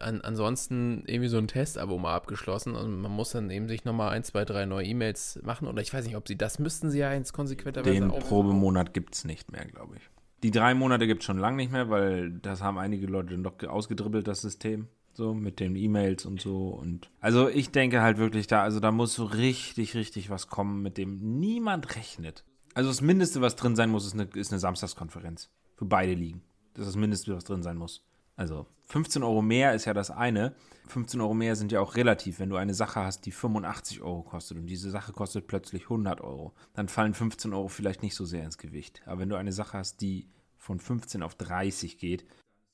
an, 0.00 0.20
ansonsten 0.22 1.04
irgendwie 1.06 1.28
so 1.28 1.38
ein 1.38 1.48
Testabo 1.48 1.98
mal 1.98 2.14
abgeschlossen 2.14 2.74
und 2.74 3.00
man 3.00 3.12
muss 3.12 3.30
dann 3.30 3.50
eben 3.50 3.68
sich 3.68 3.84
nochmal 3.84 4.10
ein, 4.10 4.24
zwei, 4.24 4.44
drei 4.44 4.66
neue 4.66 4.86
E-Mails 4.86 5.40
machen. 5.42 5.68
Oder 5.68 5.82
ich 5.82 5.94
weiß 5.94 6.04
nicht, 6.06 6.16
ob 6.16 6.26
sie 6.26 6.36
das 6.36 6.58
müssten 6.58 6.90
sie 6.90 6.98
ja 6.98 7.12
ins 7.12 7.32
konsequenterweise 7.32 7.94
Den 7.94 8.10
auch. 8.10 8.20
Probemonat 8.20 8.92
gibt 8.92 9.14
es 9.14 9.24
nicht 9.24 9.52
mehr, 9.52 9.64
glaube 9.64 9.96
ich. 9.96 10.02
Die 10.42 10.50
drei 10.50 10.74
Monate 10.74 11.06
gibt 11.06 11.20
es 11.22 11.26
schon 11.26 11.38
lange 11.38 11.56
nicht 11.56 11.70
mehr, 11.70 11.90
weil 11.90 12.30
das 12.30 12.62
haben 12.62 12.78
einige 12.78 13.06
Leute 13.06 13.36
noch 13.38 13.62
ausgedribbelt, 13.62 14.26
das 14.26 14.40
System. 14.40 14.88
So 15.12 15.34
mit 15.34 15.60
den 15.60 15.76
E-Mails 15.76 16.24
und 16.24 16.40
so. 16.40 16.68
Und 16.68 17.10
also 17.20 17.48
ich 17.48 17.70
denke 17.70 18.00
halt 18.00 18.18
wirklich 18.18 18.46
da, 18.46 18.62
also 18.62 18.80
da 18.80 18.90
muss 18.90 19.14
so 19.14 19.24
richtig, 19.24 19.94
richtig 19.94 20.30
was 20.30 20.46
kommen, 20.46 20.82
mit 20.82 20.96
dem 20.96 21.40
niemand 21.40 21.96
rechnet. 21.96 22.44
Also 22.74 22.90
das 22.90 23.00
Mindeste, 23.00 23.40
was 23.40 23.56
drin 23.56 23.76
sein 23.76 23.90
muss, 23.90 24.06
ist 24.06 24.14
eine, 24.14 24.24
ist 24.34 24.52
eine 24.52 24.60
Samstagskonferenz. 24.60 25.50
Für 25.76 25.84
beide 25.84 26.14
Ligen. 26.14 26.42
Das 26.74 26.86
ist 26.86 26.94
das 26.94 27.00
Mindeste, 27.00 27.34
was 27.34 27.44
drin 27.44 27.62
sein 27.62 27.76
muss. 27.76 28.04
Also 28.36 28.66
15 28.86 29.22
Euro 29.22 29.42
mehr 29.42 29.74
ist 29.74 29.84
ja 29.84 29.94
das 29.94 30.10
eine. 30.10 30.54
15 30.88 31.20
Euro 31.20 31.34
mehr 31.34 31.56
sind 31.56 31.72
ja 31.72 31.80
auch 31.80 31.94
relativ. 31.96 32.38
Wenn 32.38 32.48
du 32.48 32.56
eine 32.56 32.74
Sache 32.74 33.00
hast, 33.00 33.26
die 33.26 33.32
85 33.32 34.02
Euro 34.02 34.22
kostet 34.22 34.56
und 34.56 34.66
diese 34.66 34.90
Sache 34.90 35.12
kostet 35.12 35.46
plötzlich 35.46 35.84
100 35.84 36.20
Euro, 36.20 36.54
dann 36.74 36.88
fallen 36.88 37.14
15 37.14 37.52
Euro 37.52 37.68
vielleicht 37.68 38.02
nicht 38.02 38.14
so 38.14 38.24
sehr 38.24 38.44
ins 38.44 38.58
Gewicht. 38.58 39.02
Aber 39.06 39.20
wenn 39.20 39.28
du 39.28 39.36
eine 39.36 39.52
Sache 39.52 39.78
hast, 39.78 40.00
die 40.00 40.28
von 40.56 40.80
15 40.80 41.22
auf 41.22 41.34
30 41.34 41.98
geht, 41.98 42.24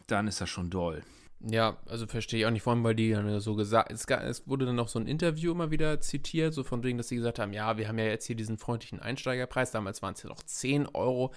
dann 0.07 0.29
ist 0.29 0.41
das 0.41 0.49
schon 0.49 0.71
doll. 0.71 1.03
Ja, 1.41 1.77
also 1.87 2.07
verstehe 2.07 2.41
ich 2.41 2.47
auch 2.47 2.51
nicht, 2.51 2.63
vor 2.63 2.73
allem, 2.73 2.83
weil 2.83 2.95
die 2.95 3.11
dann 3.11 3.41
so 3.41 3.55
gesagt, 3.55 3.93
es, 3.93 4.07
ga- 4.07 4.23
es 4.23 4.49
wurde 4.49 4.65
dann 4.67 4.75
noch 4.77 4.89
so 4.89 4.99
ein 4.99 5.07
Interview 5.07 5.53
immer 5.53 5.71
wieder 5.71 6.01
zitiert, 6.01 6.55
so 6.55 6.65
von 6.65 6.83
wegen, 6.83 6.97
dass 6.99 7.09
sie 7.09 7.17
gesagt 7.17 7.39
haben, 7.39 7.53
ja, 7.53 7.77
wir 7.77 7.89
haben 7.89 7.99
ja 7.99 8.07
jetzt 8.07 8.27
hier 8.27 8.37
diesen 8.37 8.57
freundlichen 8.59 9.01
Einsteigerpreis, 9.01 9.71
damals 9.71 10.01
waren 10.03 10.15
es 10.15 10.23
ja 10.23 10.29
noch 10.31 10.43
10 10.43 10.87
Euro. 10.89 11.33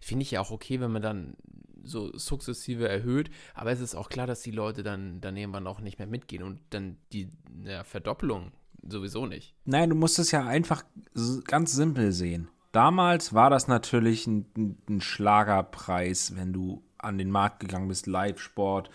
Finde 0.00 0.22
ich 0.24 0.32
ja 0.32 0.40
auch 0.40 0.50
okay, 0.50 0.80
wenn 0.80 0.90
man 0.92 1.02
dann 1.02 1.34
so 1.84 2.10
sukzessive 2.16 2.88
erhöht, 2.88 3.30
aber 3.54 3.70
es 3.70 3.80
ist 3.80 3.94
auch 3.94 4.08
klar, 4.08 4.26
dass 4.26 4.40
die 4.42 4.50
Leute 4.50 4.82
dann, 4.82 5.20
dann 5.20 5.36
irgendwann 5.36 5.66
auch 5.66 5.80
nicht 5.80 5.98
mehr 5.98 6.08
mitgehen 6.08 6.42
und 6.42 6.60
dann 6.70 6.96
die 7.12 7.28
ja, 7.62 7.84
Verdoppelung 7.84 8.52
sowieso 8.86 9.26
nicht. 9.26 9.54
Nein, 9.64 9.90
du 9.90 9.96
musst 9.96 10.18
es 10.18 10.30
ja 10.30 10.44
einfach 10.46 10.84
ganz 11.46 11.72
simpel 11.72 12.12
sehen. 12.12 12.48
Damals 12.72 13.32
war 13.34 13.50
das 13.50 13.68
natürlich 13.68 14.26
ein- 14.26 14.76
ein 14.88 15.00
Schlagerpreis, 15.00 16.34
wenn 16.36 16.52
du 16.52 16.82
an 16.98 17.18
den 17.18 17.30
Markt 17.30 17.60
gegangen 17.60 17.88
bist, 17.88 18.06
Live-Sport. 18.06 18.90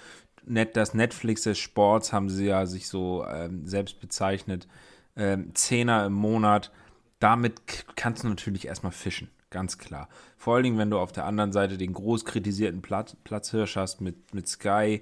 Net, 0.50 0.76
das 0.76 0.94
Netflix 0.94 1.44
des 1.44 1.58
Sports 1.60 2.12
haben 2.12 2.30
sie 2.30 2.46
ja 2.46 2.66
sich 2.66 2.88
so 2.88 3.26
ähm, 3.26 3.66
selbst 3.66 4.00
bezeichnet. 4.00 4.68
Ähm, 5.16 5.54
Zehner 5.54 6.06
im 6.06 6.14
Monat. 6.14 6.72
Damit 7.20 7.86
kannst 7.96 8.24
du 8.24 8.30
natürlich 8.30 8.68
erstmal 8.68 8.92
fischen, 8.92 9.30
ganz 9.50 9.78
klar. 9.78 10.08
Vor 10.38 10.56
allen 10.56 10.64
Dingen, 10.64 10.78
wenn 10.78 10.90
du 10.90 10.98
auf 10.98 11.12
der 11.12 11.26
anderen 11.26 11.52
Seite 11.52 11.78
den 11.78 11.94
groß 11.94 12.26
kritisierten 12.26 12.82
Platz, 12.82 13.16
Platzhirsch 13.24 13.76
hast 13.76 14.02
mit, 14.02 14.34
mit 14.34 14.48
Sky, 14.48 15.02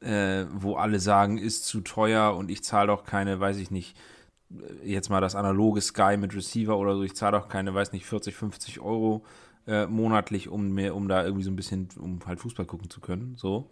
äh, 0.00 0.46
wo 0.52 0.76
alle 0.76 1.00
sagen, 1.00 1.38
ist 1.38 1.66
zu 1.66 1.82
teuer 1.82 2.34
und 2.34 2.50
ich 2.50 2.64
zahle 2.64 2.88
doch 2.88 3.04
keine, 3.04 3.38
weiß 3.38 3.58
ich 3.58 3.70
nicht, 3.70 3.96
jetzt 4.82 5.10
mal 5.10 5.20
das 5.20 5.34
analoge 5.34 5.80
Sky 5.80 6.16
mit 6.16 6.34
Receiver 6.34 6.76
oder 6.76 6.96
so, 6.96 7.02
ich 7.02 7.14
zahle 7.14 7.38
doch 7.38 7.48
keine, 7.48 7.74
weiß 7.74 7.92
nicht, 7.92 8.06
40, 8.06 8.34
50 8.34 8.80
Euro 8.80 9.24
äh, 9.66 9.86
monatlich, 9.86 10.48
um 10.48 10.70
mir, 10.72 10.94
um 10.94 11.08
da 11.08 11.22
irgendwie 11.24 11.44
so 11.44 11.50
ein 11.50 11.56
bisschen, 11.56 11.88
um 11.98 12.20
halt 12.26 12.40
Fußball 12.40 12.66
gucken 12.66 12.90
zu 12.90 13.00
können. 13.00 13.34
So. 13.36 13.70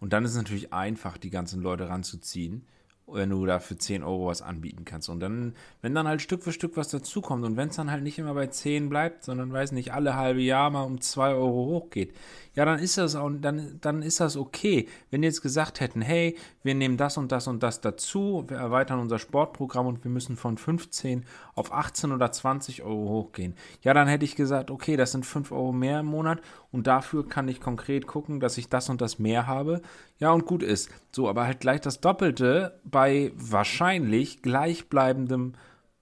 Und 0.00 0.12
dann 0.12 0.24
ist 0.24 0.32
es 0.32 0.36
natürlich 0.36 0.72
einfach, 0.72 1.18
die 1.18 1.30
ganzen 1.30 1.60
Leute 1.60 1.88
ranzuziehen, 1.88 2.66
wenn 3.12 3.30
du 3.30 3.44
da 3.46 3.58
für 3.58 3.76
10 3.76 4.02
Euro 4.02 4.26
was 4.26 4.42
anbieten 4.42 4.84
kannst. 4.84 5.08
Und 5.08 5.20
dann, 5.20 5.54
wenn 5.82 5.94
dann 5.94 6.08
halt 6.08 6.22
Stück 6.22 6.42
für 6.42 6.52
Stück 6.52 6.76
was 6.76 6.88
dazukommt 6.88 7.44
und 7.44 7.56
wenn 7.56 7.68
es 7.68 7.76
dann 7.76 7.90
halt 7.90 8.02
nicht 8.02 8.18
immer 8.18 8.34
bei 8.34 8.46
10 8.46 8.88
bleibt, 8.88 9.24
sondern 9.24 9.52
weiß 9.52 9.72
nicht, 9.72 9.92
alle 9.92 10.16
halbe 10.16 10.40
Jahr 10.40 10.70
mal 10.70 10.82
um 10.82 11.00
2 11.00 11.34
Euro 11.34 11.66
hochgeht, 11.66 12.14
ja, 12.54 12.64
dann 12.64 12.78
ist 12.78 12.98
das 12.98 13.14
auch, 13.14 13.30
dann, 13.30 13.78
dann 13.80 14.02
ist 14.02 14.20
das 14.20 14.36
okay. 14.36 14.88
Wenn 15.10 15.22
die 15.22 15.26
jetzt 15.26 15.42
gesagt 15.42 15.80
hätten, 15.80 16.02
hey, 16.02 16.36
wir 16.62 16.74
nehmen 16.74 16.96
das 16.96 17.16
und 17.16 17.32
das 17.32 17.46
und 17.46 17.62
das 17.62 17.80
dazu, 17.80 18.44
wir 18.48 18.56
erweitern 18.56 18.98
unser 18.98 19.18
Sportprogramm 19.18 19.86
und 19.86 20.04
wir 20.04 20.10
müssen 20.10 20.36
von 20.36 20.58
15 20.58 21.24
auf 21.54 21.72
18 21.72 22.12
oder 22.12 22.32
20 22.32 22.82
Euro 22.82 23.08
hochgehen. 23.08 23.54
Ja, 23.82 23.94
dann 23.94 24.08
hätte 24.08 24.24
ich 24.24 24.36
gesagt, 24.36 24.70
okay, 24.70 24.96
das 24.96 25.12
sind 25.12 25.26
5 25.26 25.52
Euro 25.52 25.72
mehr 25.72 26.00
im 26.00 26.06
Monat 26.06 26.40
und 26.72 26.86
dafür 26.86 27.28
kann 27.28 27.48
ich 27.48 27.60
konkret 27.60 28.06
gucken, 28.06 28.40
dass 28.40 28.58
ich 28.58 28.68
das 28.68 28.88
und 28.88 29.00
das 29.00 29.18
mehr 29.18 29.46
habe. 29.46 29.82
Ja, 30.18 30.30
und 30.32 30.46
gut 30.46 30.62
ist. 30.62 30.90
So, 31.12 31.28
aber 31.28 31.44
halt 31.44 31.60
gleich 31.60 31.80
das 31.80 32.00
Doppelte 32.00 32.80
bei 32.84 33.32
wahrscheinlich 33.36 34.42
gleichbleibendem 34.42 35.54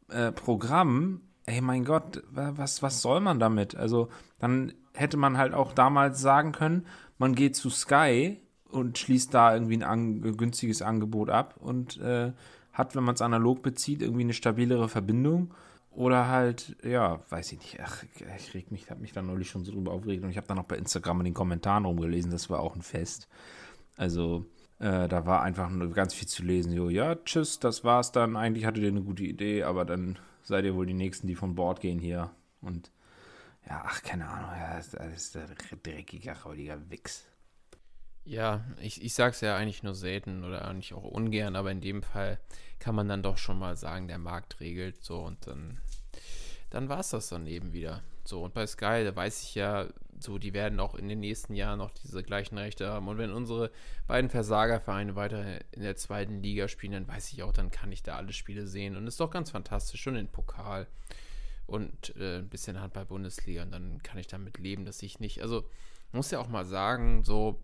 äh, 0.08 0.32
Programm. 0.32 1.22
Ey, 1.46 1.60
mein 1.62 1.84
Gott, 1.84 2.22
wa- 2.30 2.52
was, 2.56 2.82
was 2.82 3.00
soll 3.00 3.20
man 3.20 3.38
damit? 3.40 3.74
Also, 3.76 4.08
dann 4.38 4.72
hätte 4.94 5.16
man 5.16 5.38
halt 5.38 5.54
auch 5.54 5.72
damals 5.72 6.20
sagen 6.20 6.52
können, 6.52 6.86
man 7.18 7.34
geht 7.34 7.56
zu 7.56 7.70
Sky 7.70 8.38
und 8.70 8.98
schließt 8.98 9.32
da 9.32 9.54
irgendwie 9.54 9.76
ein 9.76 9.82
an, 9.82 10.36
günstiges 10.36 10.82
Angebot 10.82 11.30
ab 11.30 11.54
und 11.58 11.98
äh, 12.00 12.32
hat, 12.72 12.94
wenn 12.94 13.04
man 13.04 13.14
es 13.14 13.22
analog 13.22 13.62
bezieht, 13.62 14.02
irgendwie 14.02 14.22
eine 14.24 14.34
stabilere 14.34 14.88
Verbindung. 14.88 15.54
Oder 15.98 16.28
halt, 16.28 16.76
ja, 16.84 17.24
weiß 17.28 17.50
ich 17.50 17.58
nicht, 17.58 17.80
ach, 17.82 18.04
ich 18.36 18.54
reg 18.54 18.70
mich, 18.70 18.88
habe 18.88 19.00
mich 19.00 19.10
da 19.10 19.20
neulich 19.20 19.50
schon 19.50 19.64
so 19.64 19.72
drüber 19.72 19.90
aufgeregt 19.90 20.22
und 20.22 20.30
ich 20.30 20.36
habe 20.36 20.46
dann 20.46 20.60
auch 20.60 20.64
bei 20.64 20.76
Instagram 20.76 21.22
in 21.22 21.24
den 21.24 21.34
Kommentaren 21.34 21.84
rumgelesen, 21.86 22.30
das 22.30 22.48
war 22.48 22.60
auch 22.60 22.76
ein 22.76 22.82
Fest. 22.82 23.26
Also, 23.96 24.46
äh, 24.78 25.08
da 25.08 25.26
war 25.26 25.42
einfach 25.42 25.68
ganz 25.92 26.14
viel 26.14 26.28
zu 26.28 26.44
lesen. 26.44 26.72
So, 26.72 26.88
ja, 26.88 27.16
tschüss, 27.16 27.58
das 27.58 27.82
war's 27.82 28.12
dann. 28.12 28.36
Eigentlich 28.36 28.64
hattet 28.64 28.84
ihr 28.84 28.90
eine 28.90 29.02
gute 29.02 29.24
Idee, 29.24 29.64
aber 29.64 29.84
dann 29.84 30.20
seid 30.44 30.64
ihr 30.66 30.76
wohl 30.76 30.86
die 30.86 30.94
Nächsten, 30.94 31.26
die 31.26 31.34
von 31.34 31.56
Bord 31.56 31.80
gehen 31.80 31.98
hier. 31.98 32.30
Und 32.60 32.92
ja, 33.68 33.82
ach, 33.84 34.00
keine 34.04 34.28
Ahnung, 34.28 34.50
ja, 34.56 34.76
das 34.76 34.94
ist 35.16 35.34
der 35.34 35.48
dreckige, 35.48 36.32
räudiger 36.44 36.78
Wichs. 36.90 37.26
Ja, 38.28 38.62
ich, 38.82 39.02
ich 39.02 39.14
sag's 39.14 39.40
ja 39.40 39.56
eigentlich 39.56 39.82
nur 39.82 39.94
selten 39.94 40.44
oder 40.44 40.68
eigentlich 40.68 40.92
auch 40.92 41.04
ungern, 41.04 41.56
aber 41.56 41.72
in 41.72 41.80
dem 41.80 42.02
Fall 42.02 42.38
kann 42.78 42.94
man 42.94 43.08
dann 43.08 43.22
doch 43.22 43.38
schon 43.38 43.58
mal 43.58 43.74
sagen, 43.74 44.06
der 44.06 44.18
Markt 44.18 44.60
regelt 44.60 45.02
so 45.02 45.20
und 45.20 45.46
dann, 45.46 45.80
dann 46.68 46.90
war's 46.90 47.08
das 47.08 47.30
dann 47.30 47.46
eben 47.46 47.72
wieder. 47.72 48.02
So, 48.24 48.42
und 48.42 48.52
bei 48.52 48.66
Sky, 48.66 49.02
da 49.02 49.16
weiß 49.16 49.42
ich 49.44 49.54
ja, 49.54 49.88
so, 50.18 50.36
die 50.36 50.52
werden 50.52 50.78
auch 50.78 50.94
in 50.94 51.08
den 51.08 51.20
nächsten 51.20 51.54
Jahren 51.54 51.78
noch 51.78 51.90
diese 51.90 52.22
gleichen 52.22 52.58
Rechte 52.58 52.86
haben. 52.86 53.08
Und 53.08 53.16
wenn 53.16 53.32
unsere 53.32 53.70
beiden 54.06 54.28
Versagervereine 54.28 55.16
weiter 55.16 55.60
in 55.72 55.80
der 55.80 55.96
zweiten 55.96 56.42
Liga 56.42 56.68
spielen, 56.68 56.92
dann 56.92 57.08
weiß 57.08 57.32
ich 57.32 57.42
auch, 57.42 57.54
dann 57.54 57.70
kann 57.70 57.90
ich 57.92 58.02
da 58.02 58.16
alle 58.16 58.34
Spiele 58.34 58.66
sehen. 58.66 58.94
Und 58.94 59.06
ist 59.06 59.20
doch 59.20 59.30
ganz 59.30 59.50
fantastisch, 59.52 60.02
schon 60.02 60.14
den 60.14 60.28
Pokal 60.28 60.86
und 61.66 62.14
äh, 62.16 62.40
ein 62.40 62.50
bisschen 62.50 62.78
Handball-Bundesliga. 62.78 63.62
Und 63.62 63.70
dann 63.70 64.02
kann 64.02 64.18
ich 64.18 64.26
damit 64.26 64.58
leben, 64.58 64.84
dass 64.84 65.02
ich 65.02 65.18
nicht, 65.18 65.40
also, 65.40 65.64
muss 66.12 66.30
ja 66.30 66.40
auch 66.40 66.48
mal 66.48 66.66
sagen, 66.66 67.24
so, 67.24 67.62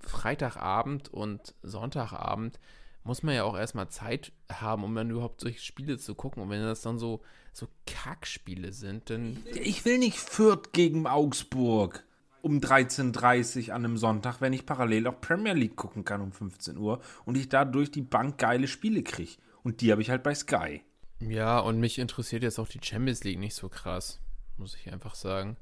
Freitagabend 0.00 1.08
und 1.08 1.54
Sonntagabend 1.62 2.58
muss 3.04 3.22
man 3.22 3.34
ja 3.34 3.44
auch 3.44 3.56
erstmal 3.56 3.88
Zeit 3.88 4.32
haben, 4.52 4.84
um 4.84 4.94
dann 4.94 5.10
überhaupt 5.10 5.40
solche 5.40 5.60
Spiele 5.60 5.98
zu 5.98 6.14
gucken. 6.14 6.42
Und 6.42 6.50
wenn 6.50 6.62
das 6.62 6.82
dann 6.82 6.98
so, 6.98 7.22
so 7.52 7.66
Kackspiele 7.86 8.72
sind, 8.72 9.10
dann. 9.10 9.38
Ich 9.54 9.84
will 9.84 9.98
nicht 9.98 10.18
Fürth 10.18 10.72
gegen 10.72 11.06
Augsburg 11.06 12.04
um 12.42 12.58
13.30 12.60 13.68
Uhr 13.68 13.74
an 13.74 13.84
einem 13.84 13.96
Sonntag, 13.96 14.40
wenn 14.40 14.52
ich 14.52 14.66
parallel 14.66 15.06
auch 15.08 15.20
Premier 15.20 15.54
League 15.54 15.76
gucken 15.76 16.04
kann 16.04 16.20
um 16.20 16.32
15 16.32 16.76
Uhr 16.76 17.00
und 17.24 17.36
ich 17.36 17.48
da 17.48 17.64
durch 17.64 17.90
die 17.90 18.02
Bank 18.02 18.38
geile 18.38 18.68
Spiele 18.68 19.02
kriege. 19.02 19.32
Und 19.62 19.80
die 19.80 19.90
habe 19.90 20.02
ich 20.02 20.10
halt 20.10 20.22
bei 20.22 20.34
Sky. 20.34 20.82
Ja, 21.20 21.58
und 21.58 21.80
mich 21.80 21.98
interessiert 21.98 22.42
jetzt 22.42 22.58
auch 22.58 22.68
die 22.68 22.80
Champions 22.80 23.24
League 23.24 23.38
nicht 23.38 23.54
so 23.54 23.68
krass, 23.68 24.20
muss 24.56 24.76
ich 24.76 24.92
einfach 24.92 25.14
sagen. 25.14 25.56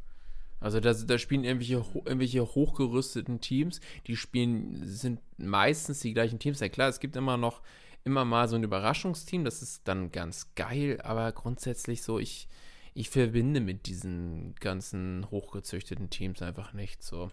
Also 0.66 0.80
da, 0.80 0.92
da 0.92 1.16
spielen 1.16 1.44
irgendwelche, 1.44 1.84
irgendwelche 1.94 2.44
hochgerüsteten 2.44 3.40
Teams, 3.40 3.80
die 4.08 4.16
spielen, 4.16 4.84
sind 4.84 5.20
meistens 5.38 6.00
die 6.00 6.12
gleichen 6.12 6.40
Teams. 6.40 6.58
Ja 6.58 6.68
klar, 6.68 6.88
es 6.88 6.98
gibt 6.98 7.14
immer 7.14 7.36
noch, 7.36 7.62
immer 8.02 8.24
mal 8.24 8.48
so 8.48 8.56
ein 8.56 8.64
Überraschungsteam, 8.64 9.44
das 9.44 9.62
ist 9.62 9.86
dann 9.86 10.10
ganz 10.10 10.56
geil, 10.56 11.00
aber 11.04 11.30
grundsätzlich 11.30 12.02
so, 12.02 12.18
ich, 12.18 12.48
ich 12.94 13.10
verbinde 13.10 13.60
mit 13.60 13.86
diesen 13.86 14.56
ganzen 14.56 15.30
hochgezüchteten 15.30 16.10
Teams 16.10 16.42
einfach 16.42 16.72
nicht 16.72 17.00
so. 17.00 17.30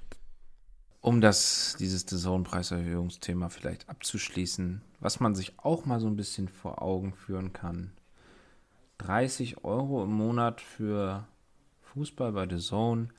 Um 1.02 1.20
das, 1.20 1.76
dieses 1.80 2.06
DAZN-Preiserhöhungsthema 2.06 3.50
vielleicht 3.50 3.90
abzuschließen, 3.90 4.84
was 5.00 5.20
man 5.20 5.34
sich 5.34 5.58
auch 5.58 5.88
mal 5.88 6.00
so 6.00 6.06
ein 6.06 6.18
bisschen 6.18 6.50
vor 6.50 6.84
Augen 6.84 7.16
führen 7.16 7.52
kann. 7.52 7.94
30 9.00 9.64
Euro 9.64 10.04
im 10.04 10.12
Monat 10.12 10.62
für 10.62 11.28
Fußball 11.94 12.32
bei 12.32 12.48
The 12.48 12.58
Zone, 12.58 13.10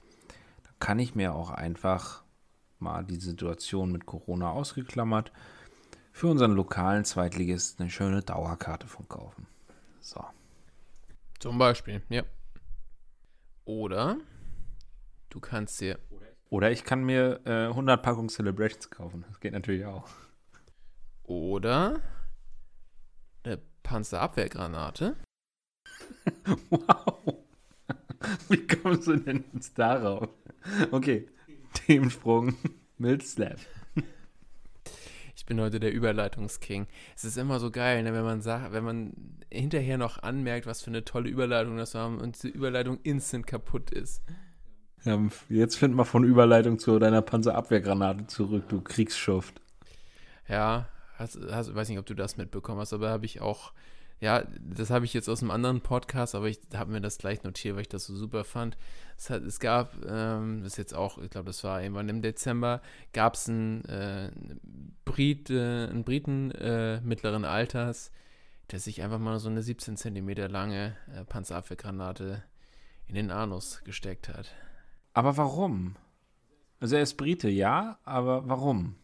kann 0.79 0.99
ich 0.99 1.15
mir 1.15 1.35
auch 1.35 1.51
einfach 1.51 2.25
mal 2.79 3.05
die 3.05 3.17
Situation 3.17 3.93
mit 3.93 4.07
Corona 4.07 4.51
ausgeklammert 4.51 5.33
für 6.13 6.29
unseren 6.29 6.53
lokalen 6.53 7.05
Zweitligist 7.05 7.81
eine 7.81 7.91
schöne 7.91 8.23
Dauerkarte 8.23 8.87
von 8.87 9.09
kaufen. 9.09 9.47
So. 10.01 10.25
Zum 11.41 11.59
Beispiel, 11.59 12.03
ja. 12.09 12.23
Oder 13.65 14.19
du 15.31 15.41
kannst 15.41 15.81
dir. 15.81 15.99
Oder 16.51 16.71
ich 16.71 16.85
kann 16.85 17.03
mir 17.03 17.41
äh, 17.45 17.67
100 17.67 18.01
Packungen 18.03 18.29
Celebrations 18.29 18.91
kaufen. 18.91 19.25
Das 19.29 19.41
geht 19.41 19.53
natürlich 19.53 19.87
auch. 19.87 20.09
Oder 21.25 22.01
eine 23.43 23.61
Panzerabwehrgranate. 23.83 25.17
Wow. 26.71 27.45
Wie 28.49 28.67
kommst 28.67 29.07
du 29.07 29.17
denn 29.17 29.45
jetzt 29.53 29.79
darauf? 29.79 30.29
Okay, 30.91 31.29
Themensprung 31.75 32.55
mit 32.99 33.23
Slap. 33.23 33.59
Ich 35.37 35.47
bin 35.47 35.61
heute 35.61 35.79
der 35.79 35.93
Überleitungsking. 35.93 36.87
Es 37.15 37.25
ist 37.25 37.37
immer 37.37 37.61
so 37.61 37.71
geil, 37.71 38.03
ne, 38.03 38.15
wenn 38.15 38.25
man 38.25 38.41
sagt, 38.41 38.73
wenn 38.73 38.85
man 38.85 39.13
hinterher 39.53 39.99
noch 39.99 40.23
anmerkt, 40.23 40.67
was 40.67 40.81
für 40.81 40.89
eine 40.89 41.05
tolle 41.05 41.29
Überleitung 41.29 41.77
das 41.77 41.95
war 41.95 42.07
und 42.09 42.43
die 42.43 42.49
Überleitung 42.49 42.99
instant 43.03 43.47
kaputt 43.47 43.91
ist. 43.91 44.23
Ja, 45.05 45.21
jetzt 45.51 45.77
find 45.77 45.95
mal 45.95 46.05
von 46.05 46.25
Überleitung 46.25 46.79
zu 46.79 46.99
deiner 46.99 47.21
Panzerabwehrgranate 47.21 48.27
zurück, 48.27 48.65
du 48.69 48.81
Kriegsschuft. 48.81 49.61
Ja, 50.49 50.89
hast, 51.17 51.39
hast, 51.51 51.75
weiß 51.75 51.91
nicht, 51.91 51.99
ob 51.99 52.07
du 52.07 52.15
das 52.15 52.39
mitbekommen 52.39 52.81
hast, 52.81 52.95
aber 52.95 53.11
habe 53.11 53.27
ich 53.27 53.43
auch, 53.43 53.73
ja, 54.21 54.45
das 54.61 54.91
habe 54.91 55.05
ich 55.05 55.13
jetzt 55.13 55.29
aus 55.29 55.43
einem 55.43 55.51
anderen 55.51 55.81
Podcast, 55.81 56.35
aber 56.35 56.49
ich 56.49 56.61
habe 56.75 56.93
mir 56.93 57.01
das 57.01 57.19
gleich 57.19 57.43
notiert, 57.43 57.75
weil 57.75 57.83
ich 57.83 57.89
das 57.89 58.07
so 58.07 58.15
super 58.15 58.45
fand. 58.45 58.77
Es, 59.19 59.29
hat, 59.31 59.43
es 59.43 59.61
gab, 59.61 59.95
ähm, 60.07 60.63
das 60.63 60.73
ist 60.73 60.79
jetzt 60.79 60.95
auch, 60.95 61.19
ich 61.19 61.31
glaube, 61.31 61.47
das 61.47 61.63
war 61.65 61.83
irgendwann 61.83 62.09
im 62.09 62.23
Dezember, 62.23 62.81
gab 63.13 63.35
es 63.35 63.49
einen, 63.49 63.85
äh, 63.85 64.31
Brit, 65.05 65.51
äh, 65.51 65.89
einen 65.89 66.05
Briten 66.05 66.51
äh, 66.53 67.01
mittleren 67.03 67.45
Alters, 67.45 68.11
der 68.71 68.81
sich 68.81 69.03
einfach 69.03 69.19
mal 69.19 69.39
so 69.39 69.49
eine 69.49 69.63
17 69.63 69.97
Zentimeter 69.97 70.49
lange 70.49 70.97
äh, 71.15 71.25
Panzerabwehrgranate 71.25 72.43
in 73.07 73.15
den 73.15 73.31
Anus 73.31 73.83
gesteckt 73.85 74.29
hat. 74.29 74.55
Aber 75.13 75.37
warum? 75.37 75.97
Also 76.81 76.97
er 76.97 77.03
ist 77.03 77.17
Brite, 77.17 77.49
ja, 77.49 77.99
aber 78.05 78.49
warum? 78.49 78.97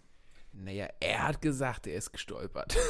Naja, 0.52 0.88
er 1.00 1.28
hat 1.28 1.40
gesagt, 1.40 1.86
er 1.86 1.96
ist 1.96 2.12
gestolpert. 2.12 2.76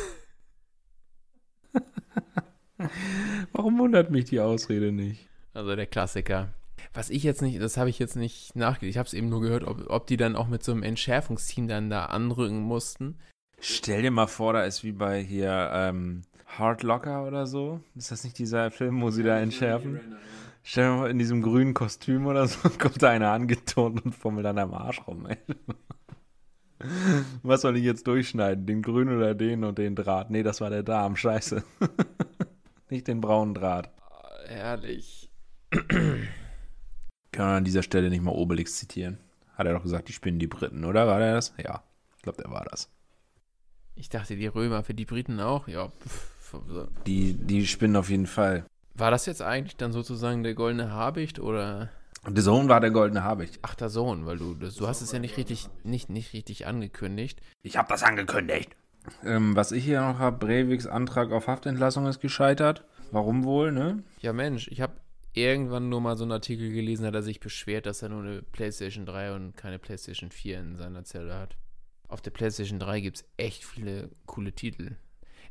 Warum 3.52 3.78
wundert 3.78 4.10
mich 4.10 4.26
die 4.26 4.40
Ausrede 4.40 4.92
nicht? 4.92 5.28
Also 5.54 5.74
der 5.76 5.86
Klassiker. 5.86 6.54
Was 6.94 7.10
ich 7.10 7.22
jetzt 7.22 7.42
nicht, 7.42 7.60
das 7.60 7.76
habe 7.76 7.90
ich 7.90 7.98
jetzt 7.98 8.16
nicht 8.16 8.56
nachgedacht. 8.56 8.90
Ich 8.90 8.98
habe 8.98 9.06
es 9.06 9.14
eben 9.14 9.28
nur 9.28 9.40
gehört, 9.40 9.64
ob, 9.64 9.88
ob 9.88 10.06
die 10.06 10.16
dann 10.16 10.36
auch 10.36 10.48
mit 10.48 10.62
so 10.62 10.72
einem 10.72 10.82
Entschärfungsteam 10.82 11.68
dann 11.68 11.90
da 11.90 12.06
anrücken 12.06 12.60
mussten. 12.60 13.18
Stell 13.60 14.02
dir 14.02 14.10
mal 14.10 14.26
vor, 14.26 14.54
da 14.54 14.64
ist 14.64 14.82
wie 14.82 14.92
bei 14.92 15.22
hier 15.22 15.70
ähm, 15.72 16.22
Hard 16.46 16.82
Locker 16.82 17.26
oder 17.26 17.46
so. 17.46 17.80
Ist 17.94 18.10
das 18.10 18.24
nicht 18.24 18.38
dieser 18.38 18.70
Film, 18.70 19.00
wo 19.02 19.10
sie 19.10 19.22
da 19.22 19.38
entschärfen? 19.38 20.00
Stell 20.62 20.84
dir 20.88 20.96
mal 20.96 21.10
in 21.10 21.18
diesem 21.18 21.42
grünen 21.42 21.74
Kostüm 21.74 22.26
oder 22.26 22.46
so, 22.48 22.68
kommt 22.78 23.02
da 23.02 23.10
einer 23.10 23.30
angeturnt 23.30 24.04
und 24.04 24.14
fummelt 24.14 24.46
an 24.46 24.58
am 24.58 24.74
Arsch 24.74 25.06
rum, 25.06 25.26
ey. 25.26 25.36
Was 27.42 27.62
soll 27.62 27.76
ich 27.76 27.84
jetzt 27.84 28.06
durchschneiden? 28.06 28.66
Den 28.66 28.82
grünen 28.82 29.16
oder 29.16 29.34
den 29.34 29.64
und 29.64 29.78
den 29.78 29.94
Draht? 29.94 30.30
Nee, 30.30 30.42
das 30.42 30.60
war 30.60 30.70
der 30.70 30.82
Darm, 30.82 31.16
scheiße. 31.16 31.62
Nicht 32.90 33.08
den 33.08 33.20
braunen 33.20 33.54
Draht. 33.54 33.90
Ehrlich. 34.48 35.30
Kann 37.32 37.46
man 37.46 37.56
an 37.58 37.64
dieser 37.64 37.84
Stelle 37.84 38.10
nicht 38.10 38.22
mal 38.22 38.32
Obelix 38.32 38.76
zitieren? 38.76 39.18
Hat 39.54 39.66
er 39.66 39.74
doch 39.74 39.84
gesagt, 39.84 40.08
die 40.08 40.12
spinnen 40.12 40.40
die 40.40 40.48
Briten, 40.48 40.84
oder? 40.84 41.06
War 41.06 41.20
der 41.20 41.34
das? 41.34 41.54
Ja, 41.62 41.84
ich 42.16 42.22
glaube, 42.22 42.42
der 42.42 42.50
war 42.50 42.64
das. 42.64 42.90
Ich 43.94 44.08
dachte, 44.08 44.34
die 44.34 44.48
Römer 44.48 44.82
für 44.82 44.94
die 44.94 45.04
Briten 45.04 45.38
auch. 45.38 45.68
Ja. 45.68 45.92
Die, 47.06 47.34
die 47.34 47.66
spinnen 47.66 47.96
auf 47.96 48.10
jeden 48.10 48.26
Fall. 48.26 48.64
War 48.94 49.12
das 49.12 49.26
jetzt 49.26 49.42
eigentlich 49.42 49.76
dann 49.76 49.92
sozusagen 49.92 50.42
der 50.42 50.54
goldene 50.54 50.90
Habicht 50.90 51.38
oder 51.38 51.90
Und 52.24 52.34
der 52.34 52.44
Sohn 52.44 52.68
war 52.68 52.80
der 52.80 52.90
goldene 52.90 53.24
Habicht. 53.24 53.58
ach 53.62 53.74
der 53.74 53.88
Sohn? 53.88 54.26
Weil 54.26 54.38
du, 54.38 54.54
das, 54.54 54.74
du 54.74 54.86
hast 54.86 55.00
es 55.00 55.12
ja 55.12 55.18
nicht 55.18 55.36
richtig, 55.36 55.68
nicht, 55.84 56.10
nicht 56.10 56.32
richtig 56.34 56.66
angekündigt. 56.66 57.40
Ich 57.62 57.76
habe 57.76 57.88
das 57.88 58.02
angekündigt. 58.02 58.76
Ähm, 59.24 59.56
was 59.56 59.72
ich 59.72 59.84
hier 59.84 60.00
noch 60.00 60.18
habe, 60.18 60.44
Breiviks 60.44 60.86
Antrag 60.86 61.32
auf 61.32 61.46
Haftentlassung 61.46 62.06
ist 62.06 62.20
gescheitert. 62.20 62.84
Warum 63.10 63.44
wohl, 63.44 63.72
ne? 63.72 64.04
Ja, 64.20 64.32
Mensch, 64.32 64.68
ich 64.68 64.82
habe 64.82 65.00
irgendwann 65.32 65.88
nur 65.88 66.00
mal 66.00 66.16
so 66.16 66.24
einen 66.24 66.32
Artikel 66.32 66.70
gelesen, 66.70 67.06
hat 67.06 67.14
er 67.14 67.22
sich 67.22 67.40
beschwert, 67.40 67.86
dass 67.86 68.02
er 68.02 68.10
nur 68.10 68.22
eine 68.22 68.42
PlayStation 68.42 69.06
3 69.06 69.34
und 69.34 69.56
keine 69.56 69.78
PlayStation 69.78 70.30
4 70.30 70.60
in 70.60 70.76
seiner 70.76 71.04
Zelle 71.04 71.34
hat. 71.34 71.56
Auf 72.08 72.20
der 72.20 72.32
PlayStation 72.32 72.78
3 72.78 73.00
gibt 73.00 73.16
es 73.18 73.24
echt 73.36 73.64
viele 73.64 74.10
coole 74.26 74.52
Titel. 74.52 74.96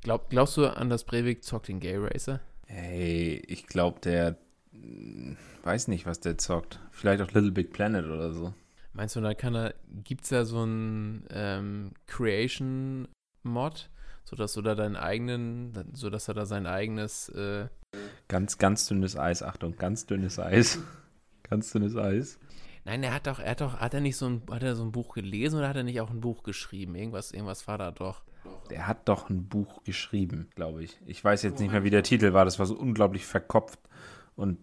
Glaub, 0.01 0.30
glaubst 0.30 0.55
du 0.57 0.67
an 0.67 0.89
das 0.89 1.03
Breivik 1.03 1.43
zockt 1.43 1.67
den 1.67 1.80
Gay 1.80 1.97
Racer? 1.97 2.41
Hey, 2.67 3.41
ich 3.47 3.67
glaube, 3.67 3.99
der 4.01 4.38
weiß 5.63 5.88
nicht, 5.88 6.05
was 6.05 6.20
der 6.20 6.38
zockt. 6.38 6.80
Vielleicht 6.91 7.22
auch 7.22 7.32
Little 7.32 7.51
Big 7.51 7.72
Planet 7.72 8.05
oder 8.05 8.34
so. 8.34 8.53
Meinst 8.93 9.15
du, 9.15 9.22
da 9.22 9.34
kann 9.34 9.55
er, 9.55 9.76
gibt 10.03 10.24
es 10.24 10.30
da 10.30 10.45
so 10.45 10.61
einen 10.61 11.26
ähm, 11.32 11.91
Creation-Mod, 12.07 13.89
sodass 14.24 14.53
du 14.53 14.61
da 14.61 14.76
deinen 14.76 14.95
eigenen, 14.95 15.74
sodass 15.93 16.28
er 16.28 16.34
da 16.34 16.45
sein 16.45 16.65
eigenes, 16.65 17.30
äh, 17.30 17.67
Ganz, 18.28 18.59
ganz 18.59 18.86
dünnes 18.88 19.17
Eis. 19.17 19.41
Achtung, 19.41 19.76
ganz 19.78 20.05
dünnes 20.05 20.39
Eis. 20.39 20.80
ganz 21.49 21.72
dünnes 21.72 21.95
Eis. 21.95 22.39
Nein, 22.86 23.03
er 23.03 23.13
hat 23.13 23.28
doch, 23.28 23.39
er 23.39 23.51
hat 23.51 23.61
doch, 23.61 23.78
hat 23.80 23.93
er 23.93 24.01
nicht 24.01 24.17
so 24.17 24.28
ein, 24.28 24.43
hat 24.51 24.63
er 24.63 24.76
so 24.76 24.84
ein 24.84 24.91
Buch 24.91 25.13
gelesen 25.15 25.57
oder 25.57 25.67
hat 25.67 25.76
er 25.76 25.84
nicht 25.84 25.99
auch 25.99 26.11
ein 26.11 26.22
Buch 26.22 26.43
geschrieben? 26.43 26.95
Irgendwas, 26.95 27.32
irgendwas 27.32 27.67
war 27.67 27.78
da 27.78 27.91
doch. 27.91 28.24
Der 28.70 28.88
hat 28.88 29.09
doch 29.09 29.30
ein 29.30 29.47
Buch 29.47 29.84
geschrieben, 29.84 30.49
glaube 30.55 30.84
ich. 30.84 30.99
Ich 31.05 31.24
weiß 31.24 31.43
jetzt 31.43 31.59
nicht 31.59 31.72
mehr, 31.72 31.84
wie 31.84 31.89
der 31.89 32.03
Titel 32.03 32.34
war. 32.34 32.45
Das 32.45 32.59
war 32.59 32.65
so 32.65 32.76
unglaublich 32.76 33.26
verkopft 33.26 33.80
und 34.39 34.57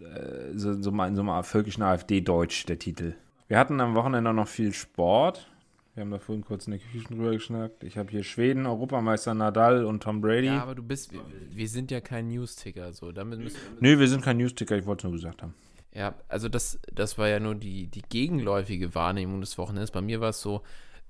äh, 0.00 0.56
so, 0.56 0.80
so 0.80 0.90
mal 0.90 1.06
in 1.06 1.14
so 1.14 1.22
einem 1.22 1.44
völkischen 1.44 1.82
AfD-Deutsch, 1.82 2.64
der 2.64 2.78
Titel. 2.78 3.14
Wir 3.46 3.58
hatten 3.58 3.78
am 3.80 3.94
Wochenende 3.94 4.32
noch 4.32 4.48
viel 4.48 4.72
Sport. 4.72 5.46
Wir 5.94 6.02
haben 6.02 6.10
da 6.10 6.18
vorhin 6.18 6.44
kurz 6.44 6.66
in 6.66 6.70
der 6.72 6.80
Küche 6.80 7.04
drüber 7.04 7.32
geschnackt. 7.32 7.84
Ich 7.84 7.98
habe 7.98 8.10
hier 8.10 8.22
Schweden, 8.22 8.64
Europameister 8.66 9.34
Nadal 9.34 9.84
und 9.84 10.02
Tom 10.02 10.22
Brady. 10.22 10.46
Ja, 10.46 10.62
aber 10.62 10.74
du 10.74 10.82
bist, 10.82 11.12
wir, 11.12 11.20
wir 11.50 11.68
sind 11.68 11.90
ja 11.90 12.00
kein 12.00 12.28
News-Ticker, 12.28 12.92
so. 12.94 13.12
Damit 13.12 13.40
müssen, 13.40 13.58
Nö, 13.80 13.98
wir 13.98 14.08
sind 14.08 14.22
kein 14.22 14.38
Newsticker, 14.38 14.76
ich 14.78 14.86
wollte 14.86 15.00
es 15.00 15.04
nur 15.04 15.12
gesagt 15.12 15.42
haben. 15.42 15.54
Ja, 15.92 16.14
also 16.28 16.48
das, 16.48 16.78
das 16.92 17.18
war 17.18 17.28
ja 17.28 17.38
nur 17.38 17.54
die, 17.54 17.88
die 17.88 18.02
gegenläufige 18.08 18.94
Wahrnehmung 18.94 19.40
des 19.40 19.58
Wochenendes. 19.58 19.90
Bei 19.90 20.00
mir 20.00 20.20
war 20.20 20.30
es 20.30 20.40
so, 20.40 20.62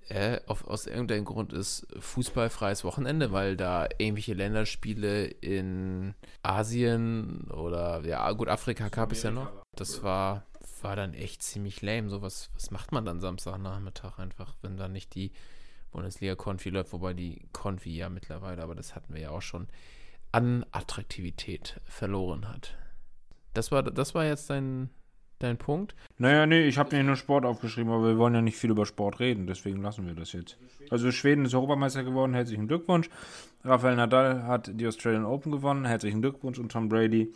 äh, 0.09 0.41
auf, 0.47 0.67
aus 0.67 0.87
irgendeinem 0.87 1.25
Grund 1.25 1.53
ist 1.53 1.87
fußballfreies 1.99 2.85
Wochenende, 2.85 3.33
weil 3.33 3.57
da 3.57 3.89
irgendwelche 3.99 4.35
Länderspiele 4.35 5.27
in 5.27 6.15
Asien 6.43 7.51
oder 7.51 8.05
ja, 8.05 8.31
gut, 8.33 8.49
Afrika 8.49 8.89
gab 8.89 9.13
es 9.13 9.23
ja 9.23 9.31
noch. 9.31 9.51
Das 9.77 10.03
war, 10.03 10.47
war 10.83 10.97
dann 10.97 11.15
echt 11.15 11.43
ziemlich 11.43 11.83
lame. 11.83 12.09
So, 12.09 12.23
was, 12.23 12.51
was 12.55 12.71
macht 12.71 12.93
man 12.93 13.05
dann 13.05 13.21
Samstagnachmittag 13.21 14.19
einfach, 14.19 14.55
wenn 14.63 14.77
da 14.77 14.89
nicht 14.89 15.15
die 15.15 15.33
Bundesliga-Konfi 15.91 16.71
läuft, 16.71 16.93
wobei 16.93 17.15
die 17.15 17.49
Konfi 17.53 17.97
ja 17.97 18.09
mittlerweile, 18.09 18.63
aber 18.63 18.75
das 18.75 18.95
hatten 18.95 19.15
wir 19.15 19.21
ja 19.21 19.31
auch 19.31 19.43
schon, 19.43 19.69
an 20.33 20.65
Attraktivität 20.73 21.81
verloren 21.85 22.49
hat. 22.49 22.77
Das 23.55 23.73
war, 23.73 23.83
das 23.83 24.15
war 24.15 24.25
jetzt 24.25 24.51
dein, 24.51 24.91
dein 25.39 25.57
Punkt. 25.57 25.95
Naja, 26.17 26.47
nee, 26.47 26.67
ich 26.67 26.79
habe 26.79 26.95
nicht 26.95 27.07
nur 27.07 27.17
Sport 27.17 27.45
aufgeschrieben, 27.45 27.93
aber 27.93 28.07
wir 28.09 28.19
wollen 28.19 28.35
ja 28.35 28.43
nicht 28.43 28.57
viel 28.57 28.71
über 28.71 28.87
Sport 28.87 29.21
reden, 29.21 29.47
deswegen 29.47 29.83
lassen 29.83 30.07
wir 30.07 30.15
das 30.15 30.33
jetzt. 30.33 30.59
Also 30.91 31.11
Schweden 31.13 31.45
ist 31.45 31.55
Europameister 31.55 32.05
geworden, 32.05 32.35
herzlichen 32.35 32.69
Glückwunsch. 32.69 33.09
Rafael 33.65 33.97
Nadal 33.97 34.45
hat 34.45 34.71
die 34.73 34.87
Australian 34.87 35.25
Open 35.25 35.53
gewonnen, 35.53 35.85
herzlichen 35.85 36.21
Glückwunsch. 36.21 36.59
Und 36.59 36.73
Tom 36.73 36.89
Brady 36.89 37.33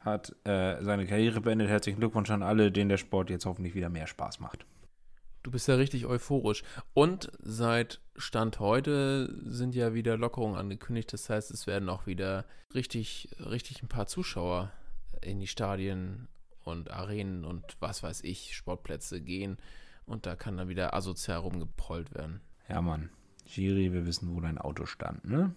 hat 0.00 0.34
äh, 0.44 0.82
seine 0.82 1.06
Karriere 1.06 1.40
beendet, 1.40 1.68
herzlichen 1.68 1.98
Glückwunsch 1.98 2.30
an 2.30 2.42
alle, 2.42 2.70
denen 2.72 2.88
der 2.88 2.96
Sport 2.98 3.30
jetzt 3.30 3.46
hoffentlich 3.46 3.74
wieder 3.74 3.88
mehr 3.88 4.06
Spaß 4.06 4.40
macht. 4.40 4.66
Du 5.42 5.50
bist 5.50 5.66
ja 5.66 5.74
richtig 5.74 6.06
euphorisch. 6.06 6.62
Und 6.94 7.32
seit 7.40 8.00
Stand 8.16 8.60
heute 8.60 9.34
sind 9.44 9.74
ja 9.74 9.94
wieder 9.94 10.16
Lockerungen 10.16 10.56
angekündigt. 10.56 11.12
Das 11.12 11.28
heißt, 11.28 11.50
es 11.50 11.66
werden 11.66 11.88
auch 11.88 12.06
wieder 12.06 12.44
richtig, 12.74 13.28
richtig 13.38 13.82
ein 13.82 13.88
paar 13.88 14.06
Zuschauer 14.06 14.70
in 15.20 15.40
die 15.40 15.46
Stadien 15.48 16.28
und 16.64 16.90
Arenen 16.90 17.44
und 17.44 17.76
was 17.80 18.02
weiß 18.02 18.22
ich, 18.24 18.54
Sportplätze 18.54 19.20
gehen. 19.20 19.58
Und 20.06 20.26
da 20.26 20.36
kann 20.36 20.56
dann 20.56 20.68
wieder 20.68 20.94
asozial 20.94 21.38
rumgeprollt 21.38 22.14
werden. 22.14 22.40
Ja, 22.68 22.80
Mann. 22.80 23.10
Giri, 23.44 23.92
wir 23.92 24.06
wissen, 24.06 24.34
wo 24.34 24.40
dein 24.40 24.58
Auto 24.58 24.86
stand, 24.86 25.24
ne? 25.24 25.54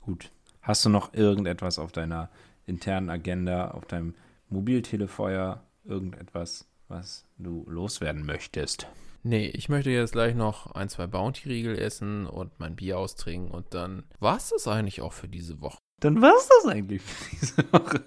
Gut. 0.00 0.30
Hast 0.62 0.84
du 0.84 0.88
noch 0.88 1.14
irgendetwas 1.14 1.78
auf 1.78 1.92
deiner 1.92 2.30
internen 2.66 3.10
Agenda, 3.10 3.70
auf 3.70 3.86
deinem 3.86 4.14
Mobiltelefeuer, 4.48 5.62
irgendetwas, 5.84 6.66
was 6.88 7.24
du 7.38 7.64
loswerden 7.68 8.24
möchtest? 8.24 8.86
Nee, 9.22 9.48
ich 9.48 9.68
möchte 9.68 9.90
jetzt 9.90 10.12
gleich 10.12 10.36
noch 10.36 10.72
ein, 10.72 10.88
zwei 10.88 11.08
Bounty-Riegel 11.08 11.78
essen 11.78 12.26
und 12.26 12.60
mein 12.60 12.76
Bier 12.76 12.98
austrinken 12.98 13.50
und 13.50 13.74
dann 13.74 14.04
war 14.20 14.36
es 14.36 14.50
das 14.50 14.68
eigentlich 14.68 15.00
auch 15.00 15.12
für 15.12 15.28
diese 15.28 15.60
Woche. 15.60 15.78
Dann 15.98 16.22
war's 16.22 16.48
das 16.48 16.70
eigentlich 16.70 17.02
für 17.02 17.36
diese 17.36 17.72
Woche. 17.72 18.04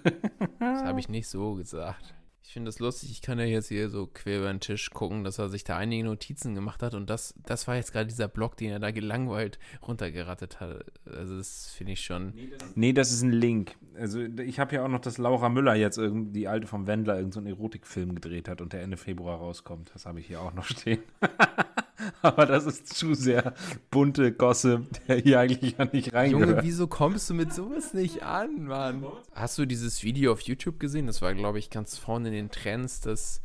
Das 0.58 0.82
habe 0.82 1.00
ich 1.00 1.08
nicht 1.08 1.28
so 1.28 1.54
gesagt. 1.54 2.14
Ich 2.42 2.54
finde 2.54 2.68
das 2.68 2.80
lustig. 2.80 3.12
Ich 3.12 3.22
kann 3.22 3.38
ja 3.38 3.44
jetzt 3.44 3.68
hier 3.68 3.88
so 3.90 4.06
quer 4.06 4.38
über 4.38 4.52
den 4.52 4.60
Tisch 4.60 4.90
gucken, 4.90 5.22
dass 5.22 5.38
er 5.38 5.48
sich 5.48 5.62
da 5.62 5.76
einige 5.76 6.04
Notizen 6.04 6.54
gemacht 6.54 6.82
hat. 6.82 6.94
Und 6.94 7.08
das, 7.08 7.34
das 7.46 7.68
war 7.68 7.76
jetzt 7.76 7.92
gerade 7.92 8.06
dieser 8.06 8.26
Block, 8.26 8.56
den 8.56 8.70
er 8.70 8.80
da 8.80 8.90
gelangweilt 8.90 9.58
runtergerattet 9.86 10.58
hat. 10.58 10.84
Also, 11.06 11.36
das 11.36 11.70
finde 11.70 11.92
ich 11.92 12.04
schon. 12.04 12.34
Nee, 12.74 12.92
das 12.92 13.12
ist 13.12 13.22
ein 13.22 13.32
Link. 13.32 13.76
Also 13.96 14.20
ich 14.20 14.58
habe 14.58 14.74
ja 14.74 14.84
auch 14.84 14.88
noch, 14.88 15.00
dass 15.00 15.18
Laura 15.18 15.48
Müller 15.48 15.74
jetzt 15.74 15.98
irgend, 15.98 16.34
die 16.34 16.48
alte 16.48 16.66
vom 16.66 16.86
Wendler, 16.86 17.14
irgendeinen 17.14 17.32
so 17.32 17.40
einen 17.40 17.58
Erotikfilm 17.58 18.14
gedreht 18.14 18.48
hat 18.48 18.60
und 18.60 18.72
der 18.72 18.82
Ende 18.82 18.96
Februar 18.96 19.38
rauskommt. 19.38 19.90
Das 19.94 20.06
habe 20.06 20.20
ich 20.20 20.26
hier 20.26 20.40
auch 20.40 20.52
noch 20.52 20.64
stehen. 20.64 21.02
Aber 22.22 22.46
das 22.46 22.66
ist 22.66 22.94
zu 22.94 23.14
sehr 23.14 23.54
bunte 23.90 24.32
Gosse, 24.32 24.86
der 25.08 25.16
hier 25.16 25.40
eigentlich 25.40 25.76
ja 25.78 25.84
nicht 25.86 26.06
Junge, 26.06 26.18
reingehört. 26.18 26.64
wieso 26.64 26.86
kommst 26.86 27.28
du 27.30 27.34
mit 27.34 27.52
sowas 27.52 27.94
nicht 27.94 28.22
an, 28.22 28.64
Mann? 28.64 29.04
Hast 29.34 29.58
du 29.58 29.66
dieses 29.66 30.02
Video 30.02 30.32
auf 30.32 30.40
YouTube 30.40 30.80
gesehen? 30.80 31.06
Das 31.06 31.22
war, 31.22 31.34
glaube 31.34 31.58
ich, 31.58 31.70
ganz 31.70 31.98
vorne 31.98 32.28
in 32.28 32.34
den 32.34 32.50
Trends, 32.50 33.00
dass, 33.00 33.42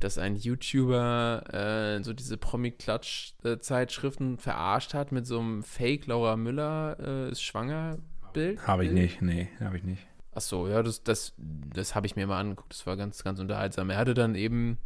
dass 0.00 0.18
ein 0.18 0.36
YouTuber 0.36 1.98
äh, 1.98 2.02
so 2.02 2.12
diese 2.12 2.36
Promi-Klatsch-Zeitschriften 2.36 4.38
verarscht 4.38 4.94
hat 4.94 5.12
mit 5.12 5.26
so 5.26 5.40
einem 5.40 5.62
Fake 5.62 6.06
Laura 6.06 6.36
Müller 6.36 6.96
äh, 7.00 7.30
ist 7.30 7.42
schwanger 7.42 7.98
Bild. 8.32 8.66
Habe 8.66 8.84
ich 8.84 8.92
nicht, 8.92 9.22
nee, 9.22 9.48
habe 9.60 9.76
ich 9.76 9.84
nicht. 9.84 10.06
Ach 10.34 10.40
so, 10.40 10.66
ja, 10.66 10.82
das, 10.82 11.04
das, 11.04 11.32
das 11.38 11.94
habe 11.94 12.06
ich 12.06 12.16
mir 12.16 12.26
mal 12.26 12.40
angeguckt. 12.40 12.72
Das 12.72 12.86
war 12.86 12.96
ganz, 12.96 13.22
ganz 13.22 13.38
unterhaltsam. 13.38 13.90
Er 13.90 13.98
hatte 13.98 14.14
dann 14.14 14.34
eben 14.34 14.78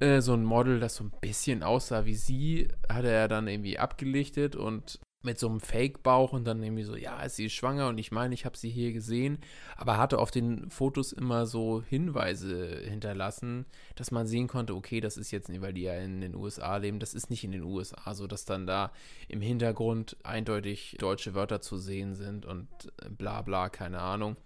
äh, 0.00 0.20
so 0.20 0.34
ein 0.34 0.44
Model, 0.44 0.80
das 0.80 0.96
so 0.96 1.04
ein 1.04 1.12
bisschen 1.20 1.62
aussah 1.62 2.04
wie 2.04 2.14
sie, 2.14 2.68
hatte 2.88 3.10
er 3.10 3.28
dann 3.28 3.48
irgendwie 3.48 3.78
abgelichtet 3.78 4.56
und 4.56 4.98
mit 5.22 5.38
so 5.38 5.48
einem 5.48 5.60
Fake-Bauch 5.60 6.32
und 6.32 6.44
dann 6.46 6.62
irgendwie 6.62 6.82
so, 6.82 6.96
ja, 6.96 7.28
sie 7.28 7.46
ist 7.46 7.52
schwanger 7.52 7.88
und 7.88 7.98
ich 7.98 8.10
meine, 8.10 8.32
ich 8.32 8.46
habe 8.46 8.56
sie 8.56 8.70
hier 8.70 8.92
gesehen, 8.92 9.38
aber 9.76 9.98
hatte 9.98 10.18
auf 10.18 10.30
den 10.30 10.70
Fotos 10.70 11.12
immer 11.12 11.44
so 11.44 11.82
Hinweise 11.82 12.80
hinterlassen, 12.84 13.66
dass 13.96 14.10
man 14.10 14.26
sehen 14.26 14.48
konnte, 14.48 14.74
okay, 14.74 15.00
das 15.00 15.18
ist 15.18 15.30
jetzt 15.30 15.50
nicht, 15.50 15.60
weil 15.60 15.74
die 15.74 15.82
ja 15.82 15.94
in 15.94 16.22
den 16.22 16.34
USA 16.34 16.78
leben, 16.78 17.00
das 17.00 17.12
ist 17.12 17.28
nicht 17.28 17.44
in 17.44 17.52
den 17.52 17.64
USA, 17.64 18.14
so 18.14 18.26
dass 18.26 18.46
dann 18.46 18.66
da 18.66 18.92
im 19.28 19.42
Hintergrund 19.42 20.16
eindeutig 20.22 20.96
deutsche 20.98 21.34
Wörter 21.34 21.60
zu 21.60 21.76
sehen 21.76 22.14
sind 22.14 22.46
und 22.46 22.68
äh, 23.02 23.10
bla 23.10 23.42
bla, 23.42 23.68
keine 23.68 24.00
Ahnung. 24.00 24.36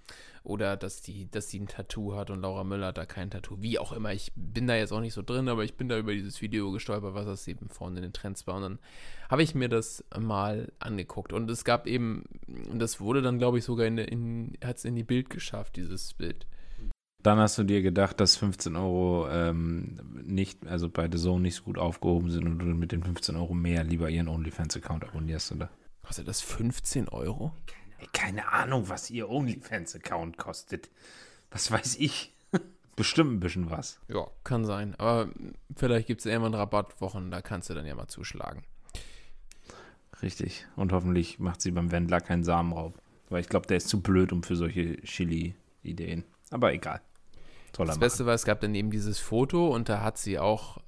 Oder 0.45 0.77
dass 0.77 1.01
die, 1.01 1.31
dass 1.31 1.49
sie 1.49 1.59
ein 1.59 1.69
Tattoo 1.69 2.15
hat 2.15 2.29
und 2.29 2.43
Laura 2.43 2.65
Müller 2.65 2.89
hat 2.89 2.99
da 2.99 3.07
kein 3.07 3.31
Tattoo. 3.31 3.57
Wie 3.61 3.79
auch 3.79 3.95
immer, 3.95 4.13
ich 4.13 4.31
bin 4.37 4.67
da 4.67 4.77
jetzt 4.77 4.93
auch 4.93 5.01
nicht 5.01 5.15
so 5.15 5.23
drin, 5.23 5.49
aber 5.49 5.65
ich 5.65 5.75
bin 5.75 5.89
da 5.89 5.99
über 5.99 6.13
dieses 6.13 6.43
Video 6.43 6.71
gestolpert, 6.71 7.15
was 7.15 7.25
das 7.25 7.49
eben 7.49 7.71
vorne 7.71 7.97
in 7.97 8.03
den 8.03 8.13
Trends 8.13 8.47
war. 8.47 8.57
Und 8.57 8.63
dann 8.63 8.79
habe 9.31 9.43
ich 9.43 9.55
mir 9.55 9.71
das 9.71 10.05
mal 10.19 10.71
angeguckt. 10.79 11.33
Und 11.33 11.51
es 11.51 11.65
gab 11.65 11.87
eben, 11.87 12.25
und 12.71 12.79
das 12.79 13.01
wurde 13.01 13.23
dann, 13.23 13.39
glaube 13.39 13.59
ich, 13.59 13.65
sogar 13.65 13.87
in, 13.87 13.97
in 13.97 14.59
hat 14.63 14.77
es 14.77 14.85
in 14.85 14.95
die 14.95 15.03
Bild 15.03 15.31
geschafft, 15.31 15.77
dieses 15.77 16.13
Bild. 16.13 16.47
Dann 17.23 17.39
hast 17.39 17.57
du 17.57 17.65
dir 17.65 17.81
gedacht, 17.81 18.21
dass 18.21 18.37
15 18.37 18.77
Euro 18.77 19.27
ähm, 19.31 19.99
nicht, 20.25 20.67
also 20.67 20.91
bei 20.91 21.09
The 21.11 21.17
Zone 21.17 21.41
nicht 21.41 21.55
so 21.55 21.63
gut 21.63 21.79
aufgehoben 21.79 22.31
sind 22.31 22.47
und 22.47 22.59
du 22.59 22.67
mit 22.67 22.93
den 22.93 23.03
15 23.03 23.35
Euro 23.37 23.55
mehr 23.55 23.83
lieber 23.83 24.11
ihren 24.11 24.29
OnlyFans-Account 24.29 25.05
abonnierst, 25.05 25.53
oder? 25.53 25.71
Kostet 26.03 26.29
das 26.29 26.43
15 26.43 27.09
Euro? 27.09 27.55
Ey, 27.99 28.09
keine 28.13 28.53
Ahnung, 28.53 28.89
was 28.89 29.11
ihr 29.11 29.29
OnlyFans-Account 29.29 30.37
kostet. 30.37 30.91
Was 31.51 31.71
weiß 31.71 31.97
ich? 31.97 32.33
Bestimmt 32.97 33.33
ein 33.33 33.41
bisschen 33.41 33.71
was. 33.71 33.99
Ja, 34.09 34.27
kann 34.43 34.65
sein. 34.65 34.95
Aber 34.99 35.29
vielleicht 35.77 36.07
gibt 36.07 36.21
es 36.21 36.27
irgendwann 36.27 36.55
Rabattwochen, 36.55 37.31
da 37.31 37.43
kannst 37.43 37.71
du 37.71 37.75
dann 37.75 37.87
ja 37.87 37.95
mal 37.95 38.09
zuschlagen. 38.09 38.65
Richtig. 40.23 40.67
Und 40.77 40.93
hoffentlich 40.93 41.39
macht 41.39 41.61
sie 41.61 41.71
beim 41.71 41.91
Wendler 41.91 42.21
keinen 42.21 42.45
Samenraub. 42.45 42.99
Weil 43.29 43.41
ich 43.41 43.49
glaube, 43.49 43.67
der 43.67 43.79
ist 43.79 43.89
zu 43.89 44.01
blöd 44.01 44.33
um 44.33 44.43
für 44.43 44.57
solche 44.57 44.97
Chili-Ideen. 45.03 46.25
Aber 46.51 46.73
egal. 46.73 47.01
Soll 47.77 47.87
Das. 47.87 47.99
Beste 47.99 48.27
war, 48.27 48.35
es 48.35 48.45
gab 48.45 48.61
dann 48.61 48.75
eben 48.75 48.91
dieses 48.91 49.19
Foto 49.19 49.69
und 49.75 49.89
da 49.89 50.03
hat 50.03 50.19
sie 50.19 50.39
auch 50.39 50.79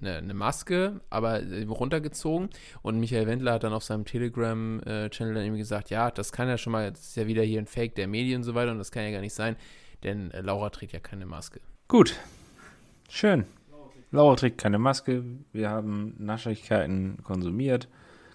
eine, 0.00 0.16
eine 0.18 0.34
Maske, 0.34 1.00
aber 1.10 1.42
äh, 1.42 1.64
runtergezogen. 1.64 2.50
Und 2.82 2.98
Michael 2.98 3.26
Wendler 3.26 3.54
hat 3.54 3.64
dann 3.64 3.72
auf 3.72 3.84
seinem 3.84 4.04
Telegram-Channel 4.04 5.34
dann 5.34 5.44
eben 5.44 5.56
gesagt, 5.56 5.90
ja, 5.90 6.10
das 6.10 6.32
kann 6.32 6.48
ja 6.48 6.58
schon 6.58 6.72
mal, 6.72 6.90
das 6.90 7.00
ist 7.00 7.16
ja 7.16 7.26
wieder 7.26 7.42
hier 7.42 7.60
ein 7.60 7.66
Fake 7.66 7.94
der 7.94 8.08
Medien 8.08 8.38
und 8.40 8.44
so 8.44 8.54
weiter 8.54 8.72
und 8.72 8.78
das 8.78 8.90
kann 8.90 9.04
ja 9.04 9.10
gar 9.10 9.20
nicht 9.20 9.34
sein, 9.34 9.56
denn 10.02 10.30
äh, 10.30 10.40
Laura 10.40 10.70
trägt 10.70 10.92
ja 10.92 11.00
keine 11.00 11.26
Maske. 11.26 11.60
Gut. 11.88 12.18
Schön. 13.08 13.46
Laura 14.10 14.36
trägt 14.36 14.58
keine 14.58 14.78
Maske. 14.78 15.24
Wir 15.52 15.70
haben 15.70 16.14
Naschigkeiten 16.18 17.18
konsumiert, 17.22 17.88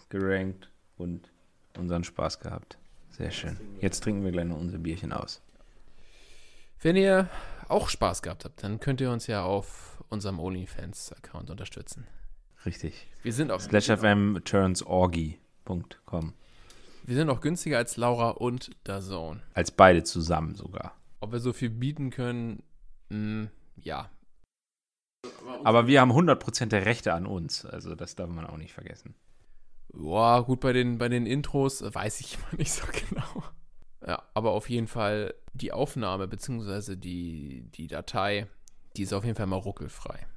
gerankt 0.09 0.69
und 0.97 1.31
unseren 1.77 2.03
Spaß 2.03 2.39
gehabt. 2.39 2.77
Sehr 3.11 3.31
schön. 3.31 3.57
Jetzt 3.79 4.01
trinken 4.03 4.23
wir 4.23 4.31
gleich 4.31 4.45
noch 4.45 4.59
unser 4.59 4.77
Bierchen 4.77 5.13
aus. 5.13 5.41
Wenn 6.81 6.95
ihr 6.95 7.29
auch 7.67 7.89
Spaß 7.89 8.21
gehabt 8.21 8.45
habt, 8.45 8.63
dann 8.63 8.79
könnt 8.79 9.01
ihr 9.01 9.11
uns 9.11 9.27
ja 9.27 9.43
auf 9.43 9.98
unserem 10.09 10.39
OnlyFans-Account 10.39 11.49
unterstützen. 11.49 12.05
Richtig. 12.65 13.07
Wir 13.23 13.33
sind 13.33 13.51
auch, 13.51 13.61
SlashFMTurnsOrgy.com. 13.61 16.33
wir 17.03 17.15
sind 17.15 17.29
auch 17.29 17.41
günstiger 17.41 17.77
als 17.77 17.97
Laura 17.97 18.31
und 18.31 18.71
DAZN. 18.83 19.41
Als 19.53 19.71
beide 19.71 20.03
zusammen 20.03 20.55
sogar. 20.55 20.95
Ob 21.21 21.31
wir 21.31 21.39
so 21.39 21.53
viel 21.53 21.69
bieten 21.69 22.09
können, 22.09 22.63
mh, 23.09 23.49
ja. 23.77 24.09
Aber 25.63 25.87
wir 25.87 26.01
haben 26.01 26.11
100% 26.11 26.67
der 26.67 26.85
Rechte 26.85 27.13
an 27.13 27.25
uns. 27.25 27.65
Also 27.65 27.95
das 27.95 28.15
darf 28.15 28.29
man 28.29 28.45
auch 28.45 28.57
nicht 28.57 28.73
vergessen. 28.73 29.15
Boah, 29.91 30.45
gut, 30.45 30.59
bei 30.59 30.73
den, 30.73 30.97
bei 30.97 31.09
den 31.09 31.25
Intros 31.25 31.81
weiß 31.81 32.21
ich 32.21 32.35
immer 32.35 32.47
nicht 32.57 32.71
so 32.71 32.85
genau. 32.87 33.43
Ja, 34.05 34.23
aber 34.33 34.51
auf 34.51 34.69
jeden 34.69 34.87
Fall 34.87 35.33
die 35.53 35.73
Aufnahme 35.73 36.27
bzw. 36.27 36.95
Die, 36.95 37.69
die 37.71 37.87
Datei, 37.87 38.47
die 38.99 39.03
ist 39.03 39.13
auf 39.13 39.23
jeden 39.23 39.37
Fall 39.37 39.45
mal 39.45 39.55
ruckelfrei. 39.55 40.27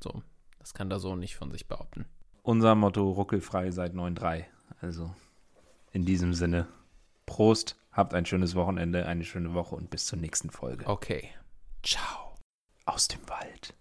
So, 0.00 0.22
das 0.60 0.74
kann 0.74 0.88
da 0.88 1.00
so 1.00 1.16
nicht 1.16 1.34
von 1.34 1.50
sich 1.50 1.66
behaupten. 1.66 2.06
Unser 2.42 2.76
Motto 2.76 3.10
ruckelfrei 3.10 3.72
seit 3.72 3.94
9.3. 3.94 4.44
Also 4.80 5.12
in 5.90 6.04
diesem 6.04 6.32
Sinne, 6.32 6.68
Prost, 7.26 7.76
habt 7.90 8.14
ein 8.14 8.24
schönes 8.24 8.54
Wochenende, 8.54 9.06
eine 9.06 9.24
schöne 9.24 9.54
Woche 9.54 9.74
und 9.74 9.90
bis 9.90 10.06
zur 10.06 10.20
nächsten 10.20 10.50
Folge. 10.50 10.86
Okay. 10.86 11.30
Ciao. 11.82 12.36
Aus 12.84 13.08
dem 13.08 13.28
Wald. 13.28 13.74